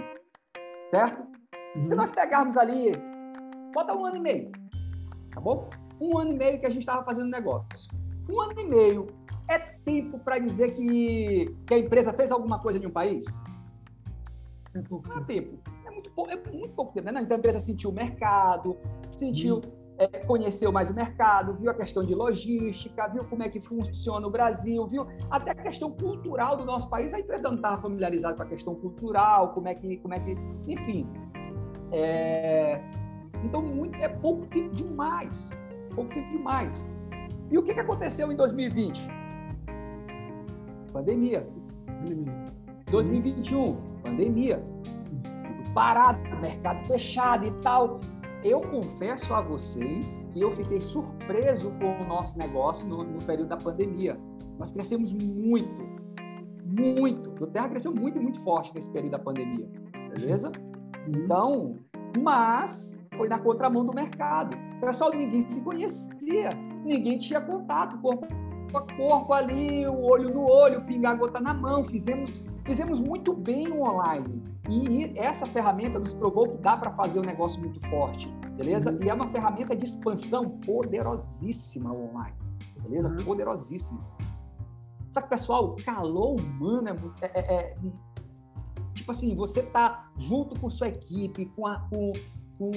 certo? 0.86 1.24
Se 1.82 1.90
Uhum. 1.90 1.96
nós 1.96 2.10
pegarmos 2.10 2.58
ali, 2.58 2.92
bota 3.76 3.94
um 3.96 4.04
ano 4.06 4.16
e 4.18 4.20
meio, 4.20 4.52
tá 5.32 5.40
bom? 5.40 5.70
Um 6.02 6.18
ano 6.18 6.32
e 6.32 6.36
meio 6.36 6.60
que 6.60 6.66
a 6.66 6.70
gente 6.70 6.80
estava 6.82 7.04
fazendo 7.04 7.30
negócio. 7.30 7.92
Um 8.28 8.42
ano 8.42 8.60
e 8.60 8.64
meio 8.68 9.06
é 9.48 9.60
tempo 9.60 10.18
para 10.18 10.40
dizer 10.40 10.74
que, 10.74 11.54
que 11.68 11.74
a 11.76 11.78
empresa 11.78 12.12
fez 12.12 12.32
alguma 12.32 12.60
coisa 12.60 12.80
em 12.80 12.88
um 12.88 12.92
país? 12.92 13.26
É 14.74 14.82
pouco 14.82 15.08
é 15.10 15.24
tempo. 15.26 15.26
tempo. 15.28 15.60
É 15.86 15.92
muito, 15.92 16.10
pou- 16.12 16.28
é 16.30 16.36
muito 16.52 16.74
pouco 16.74 16.92
tempo, 16.94 17.12
né? 17.12 17.22
Então 17.22 17.36
a 17.36 17.40
empresa 17.40 17.60
sentiu 17.60 17.92
o 17.92 17.94
mercado, 17.94 18.76
sentiu, 19.12 19.62
é, 19.98 20.08
conheceu 20.26 20.72
mais 20.72 20.90
o 20.90 20.94
mercado, 20.94 21.54
viu 21.54 21.70
a 21.70 21.74
questão 21.74 22.04
de 22.04 22.16
logística, 22.16 23.08
viu 23.08 23.24
como 23.26 23.44
é 23.44 23.50
que 23.50 23.60
funciona 23.60 24.26
o 24.26 24.30
Brasil, 24.30 24.86
viu 24.88 25.08
até 25.30 25.52
a 25.52 25.56
questão 25.56 25.92
cultural 25.92 26.58
do 26.58 26.66
nosso 26.66 26.90
país. 26.90 27.14
A 27.14 27.20
empresa 27.20 27.44
não 27.44 27.56
estava 27.56 27.82
familiarizada 27.82 28.36
com 28.36 28.44
a 28.44 28.46
questão 28.46 28.76
cultural, 28.76 29.54
como 29.54 29.68
é 29.68 29.76
que, 29.76 29.98
como 29.98 30.14
é 30.14 30.20
que, 30.20 30.36
enfim. 30.68 31.08
É, 31.92 32.82
então 33.44 33.62
muito, 33.62 33.96
é 33.98 34.08
pouco 34.08 34.46
tempo 34.48 34.74
demais, 34.76 35.50
pouco 35.94 36.14
tempo 36.14 36.30
demais. 36.32 36.90
E 37.52 37.58
o 37.58 37.64
que, 37.64 37.74
que 37.74 37.80
aconteceu 37.80 38.32
em 38.32 38.36
2020? 38.36 39.08
Pandemia. 40.92 41.48
Pandemia. 41.86 42.54
2021, 42.90 43.76
pandemia, 44.04 44.64
tudo 45.24 45.74
parado, 45.74 46.20
mercado 46.40 46.86
fechado 46.86 47.46
e 47.46 47.52
tal. 47.62 48.00
Eu 48.44 48.60
confesso 48.60 49.34
a 49.34 49.40
vocês 49.40 50.28
que 50.34 50.42
eu 50.42 50.52
fiquei 50.52 50.82
surpreso 50.82 51.72
com 51.80 52.04
o 52.04 52.06
nosso 52.06 52.38
negócio 52.38 52.86
no, 52.86 53.02
no 53.02 53.26
período 53.26 53.48
da 53.48 53.56
pandemia. 53.56 54.20
Nós 54.60 54.72
crescemos 54.72 55.14
muito, 55.14 55.88
muito. 56.66 57.42
O 57.42 57.48
Terra 57.48 57.70
cresceu 57.70 57.96
muito 57.96 58.18
e 58.18 58.22
muito 58.22 58.42
forte 58.42 58.74
nesse 58.76 58.90
período 58.90 59.12
da 59.12 59.20
pandemia, 59.20 59.70
beleza? 60.10 60.52
Então, 61.08 61.78
mas 62.22 63.02
foi 63.16 63.30
na 63.30 63.40
contramão 63.40 63.86
do 63.86 63.94
mercado. 63.94 64.58
Pessoal, 64.82 65.12
ninguém 65.14 65.50
se 65.50 65.62
conhecia, 65.62 66.50
ninguém 66.84 67.18
tinha 67.18 67.40
contato, 67.40 67.98
corpo 68.00 68.28
a 68.76 68.82
corpo 68.96 69.34
ali, 69.34 69.88
o 69.88 70.02
olho 70.02 70.34
no 70.34 70.50
olho, 70.50 70.82
pingar 70.82 71.14
a 71.14 71.16
gota 71.16 71.40
na 71.40 71.54
mão. 71.54 71.86
Fizemos, 71.86 72.44
fizemos 72.66 73.00
muito 73.00 73.34
bem 73.34 73.70
o 73.70 73.82
online. 73.82 74.44
E 74.70 75.18
essa 75.18 75.46
ferramenta 75.46 76.00
nos 76.00 76.14
provou 76.14 76.50
que 76.50 76.58
dá 76.58 76.78
para 76.78 76.92
fazer 76.92 77.20
um 77.20 77.24
negócio 77.24 77.60
muito 77.60 77.80
forte, 77.90 78.28
beleza? 78.56 78.92
Uhum. 78.92 79.00
E 79.04 79.10
é 79.10 79.14
uma 79.14 79.28
ferramenta 79.28 79.76
de 79.76 79.84
expansão 79.84 80.50
poderosíssima 80.50 81.92
o 81.92 82.10
online, 82.10 82.36
beleza? 82.82 83.10
Uhum. 83.10 83.24
Poderosíssima. 83.24 84.02
Só 85.10 85.22
que, 85.22 85.30
pessoal, 85.30 85.66
o 85.66 85.84
calor 85.84 86.40
humano 86.40 87.14
é, 87.22 87.26
é- 87.26 87.32
é- 87.40 87.72
é- 87.72 87.78
tipo 88.94 89.12
assim, 89.12 89.36
você 89.36 89.62
tá 89.62 90.10
junto 90.18 90.60
com 90.60 90.70
sua 90.70 90.88
equipe, 90.88 91.46
com, 91.48 91.68
a, 91.68 91.80
com, 91.90 92.14
com, 92.58 92.72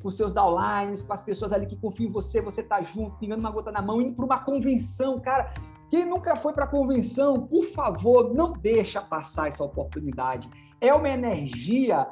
com 0.00 0.10
seus 0.10 0.32
downlines, 0.32 1.02
com 1.02 1.12
as 1.12 1.20
pessoas 1.20 1.52
ali 1.52 1.66
que 1.66 1.76
confiam 1.76 2.08
em 2.08 2.12
você, 2.12 2.40
você 2.40 2.62
tá 2.62 2.80
junto, 2.80 3.16
pingando 3.16 3.40
uma 3.40 3.50
gota 3.50 3.72
na 3.72 3.82
mão, 3.82 4.00
indo 4.00 4.14
para 4.14 4.24
uma 4.24 4.38
convenção, 4.38 5.18
cara. 5.18 5.52
Quem 5.90 6.06
nunca 6.06 6.36
foi 6.36 6.52
para 6.52 6.68
convenção, 6.68 7.46
por 7.46 7.64
favor, 7.64 8.32
não 8.32 8.52
deixa 8.52 9.02
passar 9.02 9.48
essa 9.48 9.64
oportunidade. 9.64 10.48
É 10.80 10.94
uma 10.94 11.08
energia, 11.08 12.08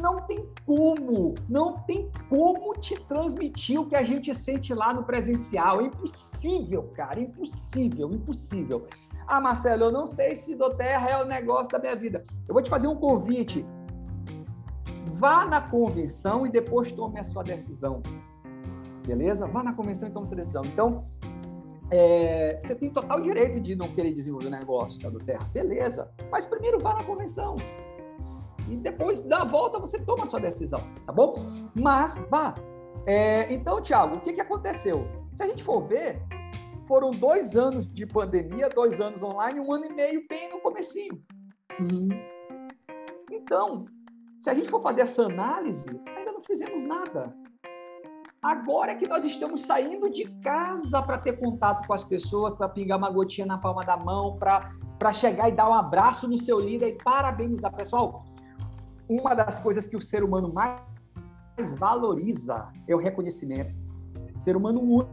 não 0.00 0.22
tem 0.22 0.48
como, 0.64 1.34
não 1.46 1.78
tem 1.80 2.10
como 2.30 2.72
te 2.74 2.98
transmitir 3.04 3.78
o 3.78 3.86
que 3.86 3.94
a 3.94 4.02
gente 4.02 4.34
sente 4.34 4.72
lá 4.72 4.94
no 4.94 5.04
presencial. 5.04 5.82
É 5.82 5.84
impossível, 5.84 6.84
cara, 6.94 7.20
impossível, 7.20 8.10
impossível. 8.10 8.86
Ah, 9.26 9.40
Marcelo, 9.40 9.84
eu 9.84 9.92
não 9.92 10.06
sei 10.06 10.34
se 10.34 10.54
do 10.54 10.70
terra 10.74 11.10
é 11.10 11.22
o 11.22 11.26
negócio 11.26 11.70
da 11.70 11.78
minha 11.78 11.96
vida. 11.96 12.22
Eu 12.48 12.54
vou 12.54 12.62
te 12.62 12.70
fazer 12.70 12.86
um 12.86 12.96
convite. 12.96 13.66
Vá 15.14 15.44
na 15.44 15.60
convenção 15.60 16.46
e 16.46 16.50
depois 16.50 16.92
tome 16.92 17.20
a 17.20 17.24
sua 17.24 17.42
decisão. 17.42 18.02
Beleza? 19.06 19.46
Vá 19.46 19.62
na 19.62 19.72
convenção 19.72 20.08
e 20.08 20.12
tome 20.12 20.24
a 20.24 20.28
sua 20.28 20.36
decisão. 20.36 20.62
Então, 20.64 21.02
é, 21.90 22.58
você 22.60 22.74
tem 22.74 22.90
total 22.90 23.20
direito 23.20 23.60
de 23.60 23.76
não 23.76 23.88
querer 23.88 24.12
desenvolver 24.12 24.48
o 24.48 24.50
negócio 24.50 25.00
tá, 25.00 25.08
do 25.08 25.18
terra. 25.18 25.44
Beleza. 25.52 26.10
Mas 26.30 26.46
primeiro 26.46 26.78
vá 26.78 26.94
na 26.94 27.04
convenção. 27.04 27.56
E 28.68 28.76
depois, 28.76 29.22
da 29.22 29.44
volta, 29.44 29.78
você 29.78 29.98
toma 29.98 30.24
a 30.24 30.26
sua 30.26 30.40
decisão. 30.40 30.80
Tá 31.04 31.12
bom? 31.12 31.46
Mas 31.74 32.18
vá. 32.28 32.54
É, 33.06 33.52
então, 33.52 33.80
Thiago, 33.80 34.16
o 34.16 34.20
que, 34.20 34.32
que 34.32 34.40
aconteceu? 34.40 35.06
Se 35.36 35.42
a 35.44 35.46
gente 35.46 35.62
for 35.62 35.86
ver, 35.86 36.20
foram 36.88 37.12
dois 37.12 37.56
anos 37.56 37.86
de 37.86 38.04
pandemia, 38.04 38.68
dois 38.68 39.00
anos 39.00 39.22
online, 39.22 39.60
um 39.60 39.72
ano 39.72 39.84
e 39.84 39.92
meio 39.92 40.26
bem 40.28 40.50
no 40.50 40.58
comecinho. 40.60 41.22
Uhum. 41.78 42.08
Então, 43.30 43.84
se 44.40 44.50
a 44.50 44.54
gente 44.54 44.68
for 44.68 44.82
fazer 44.82 45.02
essa 45.02 45.24
análise, 45.24 45.86
ainda 46.16 46.32
não 46.32 46.42
fizemos 46.42 46.82
nada. 46.82 47.32
Agora 48.42 48.94
que 48.94 49.08
nós 49.08 49.24
estamos 49.24 49.62
saindo 49.62 50.08
de 50.10 50.24
casa 50.40 51.02
para 51.02 51.18
ter 51.18 51.32
contato 51.38 51.86
com 51.86 51.92
as 51.92 52.04
pessoas, 52.04 52.54
para 52.54 52.68
pingar 52.68 52.98
uma 52.98 53.10
gotinha 53.10 53.46
na 53.46 53.58
palma 53.58 53.84
da 53.84 53.96
mão, 53.96 54.38
para 54.38 55.12
chegar 55.12 55.48
e 55.48 55.52
dar 55.52 55.68
um 55.68 55.74
abraço 55.74 56.28
no 56.28 56.38
seu 56.38 56.58
líder 56.60 56.88
e 56.88 57.02
parabenizar. 57.02 57.74
Pessoal, 57.74 58.24
uma 59.08 59.34
das 59.34 59.58
coisas 59.58 59.86
que 59.86 59.96
o 59.96 60.00
ser 60.00 60.22
humano 60.22 60.52
mais 60.52 60.80
valoriza 61.76 62.68
é 62.86 62.94
o 62.94 62.98
reconhecimento. 62.98 63.74
O 64.36 64.40
ser 64.40 64.56
humano 64.56 65.08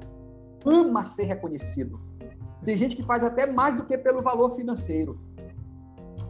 ama 0.66 1.06
ser 1.06 1.24
reconhecido. 1.24 2.00
Tem 2.64 2.78
gente 2.78 2.96
que 2.96 3.04
faz 3.04 3.24
até 3.24 3.46
mais 3.46 3.76
do 3.76 3.86
que 3.86 3.98
pelo 3.98 4.22
valor 4.22 4.56
financeiro. 4.56 5.20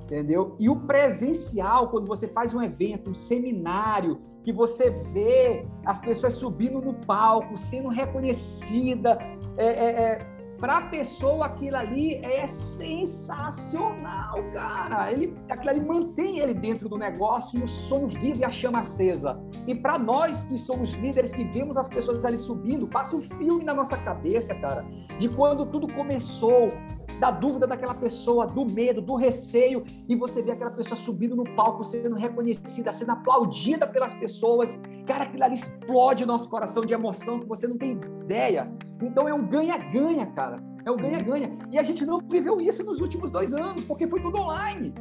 Entendeu? 0.04 0.56
E 0.60 0.70
o 0.70 0.76
presencial, 0.76 1.89
quando 1.89 2.08
você 2.08 2.28
faz 2.28 2.54
um 2.54 2.62
evento, 2.62 3.10
um 3.10 3.16
seminário, 3.16 4.22
que 4.43 4.51
você 4.51 4.89
vê 4.89 5.66
as 5.86 6.01
pessoas 6.01 6.34
subindo 6.34 6.82
no 6.82 6.93
palco, 6.93 7.58
sendo 7.58 7.88
reconhecida, 7.88 9.18
é, 9.58 9.66
é, 9.66 10.04
é, 10.04 10.20
Para 10.60 10.78
a 10.78 10.82
pessoa, 10.82 11.45
aquilo 11.45 11.78
ali 11.78 12.16
é 12.16 12.45
sensacional, 12.47 14.36
cara. 14.54 15.12
Ele, 15.12 15.34
aquilo 15.49 15.70
ali 15.72 15.82
mantém 15.82 16.39
ele 16.39 16.54
dentro 16.54 16.88
do 16.88 16.97
negócio 16.97 17.60
e 17.60 17.64
o 17.64 17.68
som 17.68 18.08
vive 18.08 18.45
a 18.45 18.51
chama 18.51 18.80
acesa. 18.80 19.41
E 19.68 19.76
para 19.76 19.97
nós 19.97 20.43
que 20.43 20.58
somos 20.58 20.93
líderes, 20.93 21.34
que 21.34 21.43
vemos 21.45 21.76
as 21.76 21.88
pessoas 21.88 22.24
ali 22.24 22.38
subindo, 22.38 22.88
passa 22.88 23.16
um 23.16 23.22
filme 23.22 23.64
na 23.64 23.74
nossa 23.74 23.97
cabeça, 23.97 24.54
cara, 24.56 24.86
de 25.18 25.28
quando 25.30 25.66
tudo 25.66 25.88
começou, 25.93 26.72
da 27.20 27.32
dúvida 27.32 27.68
daquela 27.68 27.93
pessoa, 27.93 28.45
do 28.45 28.66
medo, 28.66 29.01
do 29.01 29.16
receio, 29.16 29.84
e 30.07 30.16
você 30.16 30.41
vê 30.41 30.51
aquela 30.51 30.72
pessoa 30.72 30.95
subindo 30.95 31.36
no 31.36 31.43
palco, 31.55 31.84
sendo 31.84 32.16
reconhecida, 32.16 32.91
sendo 32.91 33.11
aplaudida 33.11 33.88
pelas 33.88 34.14
pessoas. 34.14 34.80
Cara, 35.05 35.24
aquilo 35.26 35.43
ali 35.43 35.53
explode 35.53 36.24
o 36.24 36.28
nosso 36.28 36.49
coração 36.49 36.86
de 36.86 36.93
emoção 36.93 37.39
que 37.39 37.47
você 37.47 37.68
não 37.68 37.78
tem 37.78 37.99
ideia. 38.24 38.72
Então 39.01 39.28
é 39.28 39.34
um 39.34 39.45
ganha-ganha, 39.45 40.26
cara. 40.28 40.64
É 40.86 40.91
um 40.91 40.97
ganha-ganha. 40.97 41.57
E 41.72 41.78
a 41.78 41.84
gente 41.84 42.05
não 42.05 42.20
viveu 42.20 42.59
isso 42.59 42.84
nos 42.84 42.99
últimos 42.99 43.32
dois 43.32 43.53
anos, 43.53 43.84
porque 43.84 44.07
foi 44.07 44.22
tudo 44.22 44.39
online. 44.39 44.93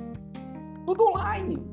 Tudo 0.86 1.04
online. 1.08 1.64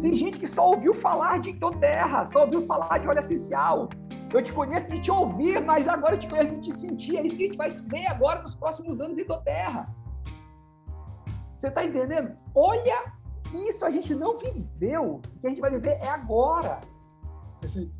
Tem 0.00 0.14
gente 0.14 0.38
que 0.38 0.46
só 0.46 0.70
ouviu 0.70 0.92
falar 0.92 1.40
de 1.40 1.58
Terra, 1.80 2.26
só 2.26 2.42
ouviu 2.42 2.60
falar 2.60 2.98
de 2.98 3.08
óleo 3.08 3.18
essencial, 3.18 3.88
eu 4.32 4.42
te 4.42 4.52
conheço 4.52 4.90
de 4.90 5.00
te 5.00 5.10
ouvir, 5.10 5.62
mas 5.62 5.86
agora 5.88 6.14
eu 6.14 6.18
te 6.18 6.28
conheço 6.28 6.52
de 6.52 6.60
te 6.60 6.72
sentir. 6.72 7.18
É 7.18 7.22
isso 7.22 7.36
que 7.36 7.44
a 7.44 7.46
gente 7.46 7.58
vai 7.58 7.68
ver 7.68 8.06
agora 8.06 8.42
nos 8.42 8.54
próximos 8.54 9.00
anos 9.00 9.18
em 9.18 9.26
Terra. 9.44 9.94
Você 11.54 11.68
está 11.68 11.84
entendendo? 11.84 12.36
Olha 12.54 13.12
isso, 13.52 13.84
a 13.84 13.90
gente 13.90 14.14
não 14.14 14.38
viveu. 14.38 15.16
O 15.16 15.40
que 15.40 15.46
a 15.46 15.50
gente 15.50 15.60
vai 15.60 15.70
viver 15.70 15.98
é 16.00 16.08
agora. 16.08 16.80
Perfeito. 17.60 17.92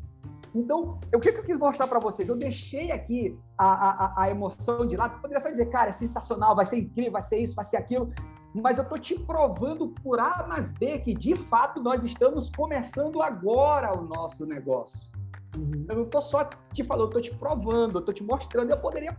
Então, 0.55 0.99
o 1.13 1.19
que, 1.19 1.29
eu 1.29 1.43
quis 1.43 1.57
mostrar 1.57 1.87
para 1.87 1.99
vocês? 1.99 2.29
Eu 2.29 2.35
deixei 2.35 2.91
aqui 2.91 3.39
a, 3.57 3.67
a, 3.67 4.23
a 4.23 4.29
emoção 4.29 4.85
de 4.85 4.95
lado. 4.95 5.19
Poderia 5.19 5.41
só 5.41 5.49
dizer, 5.49 5.65
cara, 5.67 5.89
é 5.89 5.91
sensacional, 5.91 6.55
vai 6.55 6.65
ser 6.65 6.77
incrível, 6.77 7.13
vai 7.13 7.21
ser 7.23 7.37
isso, 7.37 7.55
vai 7.55 7.65
ser 7.65 7.77
aquilo. 7.77 8.13
Mas 8.53 8.77
eu 8.77 8.83
estou 8.83 8.99
te 8.99 9.17
provando 9.17 9.89
por 10.03 10.19
A 10.19 10.45
mais 10.47 10.71
B 10.71 10.99
que, 10.99 11.13
de 11.13 11.35
fato, 11.35 11.81
nós 11.81 12.03
estamos 12.03 12.51
começando 12.51 13.21
agora 13.21 13.97
o 13.97 14.03
nosso 14.03 14.45
negócio. 14.45 15.12
Uhum. 15.57 15.85
Eu 15.87 15.95
não 15.95 16.03
estou 16.03 16.21
só 16.21 16.49
te 16.73 16.83
falando, 16.83 17.13
eu 17.13 17.19
estou 17.19 17.21
te 17.21 17.35
provando, 17.35 17.95
eu 17.95 17.99
estou 17.99 18.13
te 18.13 18.23
mostrando. 18.23 18.71
Eu 18.71 18.79
poderia 18.79 19.17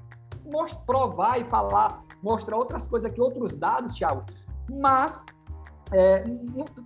provar 0.86 1.40
e 1.40 1.44
falar, 1.44 2.04
mostrar 2.22 2.56
outras 2.56 2.86
coisas 2.86 3.10
aqui, 3.10 3.20
outros 3.20 3.56
dados, 3.56 3.94
Thiago, 3.94 4.24
mas 4.70 5.24
é, 5.92 6.24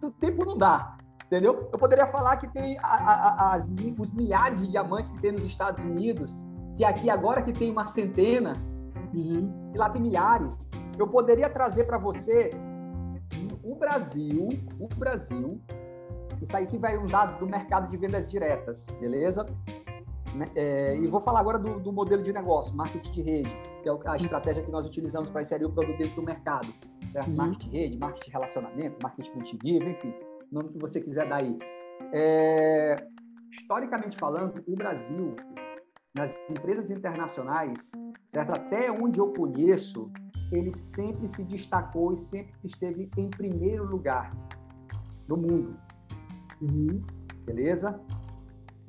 o 0.02 0.10
tempo 0.10 0.44
não 0.44 0.56
dá, 0.56 0.96
entendeu? 1.26 1.68
Eu 1.72 1.78
poderia 1.78 2.06
falar 2.06 2.36
que 2.36 2.48
tem 2.48 2.78
a, 2.78 2.86
a, 2.86 3.54
as, 3.54 3.68
os 3.98 4.12
milhares 4.12 4.60
de 4.60 4.68
diamantes 4.68 5.10
que 5.10 5.20
tem 5.20 5.32
nos 5.32 5.44
Estados 5.44 5.82
Unidos, 5.82 6.48
que 6.76 6.84
aqui 6.84 7.10
agora 7.10 7.42
que 7.42 7.52
tem 7.52 7.70
uma 7.70 7.86
centena, 7.86 8.54
uhum. 9.12 9.70
e 9.74 9.78
lá 9.78 9.90
tem 9.90 10.02
milhares. 10.02 10.68
Eu 10.98 11.06
poderia 11.06 11.48
trazer 11.48 11.84
para 11.84 11.98
você 11.98 12.50
o 13.62 13.74
Brasil, 13.74 14.48
o 14.78 14.88
Brasil 14.96 15.60
isso 16.40 16.56
aqui 16.56 16.78
vai 16.78 16.96
um 16.96 17.06
dado 17.06 17.38
do 17.38 17.46
mercado 17.46 17.90
de 17.90 17.96
vendas 17.96 18.30
diretas, 18.30 18.86
beleza? 19.00 19.46
Né, 20.34 20.46
é, 20.54 20.96
e 20.96 21.06
vou 21.06 21.20
falar 21.20 21.40
agora 21.40 21.58
do, 21.58 21.80
do, 21.80 21.92
modelo 21.92 22.22
de 22.22 22.32
negócio, 22.32 22.76
marketing 22.76 23.10
de 23.10 23.22
rede, 23.22 23.56
que 23.82 23.88
é 23.88 23.92
a 24.06 24.16
estratégia 24.16 24.62
que 24.62 24.70
nós 24.70 24.86
utilizamos 24.86 25.28
para 25.30 25.40
inserir 25.40 25.64
o 25.64 25.72
produto 25.72 25.96
dentro 25.96 26.16
do 26.16 26.22
mercado. 26.22 26.68
Certo? 27.12 27.28
Uhum. 27.28 27.36
Marketing 27.36 27.70
de 27.70 27.76
rede, 27.76 27.98
marketing 27.98 28.26
de 28.26 28.32
relacionamento, 28.32 28.96
marketing 29.02 29.30
multinível, 29.34 29.90
enfim, 29.90 30.14
o 30.50 30.54
nome 30.54 30.68
que 30.70 30.78
você 30.78 31.00
quiser 31.00 31.28
dar 31.28 31.36
aí. 31.36 31.58
É, 32.12 32.96
historicamente 33.50 34.16
falando, 34.16 34.62
o 34.66 34.76
Brasil, 34.76 35.34
nas 36.14 36.36
empresas 36.50 36.90
internacionais, 36.90 37.90
certo? 38.26 38.52
até 38.52 38.90
onde 38.90 39.18
eu 39.18 39.32
conheço, 39.32 40.10
ele 40.52 40.70
sempre 40.70 41.28
se 41.28 41.44
destacou 41.44 42.12
e 42.12 42.16
sempre 42.16 42.54
esteve 42.64 43.10
em 43.16 43.30
primeiro 43.30 43.84
lugar 43.84 44.32
no 45.26 45.36
mundo. 45.36 45.78
Uhum. 46.60 47.02
Beleza? 47.44 48.00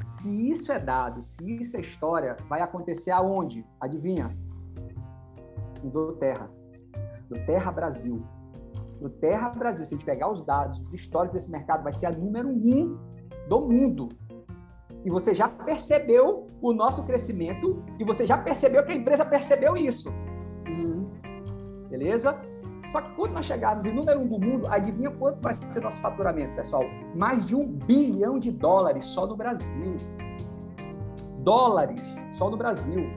Se 0.02 0.50
isso 0.50 0.72
é 0.72 0.80
dado, 0.80 1.24
se 1.24 1.60
isso 1.60 1.78
é 1.78 1.82
história, 1.82 2.36
vai 2.48 2.62
acontecer 2.62 3.12
aonde? 3.12 3.66
Adivinha? 3.80 4.36
Do 5.84 6.14
Terra. 6.14 6.50
Do 7.30 7.36
Terra 7.46 7.72
Brasil. 7.72 8.24
Do 9.00 9.10
Terra 9.10 9.50
Brasil, 9.50 9.86
se 9.86 9.94
a 9.94 9.98
gente 9.98 10.06
pegar 10.06 10.30
os 10.30 10.44
dados, 10.44 10.80
os 10.80 10.94
históricos 10.94 11.36
desse 11.40 11.52
mercado, 11.52 11.84
vai 11.84 11.92
ser 11.92 12.08
a 12.08 12.12
número 12.12 12.50
um 12.50 12.98
do 13.48 13.62
mundo. 13.62 14.10
E 15.06 15.10
você 15.10 15.34
já 15.34 15.48
percebeu 15.48 16.48
o 16.62 16.74
nosso 16.74 17.06
crescimento 17.06 17.84
e 17.98 18.04
você 18.04 18.26
já 18.26 18.38
percebeu 18.38 18.84
que 18.86 18.92
a 18.92 18.96
empresa 18.96 19.26
percebeu 19.26 19.78
isso. 19.78 20.10
Uhum. 20.68 21.10
Beleza? 21.90 22.38
Só 22.92 23.02
que 23.02 23.12
quando 23.16 23.34
nós 23.34 23.46
chegarmos 23.46 23.86
em 23.86 23.94
número 23.94 24.20
um 24.20 24.28
do 24.28 24.40
mundo, 24.40 24.68
adivinha 24.68 25.12
quanto 25.12 25.40
vai 25.42 25.54
ser 25.54 25.80
nosso 25.80 26.02
faturamento, 26.02 26.56
pessoal? 26.56 26.84
Mais 27.16 27.46
de 27.46 27.56
um 27.56 27.68
bilhão 27.68 28.40
de 28.40 28.52
dólares 28.52 29.06
só 29.06 29.28
no 29.28 29.36
Brasil. 29.36 29.98
Dólares 31.40 32.02
só 32.34 32.50
no 32.50 32.58
Brasil. 32.58 33.14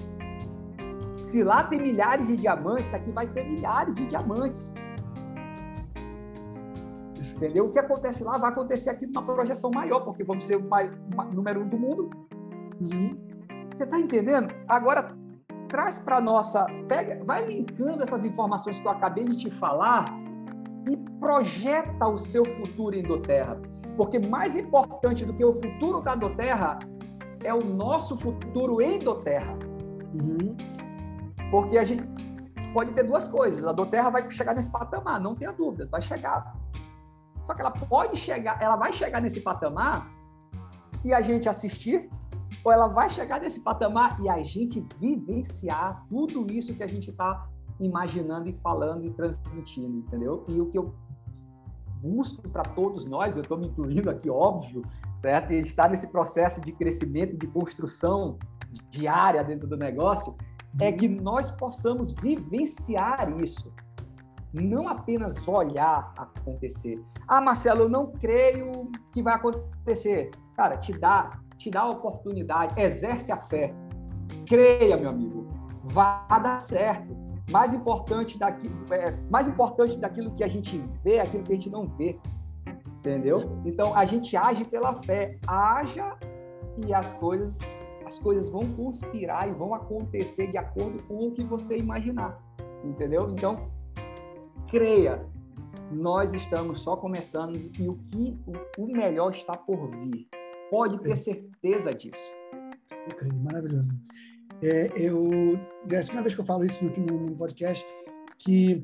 Se 1.17 1.43
lá 1.43 1.65
tem 1.65 1.81
milhares 1.81 2.27
de 2.27 2.37
diamantes, 2.37 2.93
aqui 2.93 3.11
vai 3.13 3.27
ter 3.27 3.45
milhares 3.45 3.97
de 3.97 4.07
diamantes. 4.07 4.75
Entendeu? 7.37 7.67
O 7.67 7.73
que 7.73 7.79
acontece 7.79 8.23
lá 8.23 8.37
vai 8.37 8.51
acontecer 8.51 8.91
aqui 8.91 9.07
numa 9.07 9.23
projeção 9.23 9.71
maior, 9.75 10.01
porque 10.01 10.23
vamos 10.23 10.45
ser 10.45 10.57
o 10.57 10.69
número 11.33 11.63
um 11.63 11.69
do 11.69 11.79
mundo. 11.79 12.11
Uhum. 12.79 13.17
Você 13.75 13.85
está 13.85 13.99
entendendo? 13.99 14.55
Agora, 14.69 15.17
traz 15.73 15.99
para 15.99 16.21
nossa, 16.21 16.67
pega, 16.87 17.25
vai 17.25 17.47
linkando 17.47 18.03
essas 18.03 18.25
informações 18.27 18.79
que 18.79 18.87
eu 18.87 18.91
acabei 18.91 19.25
de 19.25 19.37
te 19.37 19.51
falar 19.51 20.05
e 20.89 20.97
projeta 21.19 22.07
o 22.07 22.19
seu 22.19 22.45
futuro 22.45 22.95
em 22.95 23.03
Doterra. 23.03 23.59
Porque 23.97 24.19
mais 24.19 24.55
importante 24.55 25.25
do 25.25 25.33
que 25.33 25.45
o 25.45 25.55
futuro 25.55 26.03
da 26.03 26.15
Doterra 26.15 26.79
é 27.43 27.55
o 27.55 27.65
nosso 27.65 28.19
futuro 28.19 28.83
em 28.83 28.99
Doterra. 28.99 29.59
Uhum. 30.15 30.55
Porque 31.51 31.79
a 31.79 31.85
gente 31.85 32.05
pode 32.75 32.93
ter 32.93 33.05
duas 33.05 33.27
coisas. 33.27 33.65
A 33.65 33.73
Doterra 33.73 34.11
vai 34.11 34.31
chegar 34.31 34.55
nesse 34.55 34.71
patamar, 34.71 35.19
não 35.21 35.35
tenha 35.35 35.53
dúvidas, 35.53 35.89
vai 35.89 36.03
chegar. 36.03 36.55
Só 37.47 37.55
que 37.55 37.63
ela 37.63 37.71
pode 37.71 38.19
chegar, 38.19 38.61
ela 38.63 38.77
vai 38.77 38.93
chegar 38.93 39.23
nesse 39.23 39.41
patamar 39.41 40.11
e 41.03 41.15
a 41.15 41.23
gente 41.23 41.49
assistir 41.49 42.11
ou 42.65 42.73
ela 42.73 42.89
vai 42.89 43.11
chegar 43.11 43.41
nesse 43.41 43.61
patamar 43.61 44.21
e 44.21 44.29
a 44.29 44.43
gente 44.43 44.85
vivenciar 44.99 46.05
tudo 46.09 46.47
isso 46.53 46.75
que 46.75 46.83
a 46.83 46.87
gente 46.87 47.11
está 47.11 47.49
imaginando 47.81 48.49
e 48.49 48.53
falando 48.63 49.07
e 49.07 49.11
transmitindo, 49.11 49.99
entendeu? 49.99 50.45
E 50.49 50.61
o 50.61 50.71
que 50.71 50.79
eu 50.79 50.95
busco 52.01 52.49
para 52.49 52.63
todos 52.63 53.07
nós, 53.07 53.37
eu 53.37 53.43
estou 53.43 53.57
me 53.57 53.69
incluindo 53.69 54.11
aqui, 54.11 54.29
óbvio, 54.29 54.83
certo? 55.15 55.53
E 55.53 55.61
estar 55.61 55.89
nesse 55.89 56.11
processo 56.11 56.61
de 56.61 56.73
crescimento, 56.73 57.37
de 57.37 57.47
construção 57.47 58.39
diária 58.91 59.43
dentro 59.45 59.69
do 59.69 59.77
negócio, 59.77 60.37
é 60.81 60.91
que 60.91 61.09
nós 61.09 61.51
possamos 61.51 62.11
vivenciar 62.11 63.41
isso. 63.41 63.73
Não 64.53 64.89
apenas 64.89 65.47
olhar 65.47 66.13
acontecer. 66.17 67.03
Ah, 67.27 67.41
Marcelo, 67.41 67.83
eu 67.83 67.89
não 67.89 68.13
creio 68.13 68.91
que 69.13 69.23
vai 69.23 69.35
acontecer. 69.35 70.31
Cara, 70.55 70.77
te 70.77 70.93
dá 70.93 71.41
te 71.63 71.71
dá 71.71 71.83
a 71.83 71.91
oportunidade, 71.91 72.81
exerce 72.81 73.31
a 73.31 73.37
fé. 73.37 73.73
Creia, 74.47 74.97
meu 74.97 75.11
amigo, 75.11 75.47
vai 75.85 76.43
dar 76.43 76.61
certo. 76.61 77.17
Mais 77.51 77.73
importante 77.73 78.39
daquilo, 78.39 78.75
é, 78.93 79.13
mais 79.31 79.49
importante 79.49 79.97
daquilo 79.99 80.35
que 80.35 80.43
a 80.43 80.49
gente 80.49 80.83
vê, 81.05 81.21
aquilo 81.21 81.45
que 81.45 81.53
a 81.53 81.55
gente 81.55 81.71
não 81.71 81.87
vê. 81.87 82.19
Entendeu? 82.99 83.39
Então 83.65 83.95
a 83.97 84.05
gente 84.05 84.37
age 84.37 84.65
pela 84.65 85.01
fé, 85.03 85.39
haja 85.47 86.17
e 86.87 86.93
as 86.95 87.15
coisas 87.15 87.59
as 88.05 88.19
coisas 88.19 88.49
vão 88.49 88.69
conspirar 88.73 89.49
e 89.49 89.53
vão 89.53 89.75
acontecer 89.75 90.49
de 90.49 90.59
acordo 90.59 91.03
com 91.05 91.29
o 91.29 91.33
que 91.33 91.45
você 91.45 91.79
imaginar. 91.79 92.39
Entendeu? 92.85 93.31
Então, 93.31 93.71
creia. 94.69 95.25
Nós 95.91 96.35
estamos 96.35 96.81
só 96.81 96.97
começando 96.97 97.57
e 97.57 97.89
o 97.89 97.95
que 97.95 98.39
o 98.77 98.87
melhor 98.87 99.33
está 99.33 99.57
por 99.57 99.89
vir. 99.89 100.29
Pode 100.73 100.99
ter 101.01 101.15
certeza 101.17 101.93
disso. 101.93 102.35
Incrível, 103.07 103.39
maravilhoso. 103.41 103.93
É, 104.63 104.91
eu, 104.97 105.61
é 105.91 105.99
a 105.99 106.03
segunda 106.03 106.23
vez 106.23 106.35
que 106.35 106.41
eu 106.41 106.47
falo 106.47 106.65
isso 106.65 106.83
no, 106.83 107.27
no 107.27 107.37
podcast, 107.37 107.85
que 108.39 108.83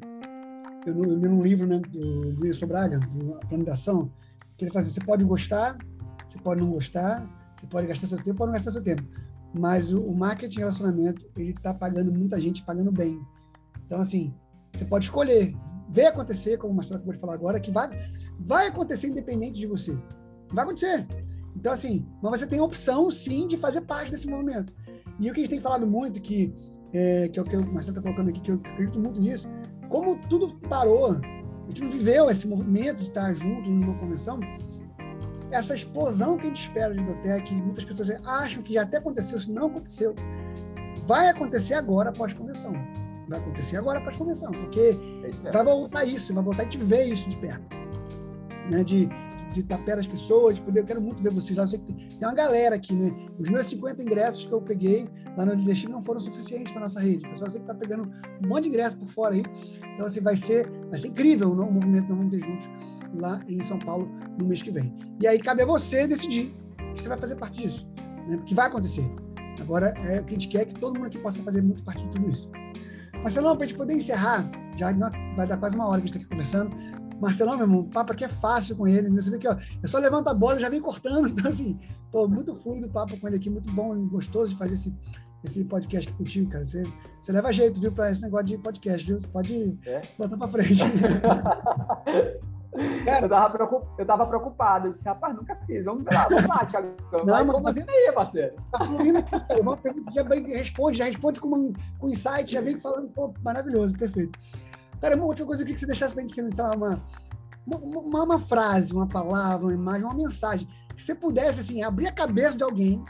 eu, 0.86 0.95
eu 1.03 1.16
li 1.16 1.26
um 1.26 1.43
livro 1.43 1.66
né, 1.66 1.80
do, 1.89 2.43
Wilson 2.43 2.66
Braga, 2.66 2.99
do 2.99 3.41
Plano 3.49 3.64
de 3.64 3.70
Ação, 3.70 4.12
que 4.59 4.66
ele 4.66 4.70
fala 4.70 4.84
assim, 4.84 4.93
você 4.93 5.01
pode 5.01 5.24
gostar, 5.24 5.78
você 6.28 6.36
pode 6.39 6.61
não 6.61 6.72
gostar, 6.72 7.26
você 7.57 7.66
pode 7.66 7.86
gastar 7.86 8.07
seu 8.07 8.22
tempo 8.22 8.43
ou 8.43 8.49
não 8.49 8.53
gastar 8.53 8.72
seu 8.72 8.84
tempo. 8.84 9.03
Mas 9.59 9.91
o, 9.91 10.03
o 10.03 10.14
marketing 10.14 10.59
relacionamento, 10.59 11.26
ele 11.39 11.53
está 11.53 11.72
pagando 11.72 12.12
muita 12.12 12.39
gente, 12.39 12.62
pagando 12.64 12.93
bem. 12.93 13.18
Então, 13.86 13.99
assim, 13.99 14.34
você 14.74 14.84
pode 14.84 15.07
escolher, 15.07 15.57
ver 15.89 16.05
acontecer, 16.05 16.59
como 16.59 16.70
o 16.70 16.76
Marcelo 16.76 16.97
acabou 16.97 17.14
de 17.14 17.18
falar 17.18 17.32
agora, 17.32 17.59
que 17.59 17.70
vai, 17.70 17.89
vai 18.39 18.66
acontecer 18.66 19.07
independente 19.07 19.59
de 19.59 19.66
você. 19.66 19.97
Vai 20.53 20.64
acontecer. 20.64 21.07
Então, 21.57 21.72
assim, 21.72 22.07
mas 22.22 22.40
você 22.40 22.46
tem 22.46 22.59
a 22.59 22.64
opção, 22.64 23.11
sim, 23.11 23.46
de 23.46 23.57
fazer 23.57 23.80
parte 23.82 24.11
desse 24.11 24.28
movimento. 24.28 24.72
E 25.18 25.28
o 25.28 25.34
que 25.34 25.40
a 25.40 25.42
gente 25.42 25.51
tem 25.51 25.61
falado 25.61 25.86
muito, 25.86 26.20
que 26.20 26.55
é, 26.92 27.28
que 27.28 27.38
é 27.38 27.42
o 27.42 27.44
que 27.44 27.57
o 27.57 27.61
Marcelo 27.61 27.99
está 27.99 28.03
colocando 28.03 28.30
aqui, 28.30 28.40
que 28.40 28.51
eu 28.51 28.57
acredito 28.57 28.99
muito 28.99 29.20
nisso, 29.20 29.49
como 29.88 30.16
tudo 30.28 30.55
parou, 30.68 31.12
a 31.12 31.68
gente 31.68 31.82
não 31.82 31.90
viveu 31.90 32.30
esse 32.30 32.46
movimento 32.46 32.99
de 32.99 33.09
estar 33.09 33.32
junto 33.34 33.68
numa 33.68 33.94
convenção, 33.99 34.38
essa 35.51 35.74
explosão 35.74 36.36
que 36.36 36.44
a 36.44 36.46
gente 36.49 36.62
espera 36.62 36.94
de 36.94 37.03
Dotec, 37.03 37.55
muitas 37.55 37.84
pessoas 37.84 38.11
acham 38.24 38.62
que 38.62 38.74
já 38.74 38.82
até 38.82 38.99
aconteceu, 38.99 39.38
isso 39.38 39.53
não 39.53 39.66
aconteceu, 39.66 40.14
vai 41.07 41.28
acontecer 41.28 41.74
agora 41.74 42.11
após 42.11 42.32
convenção. 42.32 42.72
Vai 43.28 43.38
acontecer 43.38 43.76
agora 43.76 43.99
após 43.99 44.16
convenção, 44.16 44.51
porque 44.51 44.96
é 45.44 45.51
vai 45.51 45.62
voltar 45.62 46.05
isso, 46.05 46.32
vai 46.32 46.42
voltar 46.42 46.62
a 46.62 46.64
gente 46.64 46.78
ver 46.78 47.05
isso 47.05 47.28
de 47.28 47.36
perto. 47.36 47.76
Né? 48.70 48.82
De, 48.82 49.09
de 49.53 49.61
estar 49.61 49.78
perto 49.78 49.99
das 49.99 50.07
pessoas, 50.07 50.57
de 50.57 50.62
poder, 50.62 50.80
eu 50.80 50.84
quero 50.84 51.01
muito 51.01 51.22
ver 51.22 51.32
vocês 51.32 51.57
lá. 51.57 51.64
Eu 51.64 51.68
sei 51.68 51.78
que 51.78 51.92
tem 51.92 52.28
uma 52.28 52.34
galera 52.34 52.76
aqui, 52.76 52.94
né? 52.94 53.14
Os 53.38 53.49
meus 53.49 53.66
50 53.66 54.03
ingressos 54.03 54.46
que 54.46 54.53
eu 54.53 54.61
peguei 54.61 55.09
lá 55.36 55.44
no 55.44 55.57
Destino 55.57 55.92
não 55.92 56.03
foram 56.03 56.20
suficientes 56.20 56.72
para 56.72 56.82
nossa 56.82 57.01
rede. 57.01 57.26
O 57.26 57.30
pessoal 57.30 57.51
sei 57.51 57.61
que 57.61 57.70
está 57.70 57.74
pegando 57.74 58.11
um 58.42 58.49
monte 58.49 58.64
de 58.64 58.68
ingressos 58.68 58.99
por 58.99 59.09
fora 59.09 59.34
aí. 59.34 59.42
Então, 59.94 60.07
assim, 60.07 60.20
vai 60.20 60.36
ser, 60.36 60.70
vai 60.88 60.99
ser 60.99 61.09
incrível 61.09 61.51
o 61.51 61.72
movimento 61.72 62.09
Não 62.09 62.16
Vamos 62.16 62.32
Ter 62.32 62.44
Juntos 62.44 62.68
lá 63.14 63.40
em 63.49 63.62
São 63.62 63.78
Paulo 63.78 64.09
no 64.38 64.46
mês 64.46 64.62
que 64.62 64.70
vem. 64.70 64.94
E 65.20 65.26
aí 65.26 65.38
cabe 65.38 65.62
a 65.62 65.66
você 65.66 66.07
decidir 66.07 66.55
que 66.94 67.03
você 67.03 67.09
vai 67.09 67.18
fazer 67.18 67.36
parte 67.36 67.62
disso, 67.62 67.88
né? 68.28 68.36
Porque 68.36 68.55
vai 68.55 68.66
acontecer. 68.66 69.09
Agora, 69.61 69.88
é 70.05 70.20
o 70.20 70.24
que 70.24 70.30
a 70.30 70.38
gente 70.38 70.49
quer 70.49 70.62
é 70.62 70.64
que 70.64 70.74
todo 70.74 70.94
mundo 70.96 71.07
aqui 71.07 71.18
possa 71.18 71.42
fazer 71.42 71.62
muito 71.62 71.82
parte 71.82 72.05
de 72.05 72.11
tudo 72.11 72.30
isso. 72.30 72.51
Marcelão, 73.22 73.57
para 73.57 73.64
a 73.64 73.68
gente 73.68 73.76
poder 73.76 73.94
encerrar, 73.94 74.49
já 74.76 74.92
vai 75.34 75.46
dar 75.46 75.57
quase 75.57 75.74
uma 75.74 75.86
hora 75.86 76.01
que 76.01 76.05
a 76.05 76.07
gente 76.07 76.16
está 76.16 76.20
aqui 76.20 76.28
conversando, 76.28 76.70
Marcelão, 77.21 77.57
meu 77.57 77.66
irmão, 77.66 77.81
o 77.81 77.89
papo 77.89 78.12
aqui 78.12 78.25
é 78.25 78.29
fácil 78.29 78.77
com 78.77 78.87
ele. 78.87 79.09
Né? 79.09 79.21
Você 79.21 79.31
vê 79.31 79.39
que 79.39 79.49
ó, 79.49 79.57
eu 79.83 79.89
só 79.89 79.99
levanto 79.99 80.29
a 80.29 80.35
bola 80.35 80.57
e 80.57 80.61
já 80.61 80.69
vem 80.69 80.81
cortando. 80.81 81.29
Então, 81.39 81.51
assim, 81.51 81.79
pô, 82.11 82.27
muito 82.29 82.55
fluido 82.55 82.87
o 82.87 82.91
papo 82.91 83.19
com 83.19 83.27
ele 83.27 83.37
aqui, 83.37 83.51
muito 83.51 83.71
bom, 83.73 83.97
gostoso 84.09 84.51
de 84.51 84.57
fazer 84.57 84.75
esse, 84.75 84.95
esse 85.45 85.64
podcast 85.64 86.12
contigo, 86.12 86.51
cara. 86.51 86.64
Você, 86.64 86.85
você 87.21 87.33
leva 87.33 87.53
jeito, 87.53 87.81
viu, 87.81 87.93
para 87.93 88.11
esse 88.11 88.23
negócio 88.23 88.47
de 88.47 88.59
podcast, 88.59 89.07
viu? 89.07 89.21
Você 89.21 89.27
pode 89.29 89.79
é? 89.87 90.03
botar 90.19 90.37
para 90.37 90.49
frente. 90.49 90.83
Cara, 93.05 93.25
eu 93.25 93.29
tava, 93.29 93.51
preocupado, 93.51 93.95
eu 93.99 94.07
tava 94.07 94.27
preocupado. 94.27 94.87
Eu 94.87 94.91
disse, 94.93 95.05
rapaz, 95.05 95.35
nunca 95.35 95.57
fiz. 95.66 95.85
Vamos 95.85 96.05
lá, 96.05 96.29
vamos 96.29 96.47
lá, 96.47 96.64
Thiago. 96.66 96.89
Não, 97.12 97.25
Vai 97.25 97.45
mas 97.45 97.57
conduzindo 97.57 97.87
tá 97.87 97.93
aí, 97.93 98.12
parceiro. 98.12 98.55
Tá 98.71 98.85
fluindo 98.85 99.23
cara. 99.25 99.61
Uma 99.61 99.77
pergunta, 99.77 100.12
já 100.12 100.23
responde, 100.23 100.99
já 100.99 101.05
responde 101.05 101.41
com, 101.41 101.73
com 101.99 102.09
insight, 102.09 102.53
já 102.53 102.61
vem 102.61 102.79
falando, 102.79 103.09
pô, 103.09 103.33
maravilhoso, 103.43 103.97
perfeito. 103.97 104.39
Cara, 105.01 105.16
uma 105.16 105.26
última 105.26 105.46
coisa 105.46 105.62
que 105.62 105.70
eu 105.70 105.74
queria 105.74 105.74
que 105.74 105.80
você 105.80 105.86
deixasse 105.86 106.14
pra 106.14 106.22
gente, 106.22 106.32
sei 106.32 106.64
lá, 106.64 106.74
uma, 106.74 107.03
uma, 107.66 108.22
uma, 108.22 108.38
frase, 108.38 108.92
uma 108.92 109.07
palavra, 109.07 109.66
uma 109.66 109.74
imagem, 109.74 110.05
uma 110.05 110.14
mensagem. 110.14 110.68
Que 110.94 111.03
você 111.03 111.14
pudesse, 111.14 111.61
assim, 111.61 111.82
abrir 111.82 112.09
a 112.09 112.12
cabeça 112.12 112.57
de 112.57 112.64
alguém 112.64 113.05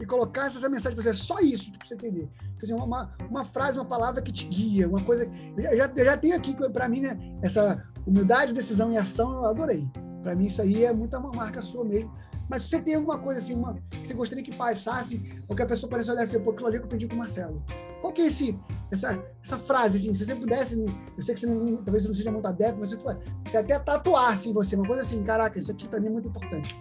e 0.00 0.06
colocar 0.06 0.46
essa 0.46 0.68
mensagem 0.68 0.96
para 0.96 1.04
você, 1.04 1.14
só 1.14 1.38
isso 1.40 1.72
para 1.72 1.86
você 1.86 1.94
entender. 1.94 2.28
Assim, 2.62 2.74
uma, 2.74 3.14
uma 3.28 3.44
frase, 3.44 3.78
uma 3.78 3.84
palavra 3.84 4.20
que 4.20 4.30
te 4.30 4.46
guia, 4.46 4.88
uma 4.88 5.02
coisa. 5.02 5.28
Eu 5.56 5.76
já, 5.76 5.90
eu 5.94 6.04
já 6.04 6.16
tenho 6.16 6.36
aqui 6.36 6.54
para 6.70 6.88
mim, 6.88 7.00
né, 7.00 7.18
essa 7.42 7.82
humildade, 8.06 8.52
decisão 8.52 8.92
e 8.92 8.96
ação, 8.96 9.32
eu 9.32 9.46
adorei. 9.46 9.88
Para 10.22 10.34
mim, 10.34 10.46
isso 10.46 10.62
aí 10.62 10.84
é 10.84 10.92
muita 10.92 11.18
marca 11.18 11.60
sua 11.60 11.84
mesmo. 11.84 12.12
Mas 12.52 12.64
você 12.64 12.82
tem 12.82 12.96
alguma 12.96 13.18
coisa 13.18 13.40
assim, 13.40 13.58
que 13.88 14.06
você 14.06 14.12
gostaria 14.12 14.44
que 14.44 14.54
passasse, 14.54 15.42
ou 15.48 15.56
que 15.56 15.62
a 15.62 15.66
pessoa 15.66 15.88
pareça 15.88 16.12
olhar 16.12 16.24
assim, 16.24 16.38
pô, 16.38 16.50
aquilo 16.50 16.66
ali 16.66 16.78
que 16.78 16.84
eu 16.84 16.88
pedi 16.88 17.08
com 17.08 17.14
o 17.14 17.18
Marcelo. 17.18 17.64
Qual 18.02 18.12
que 18.12 18.20
é 18.20 18.26
esse, 18.26 18.60
essa, 18.90 19.24
essa 19.42 19.56
frase, 19.56 19.96
assim, 19.96 20.12
se 20.12 20.26
você 20.26 20.36
pudesse, 20.36 20.78
eu 20.78 21.22
sei 21.22 21.34
que 21.34 21.40
você 21.40 21.46
não, 21.46 21.76
talvez 21.76 22.02
você 22.02 22.08
não 22.08 22.14
seja 22.14 22.30
muito 22.30 22.46
adepto, 22.46 22.78
mas 22.78 22.90
se 22.90 22.96
você 22.96 23.56
até 23.56 23.78
tatuasse 23.78 24.50
em 24.50 24.52
você, 24.52 24.76
uma 24.76 24.86
coisa 24.86 25.00
assim, 25.00 25.24
caraca, 25.24 25.58
isso 25.58 25.72
aqui 25.72 25.88
para 25.88 25.98
mim 25.98 26.08
é 26.08 26.10
muito 26.10 26.28
importante. 26.28 26.78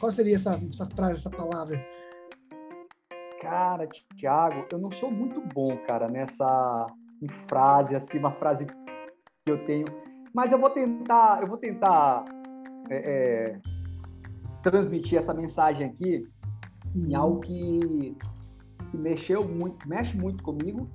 Qual 0.00 0.10
seria 0.10 0.34
essa, 0.34 0.60
essa 0.68 0.86
frase, 0.86 1.20
essa 1.20 1.30
palavra? 1.30 1.80
Cara, 3.40 3.88
Thiago, 4.18 4.66
eu 4.72 4.78
não 4.80 4.90
sou 4.90 5.08
muito 5.08 5.40
bom, 5.54 5.76
cara, 5.86 6.08
nessa 6.08 6.88
frase, 7.46 7.94
assim, 7.94 8.18
uma 8.18 8.32
frase 8.32 8.66
que 8.66 8.72
eu 9.46 9.64
tenho. 9.66 9.86
Mas 10.34 10.50
eu 10.50 10.58
vou 10.58 10.70
tentar, 10.70 11.42
eu 11.42 11.46
vou 11.46 11.58
tentar 11.58 12.24
é, 12.90 12.96
é, 12.96 13.60
transmitir 14.62 15.18
essa 15.18 15.34
mensagem 15.34 15.86
aqui 15.86 16.28
uhum. 16.94 17.06
em 17.06 17.14
algo 17.14 17.40
que, 17.40 18.16
que, 18.90 18.96
mexeu 18.96 19.46
muito, 19.46 19.86
mexe 19.88 20.16
muito 20.16 20.42
comigo 20.42 20.88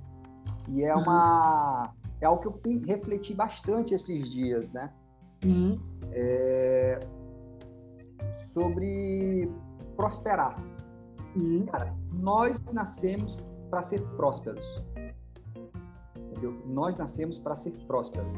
e 0.68 0.82
é 0.84 0.94
uma 0.94 1.92
é 2.20 2.26
algo 2.26 2.42
que 2.42 2.48
eu 2.48 2.82
refleti 2.84 3.32
bastante 3.32 3.94
esses 3.94 4.30
dias, 4.30 4.72
né? 4.72 4.92
Uhum. 5.44 5.78
É, 6.10 6.98
sobre 8.30 9.48
prosperar. 9.96 10.56
Uhum. 11.36 11.64
Cara, 11.66 11.94
nós 12.12 12.60
nascemos 12.72 13.38
para 13.70 13.82
ser 13.82 14.00
prósperos. 14.16 14.82
Entendeu? 16.16 16.60
Nós 16.66 16.96
nascemos 16.96 17.38
para 17.38 17.54
ser 17.54 17.72
prósperos. 17.86 18.28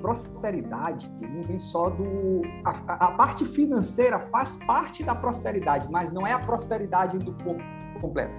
Prosperidade 0.00 1.10
não 1.20 1.42
vem 1.42 1.58
só 1.58 1.90
do. 1.90 2.42
A, 2.64 3.06
a, 3.06 3.10
parte 3.12 3.44
financeira 3.44 4.18
faz 4.30 4.56
parte 4.66 5.04
da 5.04 5.14
prosperidade, 5.14 5.88
mas 5.90 6.10
não 6.10 6.26
é 6.26 6.32
a 6.32 6.38
prosperidade 6.38 7.18
do 7.18 7.32
corpo 7.44 7.62
completo. 8.00 8.32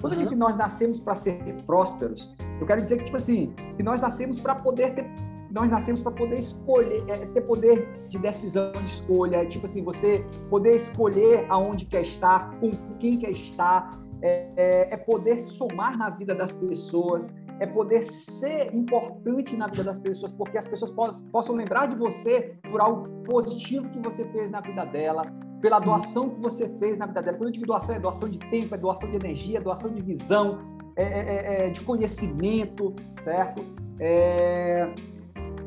Quando 0.00 0.14
uhum. 0.14 0.18
eu 0.18 0.18
digo 0.18 0.30
que 0.30 0.36
nós 0.36 0.56
nascemos 0.56 1.00
para 1.00 1.14
ser 1.14 1.42
prósperos, 1.66 2.34
eu 2.60 2.66
quero 2.66 2.80
dizer 2.80 2.98
que, 2.98 3.04
tipo 3.04 3.16
assim, 3.16 3.52
que 3.76 3.82
nós 3.82 4.00
nascemos 4.00 4.38
para 4.38 4.54
poder 4.54 4.94
ter 4.94 5.10
nós 5.52 5.70
nascemos 5.70 6.00
para 6.00 6.12
poder 6.12 6.38
escolher, 6.38 7.04
é, 7.06 7.26
ter 7.26 7.42
poder 7.42 7.86
de 8.08 8.18
decisão 8.18 8.72
de 8.72 8.84
escolha, 8.84 9.44
tipo 9.44 9.66
assim, 9.66 9.84
você 9.84 10.24
poder 10.48 10.74
escolher 10.74 11.44
aonde 11.50 11.84
quer 11.84 12.00
estar, 12.00 12.58
com 12.58 12.70
quem 12.98 13.18
quer 13.18 13.32
estar, 13.32 14.02
é, 14.22 14.48
é, 14.56 14.94
é, 14.94 14.96
poder 14.96 15.38
somar 15.40 15.98
na 15.98 16.08
vida 16.08 16.34
das 16.34 16.54
pessoas, 16.54 17.34
é 17.60 17.66
poder 17.66 18.02
ser 18.02 18.74
importante 18.74 19.56
na 19.56 19.66
vida 19.66 19.84
das 19.84 19.98
pessoas, 19.98 20.32
porque 20.32 20.58
as 20.58 20.66
pessoas 20.66 20.90
possam, 20.90 21.54
lembrar 21.54 21.86
de 21.86 21.96
você 21.96 22.56
por 22.70 22.80
algo 22.80 23.08
positivo 23.24 23.88
que 23.90 24.00
você 24.00 24.24
fez 24.26 24.50
na 24.50 24.60
vida 24.60 24.84
dela, 24.84 25.24
pela 25.60 25.78
doação 25.78 26.30
que 26.30 26.40
você 26.40 26.68
fez 26.78 26.98
na 26.98 27.06
vida 27.06 27.22
dela. 27.22 27.36
Quando 27.36 27.48
eu 27.48 27.52
digo 27.52 27.66
doação, 27.66 27.94
é 27.94 28.00
doação 28.00 28.28
de 28.28 28.38
tempo, 28.38 28.74
é 28.74 28.78
doação 28.78 29.08
de 29.08 29.16
energia, 29.16 29.58
é 29.58 29.60
doação 29.60 29.92
de 29.92 30.02
visão, 30.02 30.58
é, 30.96 31.04
é, 31.04 31.66
é 31.66 31.70
de 31.70 31.80
conhecimento, 31.82 32.94
certo? 33.20 33.64
É, 34.00 34.92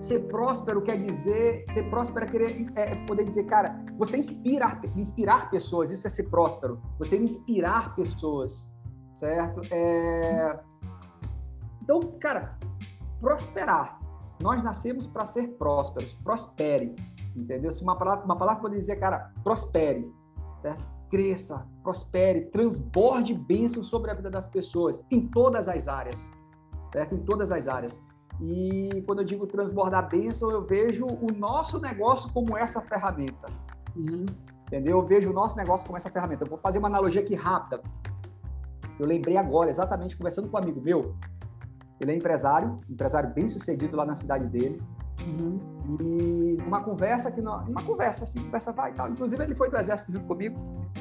Ser 0.05 0.19
próspero 0.27 0.83
quer 0.83 0.99
dizer, 0.99 1.65
ser 1.67 1.89
próspero 1.89 2.25
é 2.25 2.29
querer 2.29 2.67
é, 2.75 2.91
é 2.91 2.95
poder 3.07 3.25
dizer, 3.25 3.45
cara, 3.45 3.83
você 3.97 4.17
inspirar, 4.17 4.79
inspirar 4.95 5.49
pessoas, 5.49 5.89
isso 5.89 6.05
é 6.05 6.09
ser 6.11 6.29
próspero. 6.29 6.79
Você 6.99 7.17
inspirar 7.17 7.95
pessoas, 7.95 8.71
certo? 9.15 9.61
É... 9.71 10.59
Então, 11.85 11.99
cara, 12.19 12.57
prosperar. 13.19 13.99
Nós 14.41 14.61
nascemos 14.63 15.05
para 15.05 15.23
ser 15.25 15.49
prósperos, 15.49 16.13
prospere, 16.15 16.95
entendeu? 17.35 17.71
Se 17.71 17.83
uma 17.83 17.95
palavra, 17.95 18.25
uma 18.25 18.35
palavra 18.35 18.59
poderia 18.59 18.79
dizer, 18.79 18.95
cara, 18.97 19.31
prospere, 19.43 20.11
certo? 20.55 20.83
Cresça, 21.11 21.65
prospere, 21.83 22.47
transborde 22.47 23.35
bênçãos 23.35 23.87
sobre 23.87 24.09
a 24.09 24.15
vida 24.15 24.31
das 24.31 24.47
pessoas 24.47 25.05
em 25.11 25.27
todas 25.27 25.69
as 25.69 25.87
áreas, 25.87 26.29
certo? 26.91 27.13
Em 27.13 27.19
todas 27.19 27.51
as 27.51 27.67
áreas. 27.67 28.03
E 28.41 29.03
quando 29.05 29.19
eu 29.19 29.25
digo 29.25 29.45
transbordar 29.45 30.09
bênção, 30.09 30.49
eu 30.49 30.65
vejo 30.65 31.05
o 31.05 31.31
nosso 31.31 31.79
negócio 31.79 32.33
como 32.33 32.57
essa 32.57 32.81
ferramenta. 32.81 33.47
Uhum. 33.95 34.25
Entendeu? 34.67 34.97
Eu 34.97 35.05
vejo 35.05 35.29
o 35.29 35.33
nosso 35.33 35.55
negócio 35.55 35.85
como 35.85 35.97
essa 35.97 36.09
ferramenta. 36.09 36.43
Eu 36.43 36.49
vou 36.49 36.57
fazer 36.57 36.79
uma 36.79 36.87
analogia 36.87 37.21
aqui 37.21 37.35
rápida. 37.35 37.81
Eu 38.99 39.05
lembrei 39.05 39.37
agora, 39.37 39.69
exatamente, 39.69 40.17
conversando 40.17 40.49
com 40.49 40.57
um 40.57 40.59
amigo 40.59 40.81
meu. 40.81 41.15
Ele 41.99 42.11
é 42.11 42.15
empresário, 42.15 42.79
empresário 42.89 43.29
bem 43.33 43.47
sucedido 43.47 43.95
lá 43.95 44.05
na 44.05 44.15
cidade 44.15 44.47
dele. 44.47 44.81
Uhum. 45.25 45.59
E 46.01 46.57
uma 46.65 46.81
conversa 46.81 47.31
que 47.31 47.41
nós, 47.41 47.67
uma 47.67 47.81
conversa 47.83 48.25
assim, 48.25 48.41
conversa 48.43 48.71
vai 48.71 48.91
e 48.91 48.93
tal. 48.93 49.09
Inclusive 49.09 49.43
ele 49.43 49.55
foi 49.55 49.69
do 49.69 49.77
exército 49.77 50.11
junto 50.11 50.25
comigo. 50.25 50.59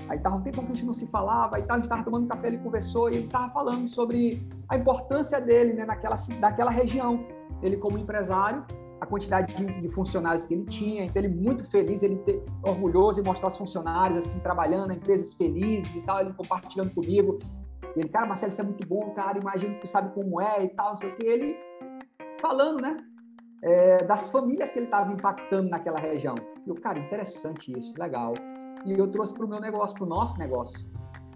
Aí 0.09 0.19
tava 0.19 0.37
um 0.37 0.43
tempo 0.43 0.61
que 0.61 0.73
a 0.73 0.75
gente 0.75 0.87
não 0.87 0.95
se 0.95 1.07
falava 1.07 1.59
e 1.59 1.63
tal, 1.63 1.77
a 1.77 1.81
gente 1.81 1.89
tava 1.89 2.03
tomando 2.03 2.27
café, 2.29 2.49
ele 2.49 2.59
conversou 2.59 3.11
e 3.11 3.17
ele 3.17 3.29
tava 3.29 3.53
falando 3.53 3.89
sobre 3.89 4.47
a 4.69 4.77
importância 4.77 5.41
dele, 5.41 5.73
né, 5.73 5.85
naquela 5.85 6.17
naquela 6.41 6.71
região. 6.71 7.25
Ele 7.63 7.77
como 7.77 7.99
empresário, 7.99 8.65
a 9.01 9.07
quantidade 9.07 9.55
de, 9.55 9.81
de, 9.81 9.89
funcionários 9.89 10.47
que 10.47 10.55
ele 10.55 10.65
tinha, 10.65 11.05
então 11.05 11.23
ele 11.23 11.35
muito 11.35 11.65
feliz, 11.71 12.03
ele 12.03 12.17
ter, 12.17 12.43
orgulhoso 12.63 13.21
em 13.21 13.25
mostrar 13.25 13.49
os 13.49 13.57
funcionários 13.57 14.19
assim 14.19 14.39
trabalhando, 14.39 14.93
empresas 14.93 15.35
felizes 15.35 15.95
e 15.97 16.03
tal, 16.03 16.21
ele 16.21 16.33
compartilhando 16.33 16.91
comigo. 16.95 17.39
E 17.97 18.01
ele, 18.01 18.09
cara, 18.09 18.27
Marcelo, 18.27 18.53
isso 18.53 18.61
é 18.61 18.65
muito 18.65 18.87
bom, 18.87 19.11
cara, 19.15 19.39
imagina 19.39 19.75
que 19.77 19.87
sabe 19.87 20.13
como 20.15 20.41
é 20.41 20.65
e 20.65 20.69
tal, 20.69 20.89
não 20.89 20.97
sei 20.97 21.11
o 21.11 21.17
que. 21.17 21.25
Ele 21.25 21.57
falando, 22.41 22.81
né? 22.81 23.05
é, 23.65 24.05
das 24.05 24.29
famílias 24.29 24.71
que 24.71 24.79
ele 24.79 24.87
estava 24.87 25.11
impactando 25.11 25.71
naquela 25.71 25.99
região. 25.99 26.35
Eu, 26.67 26.75
cara, 26.75 26.99
interessante 26.99 27.77
isso, 27.77 27.95
legal. 27.99 28.35
E 28.85 28.93
eu 28.93 29.11
trouxe 29.11 29.33
para 29.33 29.47
o 29.47 29.49
meu 29.49 29.59
negócio, 29.59 29.97
para 29.97 30.05
o 30.05 30.09
nosso 30.09 30.39
negócio. 30.39 30.87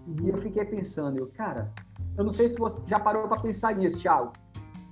E 0.07 0.29
eu 0.29 0.37
fiquei 0.37 0.65
pensando, 0.65 1.19
eu, 1.19 1.29
cara, 1.29 1.73
eu 2.17 2.23
não 2.23 2.31
sei 2.31 2.49
se 2.49 2.59
você 2.59 2.83
já 2.87 3.01
parou 3.01 3.27
para 3.27 3.41
pensar 3.41 3.75
nisso, 3.75 4.01
Thiago, 4.01 4.33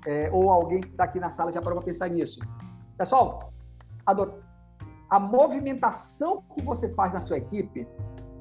é, 0.07 0.31
ou 0.33 0.51
alguém 0.51 0.81
que 0.81 0.89
está 0.89 1.05
aqui 1.05 1.21
na 1.21 1.31
sala 1.31 1.53
já 1.53 1.61
parou 1.61 1.79
para 1.79 1.87
pensar 1.87 2.09
nisso. 2.09 2.41
Pessoal, 2.97 3.53
a, 4.07 4.15
a 5.11 5.21
movimentação 5.21 6.43
que 6.55 6.65
você 6.65 6.95
faz 6.95 7.13
na 7.13 7.21
sua 7.21 7.37
equipe 7.37 7.87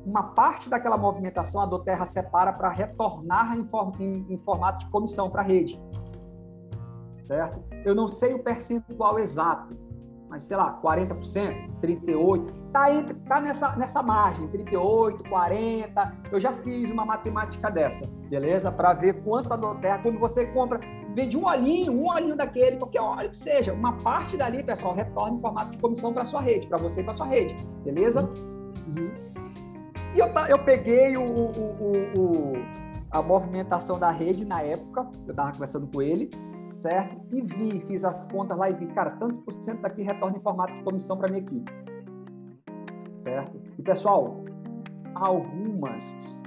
uma 0.05 0.23
parte 0.23 0.69
daquela 0.69 0.97
movimentação 0.97 1.61
a 1.61 1.65
Doterra 1.65 2.05
separa 2.05 2.53
para 2.53 2.69
retornar 2.69 3.57
em, 3.57 3.67
em, 3.99 4.33
em, 4.33 4.37
formato 4.37 4.85
de 4.85 4.91
comissão 4.91 5.29
para 5.29 5.41
a 5.41 5.45
rede. 5.45 5.81
Certo? 7.25 7.59
Eu 7.83 7.95
não 7.95 8.07
sei 8.07 8.35
o 8.35 8.43
percentual 8.43 9.17
exato, 9.17 9.75
mas 10.29 10.43
sei 10.43 10.57
lá, 10.57 10.79
40%, 10.79 11.79
38%, 11.81 12.53
está 12.67 12.87
tá 13.27 13.41
nessa, 13.41 13.75
nessa 13.75 14.03
margem, 14.03 14.47
38%, 14.49 15.23
40%. 15.23 16.11
Eu 16.31 16.39
já 16.39 16.53
fiz 16.53 16.91
uma 16.91 17.03
matemática 17.03 17.71
dessa, 17.71 18.05
beleza? 18.29 18.71
Para 18.71 18.93
ver 18.93 19.23
quanto 19.23 19.51
a 19.51 19.55
Doterra, 19.55 19.99
quando 20.03 20.19
você 20.19 20.45
compra, 20.47 20.79
vende 21.15 21.35
um 21.35 21.45
olhinho, 21.45 21.93
um 21.93 22.07
olhinho 22.07 22.35
daquele, 22.35 22.77
qualquer 22.77 23.01
óleo 23.01 23.29
que 23.31 23.37
seja, 23.37 23.73
uma 23.73 23.93
parte 23.97 24.37
dali, 24.37 24.63
pessoal, 24.63 24.93
retorna 24.93 25.35
em 25.37 25.41
formato 25.41 25.71
de 25.71 25.77
comissão 25.79 26.13
para 26.13 26.25
sua 26.25 26.41
rede, 26.41 26.67
para 26.67 26.77
você 26.77 27.01
e 27.01 27.03
para 27.03 27.13
sua 27.13 27.25
rede, 27.25 27.55
beleza? 27.83 28.21
Uhum. 28.21 29.24
E 30.15 30.19
eu, 30.19 30.27
eu 30.47 30.63
peguei 30.63 31.17
o, 31.17 31.23
o, 31.23 32.13
o, 32.17 32.53
a 33.11 33.21
movimentação 33.21 33.99
da 33.99 34.09
rede 34.11 34.45
na 34.45 34.61
época, 34.61 35.09
eu 35.25 35.31
estava 35.31 35.51
conversando 35.51 35.87
com 35.87 36.01
ele, 36.01 36.29
certo? 36.73 37.17
E 37.35 37.41
vi, 37.41 37.81
fiz 37.81 38.05
as 38.05 38.25
contas 38.31 38.57
lá 38.57 38.69
e 38.69 38.73
vi, 38.73 38.87
cara, 38.87 39.11
tantos 39.11 39.37
por 39.39 39.51
cento 39.51 39.81
daqui 39.81 40.03
retorna 40.03 40.37
em 40.37 40.39
formato 40.39 40.71
de 40.71 40.83
comissão 40.83 41.17
para 41.17 41.27
minha 41.27 41.41
equipe. 41.41 41.69
Certo? 43.17 43.59
E 43.77 43.81
pessoal, 43.81 44.37
algumas 45.15 46.41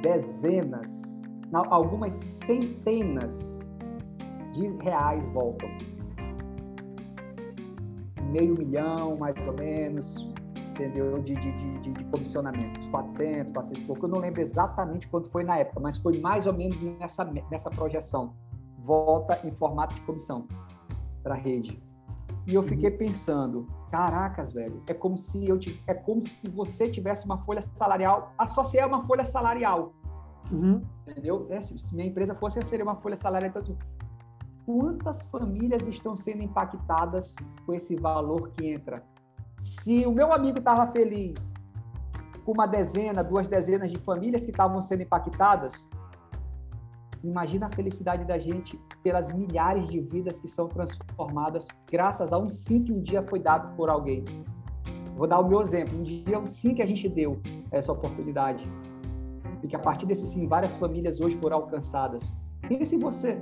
dezenas, 0.00 1.20
algumas 1.52 2.14
centenas 2.14 3.68
de 4.52 4.68
reais 4.84 5.28
voltam. 5.30 5.68
Meio 8.30 8.56
milhão, 8.56 9.16
mais 9.16 9.44
ou 9.48 9.54
menos, 9.54 10.32
entendeu? 10.74 11.22
De, 11.22 11.34
de, 11.34 11.52
de, 11.52 11.92
de 11.92 12.04
comissionamento, 12.04 12.80
uns 12.80 12.88
400, 12.88 13.52
400 13.52 13.82
e 13.82 13.86
pouco. 13.86 14.04
Eu 14.06 14.10
não 14.10 14.18
lembro 14.18 14.40
exatamente 14.40 15.08
quanto 15.08 15.30
foi 15.30 15.44
na 15.44 15.58
época, 15.58 15.80
mas 15.80 15.96
foi 15.96 16.18
mais 16.18 16.46
ou 16.46 16.52
menos 16.52 16.80
nessa, 16.98 17.24
nessa 17.50 17.70
projeção. 17.70 18.34
Volta 18.78 19.40
em 19.44 19.52
formato 19.52 19.94
de 19.94 20.00
comissão 20.02 20.46
para 21.22 21.34
a 21.34 21.38
rede. 21.38 21.82
E 22.46 22.54
eu 22.54 22.62
fiquei 22.62 22.90
uhum. 22.90 22.98
pensando, 22.98 23.66
caracas, 23.90 24.52
velho, 24.52 24.82
é 24.86 24.92
como 24.92 25.16
se 25.16 25.48
eu 25.48 25.58
é 25.86 25.94
como 25.94 26.22
se 26.22 26.38
você 26.50 26.90
tivesse 26.90 27.24
uma 27.24 27.38
folha 27.38 27.62
salarial, 27.62 28.34
associar 28.36 28.86
uma 28.86 29.06
folha 29.06 29.24
salarial. 29.24 29.94
Uhum. 30.52 30.82
Entendeu? 31.06 31.46
É, 31.48 31.60
se 31.60 31.94
minha 31.94 32.08
empresa 32.08 32.34
fosse, 32.34 32.60
seria 32.66 32.84
uma 32.84 32.96
folha 32.96 33.16
salarial. 33.16 33.48
Então, 33.48 33.62
assim, 33.62 33.78
quantas 34.66 35.24
famílias 35.26 35.86
estão 35.86 36.14
sendo 36.16 36.42
impactadas 36.42 37.34
com 37.64 37.72
esse 37.72 37.96
valor 37.96 38.50
que 38.50 38.66
entra? 38.66 39.02
Se 39.56 40.06
o 40.06 40.12
meu 40.12 40.32
amigo 40.32 40.58
estava 40.58 40.86
feliz 40.90 41.54
com 42.44 42.52
uma 42.52 42.66
dezena, 42.66 43.22
duas 43.22 43.48
dezenas 43.48 43.90
de 43.90 43.98
famílias 43.98 44.44
que 44.44 44.50
estavam 44.50 44.80
sendo 44.80 45.02
impactadas, 45.02 45.88
imagina 47.22 47.66
a 47.66 47.70
felicidade 47.70 48.24
da 48.24 48.38
gente 48.38 48.78
pelas 49.02 49.32
milhares 49.32 49.88
de 49.88 50.00
vidas 50.00 50.40
que 50.40 50.48
são 50.48 50.68
transformadas 50.68 51.68
graças 51.90 52.32
a 52.32 52.38
um 52.38 52.50
sim 52.50 52.82
que 52.82 52.92
um 52.92 53.00
dia 53.00 53.22
foi 53.22 53.38
dado 53.38 53.74
por 53.76 53.88
alguém. 53.88 54.24
Vou 55.16 55.26
dar 55.26 55.38
o 55.38 55.48
meu 55.48 55.62
exemplo. 55.62 55.98
Um 55.98 56.02
dia, 56.02 56.38
um 56.38 56.46
sim 56.46 56.74
que 56.74 56.82
a 56.82 56.86
gente 56.86 57.08
deu 57.08 57.40
essa 57.70 57.92
oportunidade. 57.92 58.64
E 59.62 59.68
que 59.68 59.76
a 59.76 59.78
partir 59.78 60.06
desse 60.06 60.26
sim, 60.26 60.46
várias 60.46 60.76
famílias 60.76 61.20
hoje 61.20 61.38
foram 61.40 61.58
alcançadas. 61.58 62.32
Pense 62.68 62.96
em 62.96 62.98
você. 62.98 63.40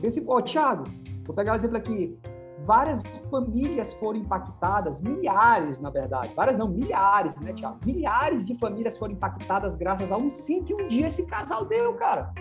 Pense, 0.00 0.24
ó, 0.26 0.38
oh, 0.38 0.42
Thiago, 0.42 0.84
vou 1.24 1.34
pegar 1.34 1.52
o 1.52 1.54
um 1.54 1.56
exemplo 1.56 1.76
aqui 1.76 2.18
várias 2.64 3.02
famílias 3.30 3.92
foram 3.94 4.18
impactadas, 4.18 5.00
milhares, 5.00 5.80
na 5.80 5.90
verdade, 5.90 6.32
várias 6.34 6.58
não, 6.58 6.68
milhares, 6.68 7.34
né, 7.36 7.52
Tiago? 7.52 7.78
Milhares 7.84 8.46
de 8.46 8.56
famílias 8.56 8.96
foram 8.96 9.14
impactadas 9.14 9.76
graças 9.76 10.12
a 10.12 10.16
um 10.16 10.30
sim 10.30 10.62
que 10.62 10.74
um 10.74 10.86
dia 10.86 11.06
esse 11.06 11.26
casal 11.26 11.64
deu, 11.64 11.94
cara. 11.94 12.32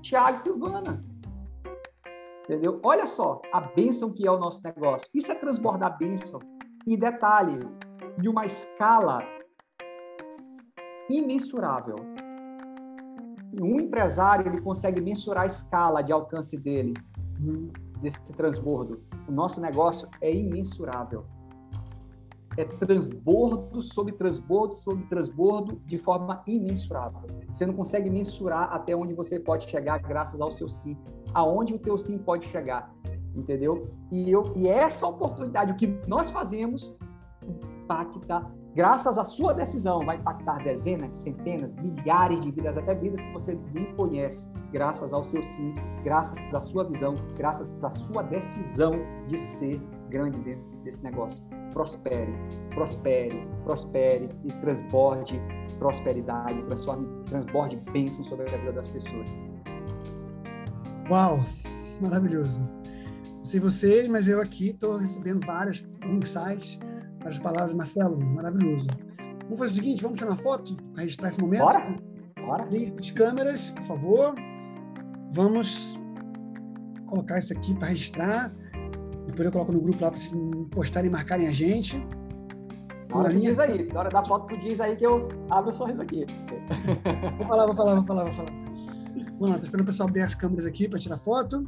Tiago 0.00 0.36
e 0.36 0.40
Silvana. 0.40 1.04
Entendeu? 2.44 2.80
Olha 2.82 3.06
só 3.06 3.42
a 3.52 3.60
bênção 3.60 4.12
que 4.12 4.26
é 4.26 4.30
o 4.30 4.38
nosso 4.38 4.62
negócio. 4.64 5.08
Isso 5.14 5.30
é 5.30 5.34
transbordar 5.34 5.98
bênção. 5.98 6.40
E 6.86 6.96
detalhe, 6.96 7.68
de 8.18 8.28
uma 8.28 8.46
escala 8.46 9.22
imensurável. 11.10 11.96
Um 13.60 13.80
empresário 13.80 14.46
ele 14.46 14.60
consegue 14.60 15.00
mensurar 15.00 15.44
a 15.44 15.46
escala 15.46 16.00
de 16.00 16.12
alcance 16.12 16.56
dele. 16.56 16.94
Hum 17.40 17.68
desse 18.00 18.18
transbordo. 18.32 19.02
O 19.28 19.32
nosso 19.32 19.60
negócio 19.60 20.08
é 20.20 20.32
imensurável. 20.32 21.24
É 22.56 22.64
transbordo 22.64 23.82
sobre 23.82 24.12
transbordo 24.14 24.74
sobre 24.74 25.04
transbordo 25.06 25.80
de 25.86 25.96
forma 25.96 26.42
imensurável. 26.46 27.20
Você 27.52 27.64
não 27.64 27.74
consegue 27.74 28.10
mensurar 28.10 28.72
até 28.72 28.96
onde 28.96 29.14
você 29.14 29.38
pode 29.38 29.68
chegar 29.68 29.98
graças 29.98 30.40
ao 30.40 30.50
seu 30.50 30.68
sim, 30.68 30.96
aonde 31.32 31.74
o 31.74 31.78
teu 31.78 31.96
sim 31.96 32.18
pode 32.18 32.46
chegar, 32.46 32.92
entendeu? 33.34 33.88
E, 34.10 34.28
eu, 34.28 34.52
e 34.56 34.66
essa 34.66 35.06
oportunidade, 35.06 35.70
o 35.70 35.76
que 35.76 35.86
nós 36.08 36.30
fazemos, 36.30 36.96
impacta 37.46 38.44
graças 38.78 39.18
à 39.18 39.24
sua 39.24 39.52
decisão, 39.52 40.06
vai 40.06 40.16
impactar 40.18 40.62
dezenas, 40.62 41.16
centenas, 41.16 41.74
milhares 41.74 42.40
de 42.40 42.52
vidas, 42.52 42.78
até 42.78 42.94
vidas 42.94 43.20
que 43.20 43.32
você 43.32 43.58
nem 43.74 43.92
conhece, 43.96 44.48
graças 44.70 45.12
ao 45.12 45.24
seu 45.24 45.42
sim, 45.42 45.74
graças 46.04 46.54
à 46.54 46.60
sua 46.60 46.84
visão, 46.84 47.16
graças 47.36 47.68
à 47.82 47.90
sua 47.90 48.22
decisão 48.22 48.92
de 49.26 49.36
ser 49.36 49.80
grande 50.08 50.38
dentro 50.38 50.64
desse 50.84 51.02
negócio. 51.02 51.44
Prospere, 51.72 52.32
prospere, 52.72 53.48
prospere 53.64 54.28
e 54.44 54.52
transborde 54.60 55.42
prosperidade, 55.80 56.62
transforme, 56.62 57.08
transborde 57.24 57.76
bênção 57.92 58.22
sobre 58.22 58.48
a 58.48 58.58
vida 58.58 58.72
das 58.72 58.86
pessoas. 58.86 59.36
Uau, 61.10 61.40
maravilhoso. 62.00 62.60
Não 63.38 63.44
sei 63.44 63.58
vocês, 63.58 64.08
mas 64.08 64.28
eu 64.28 64.40
aqui 64.40 64.70
estou 64.70 64.98
recebendo 64.98 65.44
vários 65.44 65.84
insights 66.04 66.78
as 67.24 67.38
palavras, 67.38 67.72
Marcelo, 67.72 68.18
maravilhoso. 68.18 68.88
Vamos 69.44 69.58
fazer 69.58 69.72
o 69.72 69.74
seguinte, 69.76 70.02
vamos 70.02 70.18
tirar 70.18 70.30
uma 70.30 70.36
foto 70.36 70.76
para 70.92 71.02
registrar 71.02 71.28
esse 71.28 71.40
momento? 71.40 71.62
Bora! 71.62 71.96
Bora! 72.38 72.68
As 72.98 73.10
câmeras, 73.10 73.70
por 73.70 73.82
favor. 73.82 74.34
Vamos 75.32 75.98
colocar 77.06 77.38
isso 77.38 77.52
aqui 77.52 77.74
para 77.74 77.88
registrar. 77.88 78.52
Depois 79.26 79.46
eu 79.46 79.52
coloco 79.52 79.72
no 79.72 79.80
grupo 79.80 80.02
lá 80.02 80.10
para 80.10 80.18
vocês 80.18 80.32
postarem 80.70 81.08
e 81.08 81.12
marcarem 81.12 81.46
a 81.46 81.52
gente. 81.52 82.02
Na 83.08 83.16
hora 83.16 83.30
que 83.30 83.40
diz 83.40 83.58
aí, 83.58 83.90
na 83.90 84.00
hora 84.00 84.08
da 84.10 84.24
foto 84.24 84.46
tu 84.46 84.58
diz 84.58 84.80
aí 84.80 84.94
que 84.94 85.06
eu 85.06 85.28
abro 85.50 85.70
o 85.70 85.72
sorriso 85.72 86.02
aqui. 86.02 86.26
Vou 87.38 87.46
falar, 87.46 87.66
vou 87.66 87.74
falar, 87.74 87.94
vou 87.94 88.04
falar, 88.04 88.24
vou 88.24 88.32
falar. 88.32 88.50
Vamos 89.38 89.50
lá, 89.50 89.58
tô 89.58 89.64
esperando 89.64 89.82
o 89.84 89.86
pessoal 89.86 90.08
abrir 90.08 90.22
as 90.22 90.34
câmeras 90.34 90.66
aqui 90.66 90.88
para 90.88 90.98
tirar 90.98 91.16
foto. 91.16 91.66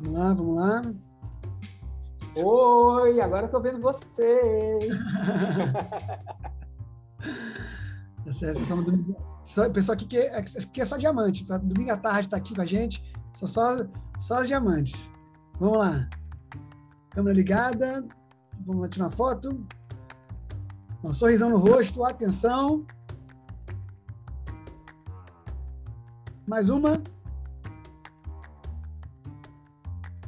Vamos 0.00 0.18
lá, 0.18 0.32
vamos 0.32 0.56
lá. 0.56 0.82
Oi, 2.34 3.20
agora 3.20 3.46
eu 3.46 3.50
tô 3.50 3.60
vendo 3.60 3.80
vocês. 3.80 4.08
tá 8.24 8.32
certo, 8.32 8.60
pessoal, 8.60 8.82
domingo, 8.82 9.14
pessoal 9.74 9.94
aqui 9.94 10.06
que 10.06 10.16
é, 10.16 10.42
é 10.42 10.84
só 10.86 10.96
diamante. 10.96 11.44
Pra 11.44 11.58
domingo 11.58 11.92
à 11.92 11.98
tarde 11.98 12.30
tá 12.30 12.38
aqui 12.38 12.54
com 12.54 12.62
a 12.62 12.66
gente. 12.66 13.04
São 13.34 13.46
só, 13.46 13.76
só 14.18 14.36
as 14.36 14.46
diamantes. 14.46 15.10
Vamos 15.58 15.78
lá. 15.78 16.08
Câmera 17.10 17.36
ligada. 17.36 18.02
Vamos 18.64 18.82
lá 18.82 18.88
tirar 18.88 19.04
uma 19.04 19.10
foto. 19.10 19.66
Um 21.04 21.12
sorrisão 21.12 21.50
no 21.50 21.58
rosto, 21.58 22.02
atenção. 22.04 22.86
Mais 26.46 26.70
uma. 26.70 26.94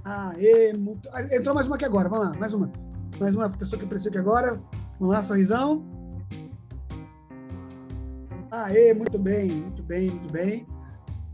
Aê, 0.05 0.73
muito... 0.77 1.09
Ah, 1.13 1.23
entrou 1.35 1.55
mais 1.55 1.67
uma 1.67 1.77
aqui 1.77 1.85
agora, 1.85 2.09
vamos 2.09 2.29
lá, 2.29 2.35
mais 2.39 2.53
uma. 2.53 2.71
Mais 3.21 3.35
uma 3.35 3.49
pessoa 3.51 3.79
que 3.79 3.85
apareceu 3.85 4.09
aqui 4.11 4.19
agora. 4.19 4.61
Vamos 4.99 5.15
lá, 5.15 5.23
sorrisão. 5.23 5.85
Aê, 8.51 8.93
muito 8.93 9.19
bem, 9.19 9.51
muito 9.51 9.83
bem, 9.83 10.11
muito 10.11 10.33
bem. 10.33 10.67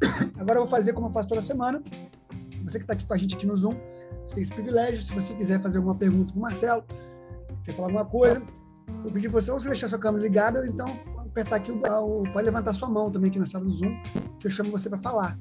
Agora 0.38 0.60
eu 0.60 0.62
vou 0.62 0.66
fazer 0.66 0.92
como 0.92 1.08
eu 1.08 1.10
faço 1.10 1.28
toda 1.28 1.42
semana. 1.42 1.82
Você 2.62 2.78
que 2.78 2.84
está 2.84 2.92
aqui 2.92 3.04
com 3.04 3.14
a 3.14 3.16
gente 3.16 3.34
aqui 3.34 3.44
no 3.44 3.56
Zoom, 3.56 3.74
você 4.24 4.34
tem 4.34 4.42
esse 4.42 4.52
privilégio. 4.52 5.00
Se 5.04 5.12
você 5.12 5.34
quiser 5.34 5.60
fazer 5.60 5.78
alguma 5.78 5.96
pergunta 5.96 6.32
para 6.32 6.38
o 6.38 6.42
Marcelo, 6.42 6.84
quer 7.64 7.74
falar 7.74 7.88
alguma 7.88 8.04
coisa, 8.04 8.40
eu 9.04 9.10
pedi 9.10 9.28
para 9.28 9.40
você 9.40 9.50
ou 9.50 9.58
você 9.58 9.68
deixar 9.68 9.88
sua 9.88 9.98
câmera 9.98 10.22
ligada, 10.22 10.64
então 10.66 10.86
apertar 11.18 11.56
aqui 11.56 11.72
o, 11.72 11.76
o, 11.76 12.32
pode 12.32 12.44
levantar 12.44 12.72
sua 12.72 12.88
mão 12.88 13.10
também 13.10 13.30
aqui 13.30 13.38
na 13.38 13.44
sala 13.44 13.64
do 13.64 13.70
Zoom, 13.70 14.00
que 14.38 14.46
eu 14.46 14.50
chamo 14.50 14.70
você 14.70 14.88
para 14.88 14.98
falar, 14.98 15.38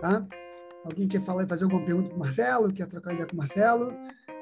tá? 0.00 0.26
Alguém 0.86 1.08
quer 1.08 1.20
falar 1.20 1.42
e 1.42 1.48
fazer 1.48 1.64
alguma 1.64 1.84
pergunta 1.84 2.08
para 2.08 2.16
o 2.16 2.20
Marcelo? 2.20 2.72
Quer 2.72 2.86
trocar 2.86 3.12
ideia 3.12 3.26
com 3.26 3.34
o 3.34 3.38
Marcelo? 3.38 3.92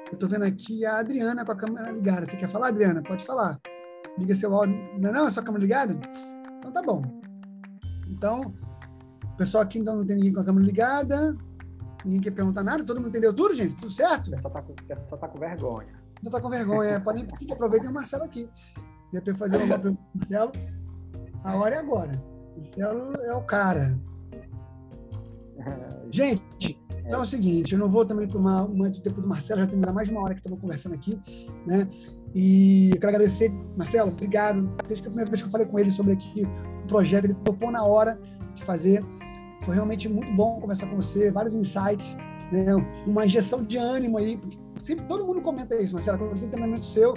Eu 0.07 0.13
estou 0.13 0.29
vendo 0.29 0.45
aqui 0.45 0.85
a 0.85 0.99
Adriana 0.99 1.43
com 1.43 1.51
a 1.51 1.55
câmera 1.55 1.91
ligada. 1.91 2.23
Você 2.23 2.37
quer 2.37 2.47
falar, 2.47 2.67
Adriana? 2.67 3.01
Pode 3.01 3.25
falar. 3.25 3.59
Liga 4.15 4.35
seu 4.35 4.55
áudio. 4.55 4.77
Não, 4.99 5.09
é 5.09 5.11
não? 5.11 5.27
É 5.27 5.31
sua 5.31 5.41
câmera 5.41 5.63
ligada? 5.63 5.97
Então 6.59 6.71
tá 6.71 6.83
bom. 6.83 7.01
Então, 8.07 8.53
o 9.23 9.37
pessoal 9.37 9.63
aqui 9.63 9.79
então 9.79 9.95
não 9.95 10.05
tem 10.05 10.17
ninguém 10.17 10.33
com 10.33 10.41
a 10.41 10.43
câmera 10.43 10.67
ligada. 10.67 11.35
Ninguém 12.05 12.21
quer 12.21 12.31
perguntar 12.31 12.63
nada. 12.63 12.83
Todo 12.83 12.97
mundo 12.97 13.09
entendeu 13.09 13.33
tudo, 13.33 13.55
gente? 13.55 13.73
Tudo 13.73 13.91
certo? 13.91 14.29
Só 14.39 14.49
tá 14.49 14.61
com, 14.61 14.75
só 15.09 15.17
tá 15.17 15.27
com 15.27 15.39
vergonha. 15.39 15.95
Não 16.21 16.31
tá 16.31 16.39
com 16.39 16.49
vergonha, 16.49 17.01
pode 17.01 17.17
nem 17.17 17.27
pedir, 17.27 17.53
aproveitem 17.53 17.89
o 17.89 17.93
Marcelo 17.93 18.23
aqui. 18.23 18.47
Depois 19.11 19.37
fazer 19.37 19.57
uma 19.57 19.79
pergunta 19.79 19.99
pro 19.99 20.19
Marcelo. 20.19 20.51
A 21.43 21.55
hora 21.55 21.75
é 21.75 21.79
agora. 21.79 22.11
Marcelo 22.55 23.15
é 23.15 23.33
o 23.33 23.41
cara. 23.41 23.97
Gente, 26.11 26.79
então 27.05 27.19
é 27.19 27.21
o 27.21 27.25
seguinte, 27.25 27.73
eu 27.73 27.79
não 27.79 27.89
vou 27.89 28.05
também 28.05 28.27
tomar 28.27 28.67
muito 28.67 29.01
tempo 29.01 29.21
do 29.21 29.27
Marcelo, 29.27 29.61
já 29.61 29.67
temos 29.67 29.91
mais 29.91 30.07
de 30.07 30.13
uma 30.13 30.23
hora 30.23 30.33
que 30.33 30.39
estamos 30.39 30.59
conversando 30.59 30.95
aqui, 30.95 31.11
né? 31.65 31.87
E 32.33 32.89
eu 32.89 32.99
quero 32.99 33.09
agradecer, 33.09 33.51
Marcelo, 33.77 34.11
obrigado. 34.11 34.69
Desde 34.87 35.05
a 35.05 35.07
primeira 35.07 35.29
vez 35.29 35.41
que 35.41 35.47
eu 35.47 35.51
falei 35.51 35.67
com 35.67 35.79
ele 35.79 35.91
sobre 35.91 36.13
aqui 36.13 36.43
o 36.83 36.87
projeto, 36.87 37.25
ele 37.25 37.33
topou 37.35 37.71
na 37.71 37.83
hora 37.83 38.19
de 38.53 38.63
fazer. 38.63 39.03
Foi 39.63 39.73
realmente 39.73 40.09
muito 40.09 40.31
bom 40.33 40.59
conversar 40.59 40.87
com 40.87 40.95
você, 40.95 41.31
vários 41.31 41.53
insights, 41.53 42.17
né? 42.51 42.75
uma 43.05 43.25
injeção 43.25 43.63
de 43.63 43.77
ânimo 43.77 44.17
aí, 44.17 44.37
porque 44.37 44.57
sempre 44.83 45.05
todo 45.05 45.25
mundo 45.25 45.41
comenta 45.41 45.75
isso, 45.75 45.93
Marcelo, 45.93 46.17
quando 46.17 46.39
tem 46.39 46.49
treinamento 46.49 46.85
seu, 46.85 47.13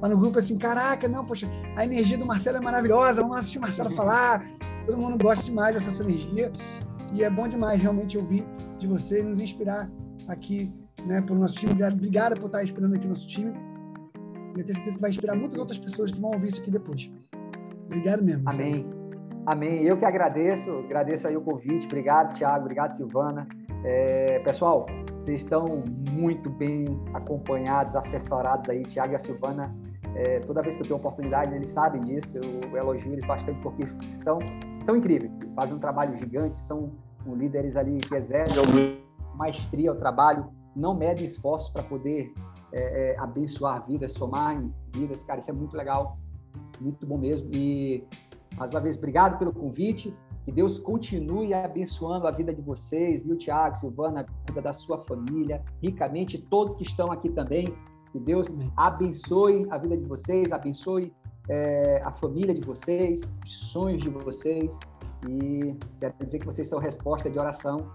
lá 0.00 0.08
no 0.08 0.16
grupo, 0.16 0.38
assim, 0.38 0.58
caraca, 0.58 1.06
não, 1.06 1.24
poxa, 1.24 1.46
a 1.76 1.84
energia 1.84 2.18
do 2.18 2.26
Marcelo 2.26 2.56
é 2.56 2.60
maravilhosa, 2.60 3.22
vamos 3.22 3.36
assistir 3.36 3.58
o 3.58 3.60
Marcelo 3.60 3.90
falar, 3.90 4.44
todo 4.86 4.98
mundo 4.98 5.22
gosta 5.22 5.44
demais 5.44 5.74
dessa 5.74 5.90
sua 5.90 6.04
energia, 6.04 6.52
e 7.14 7.22
é 7.22 7.30
bom 7.30 7.48
demais 7.48 7.80
realmente 7.80 8.18
ouvir 8.18 8.44
de 8.76 8.86
você, 8.86 9.22
nos 9.22 9.40
inspirar 9.40 9.90
aqui, 10.28 10.72
né, 11.06 11.20
pelo 11.22 11.38
nosso 11.38 11.54
time, 11.54 11.82
obrigado 11.82 12.38
por 12.40 12.46
estar 12.46 12.64
inspirando 12.64 12.96
aqui 12.96 13.06
o 13.06 13.08
nosso 13.08 13.26
time, 13.26 13.52
eu 14.56 14.64
tenho 14.64 14.74
certeza 14.74 14.96
que 14.96 15.02
vai 15.02 15.10
inspirar 15.10 15.34
muitas 15.34 15.58
outras 15.58 15.78
pessoas 15.78 16.12
que 16.12 16.20
vão 16.20 16.30
ouvir 16.32 16.48
isso 16.48 16.60
aqui 16.60 16.70
depois. 16.70 17.12
Obrigado 17.86 18.22
mesmo. 18.22 18.44
Amém. 18.46 18.86
Amém. 19.46 19.82
Eu 19.82 19.96
que 19.96 20.04
agradeço, 20.04 20.70
agradeço 20.78 21.26
aí 21.26 21.36
o 21.36 21.40
convite. 21.40 21.86
Obrigado, 21.86 22.34
Thiago. 22.34 22.60
Obrigado, 22.60 22.92
Silvana. 22.92 23.46
É, 23.84 24.38
pessoal, 24.38 24.86
vocês 25.18 25.42
estão 25.42 25.84
muito 26.10 26.48
bem 26.48 26.86
acompanhados, 27.12 27.94
assessorados 27.96 28.68
aí, 28.68 28.82
Thiago 28.84 29.12
e 29.12 29.16
a 29.16 29.18
Silvana. 29.18 29.74
É, 30.14 30.38
toda 30.40 30.62
vez 30.62 30.76
que 30.76 30.82
eu 30.82 30.86
tenho 30.86 30.98
oportunidade, 30.98 31.54
eles 31.54 31.70
sabem 31.70 32.00
disso, 32.02 32.38
eu, 32.38 32.76
elogio 32.76 33.12
eles 33.12 33.26
bastante 33.26 33.60
porque 33.60 33.82
estão, 34.06 34.38
são 34.80 34.96
incríveis, 34.96 35.32
fazem 35.56 35.74
um 35.74 35.78
trabalho 35.80 36.16
gigante, 36.16 36.56
são 36.56 36.92
líderes 37.32 37.76
ali 37.76 37.98
que 37.98 38.14
exercem 38.14 38.62
maestria 39.34 39.90
ao 39.90 39.96
trabalho, 39.96 40.46
não 40.74 40.94
medem 40.94 41.24
esforços 41.24 41.68
para 41.68 41.82
poder 41.82 42.32
é, 42.72 43.12
é, 43.12 43.18
abençoar 43.18 43.86
vidas, 43.86 44.12
somar 44.12 44.56
em 44.56 44.72
vidas. 44.92 45.22
Cara, 45.22 45.40
isso 45.40 45.50
é 45.50 45.54
muito 45.54 45.76
legal, 45.76 46.18
muito 46.80 47.06
bom 47.06 47.18
mesmo. 47.18 47.48
E, 47.52 48.04
mais 48.56 48.70
uma 48.70 48.80
vez, 48.80 48.96
obrigado 48.96 49.38
pelo 49.38 49.52
convite. 49.52 50.14
Que 50.44 50.52
Deus 50.52 50.78
continue 50.78 51.54
abençoando 51.54 52.26
a 52.26 52.30
vida 52.30 52.52
de 52.52 52.60
vocês, 52.60 53.22
viu, 53.22 53.36
Tiago, 53.36 53.76
Silvana, 53.76 54.26
a 54.28 54.50
vida 54.50 54.60
da 54.60 54.74
sua 54.74 54.98
família, 54.98 55.64
ricamente, 55.82 56.36
todos 56.36 56.76
que 56.76 56.82
estão 56.82 57.10
aqui 57.10 57.30
também. 57.30 57.74
Que 58.12 58.20
Deus 58.20 58.54
abençoe 58.76 59.66
a 59.70 59.78
vida 59.78 59.96
de 59.96 60.04
vocês, 60.04 60.52
abençoe 60.52 61.12
é, 61.48 62.02
a 62.04 62.12
família 62.12 62.54
de 62.54 62.60
vocês, 62.60 63.34
os 63.44 63.52
sonhos 63.70 64.02
de 64.02 64.08
vocês. 64.08 64.78
E 65.28 65.76
quero 66.00 66.14
dizer 66.24 66.38
que 66.38 66.46
vocês 66.46 66.68
são 66.68 66.78
resposta 66.78 67.30
de 67.30 67.38
oração, 67.38 67.90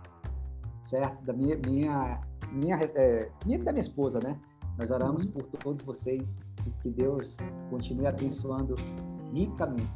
certo? 0.86 1.24
Da 1.24 1.34
minha, 1.34 1.58
minha, 1.66 2.22
minha, 2.52 2.80
é, 2.96 3.30
minha 3.46 3.60
da 3.60 3.72
minha 3.72 3.82
esposa, 3.82 4.20
né? 4.20 4.40
Nós 4.78 4.92
oramos 4.92 5.26
uhum. 5.26 5.32
por 5.32 5.44
todos 5.44 5.82
vocês 5.82 6.40
e 6.66 6.72
que 6.82 6.90
Deus 6.90 7.38
continue 7.70 8.08
abençoando 8.08 8.76
ricamente, 9.34 9.92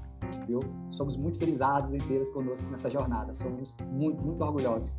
viu? 0.47 0.59
Somos 0.91 1.15
muito 1.15 1.39
felizes 1.39 1.93
em 1.93 1.99
tê-los 1.99 2.29
conosco 2.31 2.69
nessa 2.69 2.89
jornada. 2.89 3.34
Somos 3.34 3.75
muito, 3.91 4.21
muito 4.21 4.43
orgulhosos. 4.43 4.97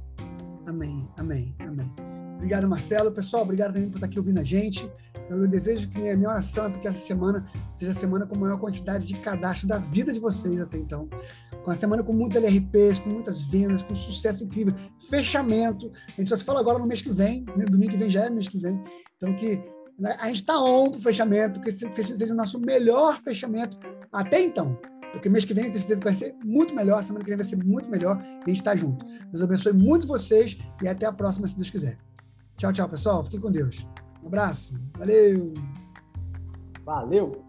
Amém, 0.66 1.06
amém, 1.18 1.54
amém. 1.60 2.13
Obrigado, 2.36 2.68
Marcelo. 2.68 3.10
Pessoal, 3.10 3.42
obrigado 3.42 3.72
também 3.72 3.88
por 3.88 3.96
estar 3.96 4.06
aqui 4.06 4.18
ouvindo 4.18 4.40
a 4.40 4.42
gente. 4.42 4.90
Eu 5.30 5.46
desejo 5.48 5.88
que 5.88 6.08
a 6.08 6.16
minha 6.16 6.28
oração 6.28 6.66
é 6.66 6.68
porque 6.68 6.86
essa 6.86 6.98
semana 6.98 7.44
seja 7.74 7.92
a 7.92 7.94
semana 7.94 8.26
com 8.26 8.36
a 8.36 8.38
maior 8.38 8.58
quantidade 8.58 9.06
de 9.06 9.14
cadastro 9.14 9.66
da 9.66 9.78
vida 9.78 10.12
de 10.12 10.20
vocês 10.20 10.60
até 10.60 10.76
então. 10.76 11.08
Com 11.64 11.70
a 11.70 11.74
semana 11.74 12.02
com 12.02 12.12
muitos 12.12 12.36
LRPs, 12.36 12.98
com 12.98 13.10
muitas 13.10 13.40
vendas, 13.42 13.82
com 13.82 13.94
sucesso 13.96 14.44
incrível, 14.44 14.74
fechamento. 15.08 15.90
A 16.08 16.20
gente 16.20 16.28
só 16.28 16.36
se 16.36 16.44
fala 16.44 16.60
agora 16.60 16.78
no 16.78 16.86
mês 16.86 17.00
que 17.00 17.10
vem, 17.10 17.46
no 17.56 17.64
domingo 17.64 17.92
que 17.92 17.98
vem 17.98 18.10
já 18.10 18.26
é 18.26 18.30
mês 18.30 18.48
que 18.48 18.58
vem. 18.58 18.78
Então, 19.16 19.34
que 19.34 19.62
né? 19.98 20.16
A 20.20 20.26
gente 20.26 20.40
está 20.40 20.60
on 20.60 20.90
para 20.90 20.98
o 20.98 21.02
fechamento, 21.02 21.60
que 21.60 21.70
seja 21.70 22.32
o 22.32 22.36
nosso 22.36 22.60
melhor 22.60 23.20
fechamento 23.20 23.78
até 24.12 24.42
então. 24.42 24.78
Porque 25.12 25.28
mês 25.28 25.44
que 25.44 25.54
vem 25.54 25.66
eu 25.66 25.70
tenho 25.70 25.80
certeza 25.80 26.00
que 26.00 26.04
vai 26.04 26.14
ser 26.14 26.34
muito 26.44 26.74
melhor, 26.74 27.02
semana 27.02 27.24
que 27.24 27.30
vem 27.30 27.36
vai 27.36 27.46
ser 27.46 27.56
muito 27.56 27.88
melhor 27.88 28.20
e 28.20 28.42
a 28.42 28.48
gente 28.48 28.58
está 28.58 28.74
junto. 28.74 29.04
Deus 29.30 29.42
abençoe 29.42 29.72
muito 29.72 30.06
vocês 30.08 30.58
e 30.82 30.88
até 30.88 31.06
a 31.06 31.12
próxima, 31.12 31.46
se 31.46 31.56
Deus 31.56 31.70
quiser. 31.70 31.96
Tchau, 32.56 32.72
tchau, 32.72 32.88
pessoal. 32.88 33.24
Fiquem 33.24 33.40
com 33.40 33.50
Deus. 33.50 33.86
Um 34.22 34.28
abraço. 34.28 34.74
Valeu. 34.96 35.52
Valeu. 36.84 37.43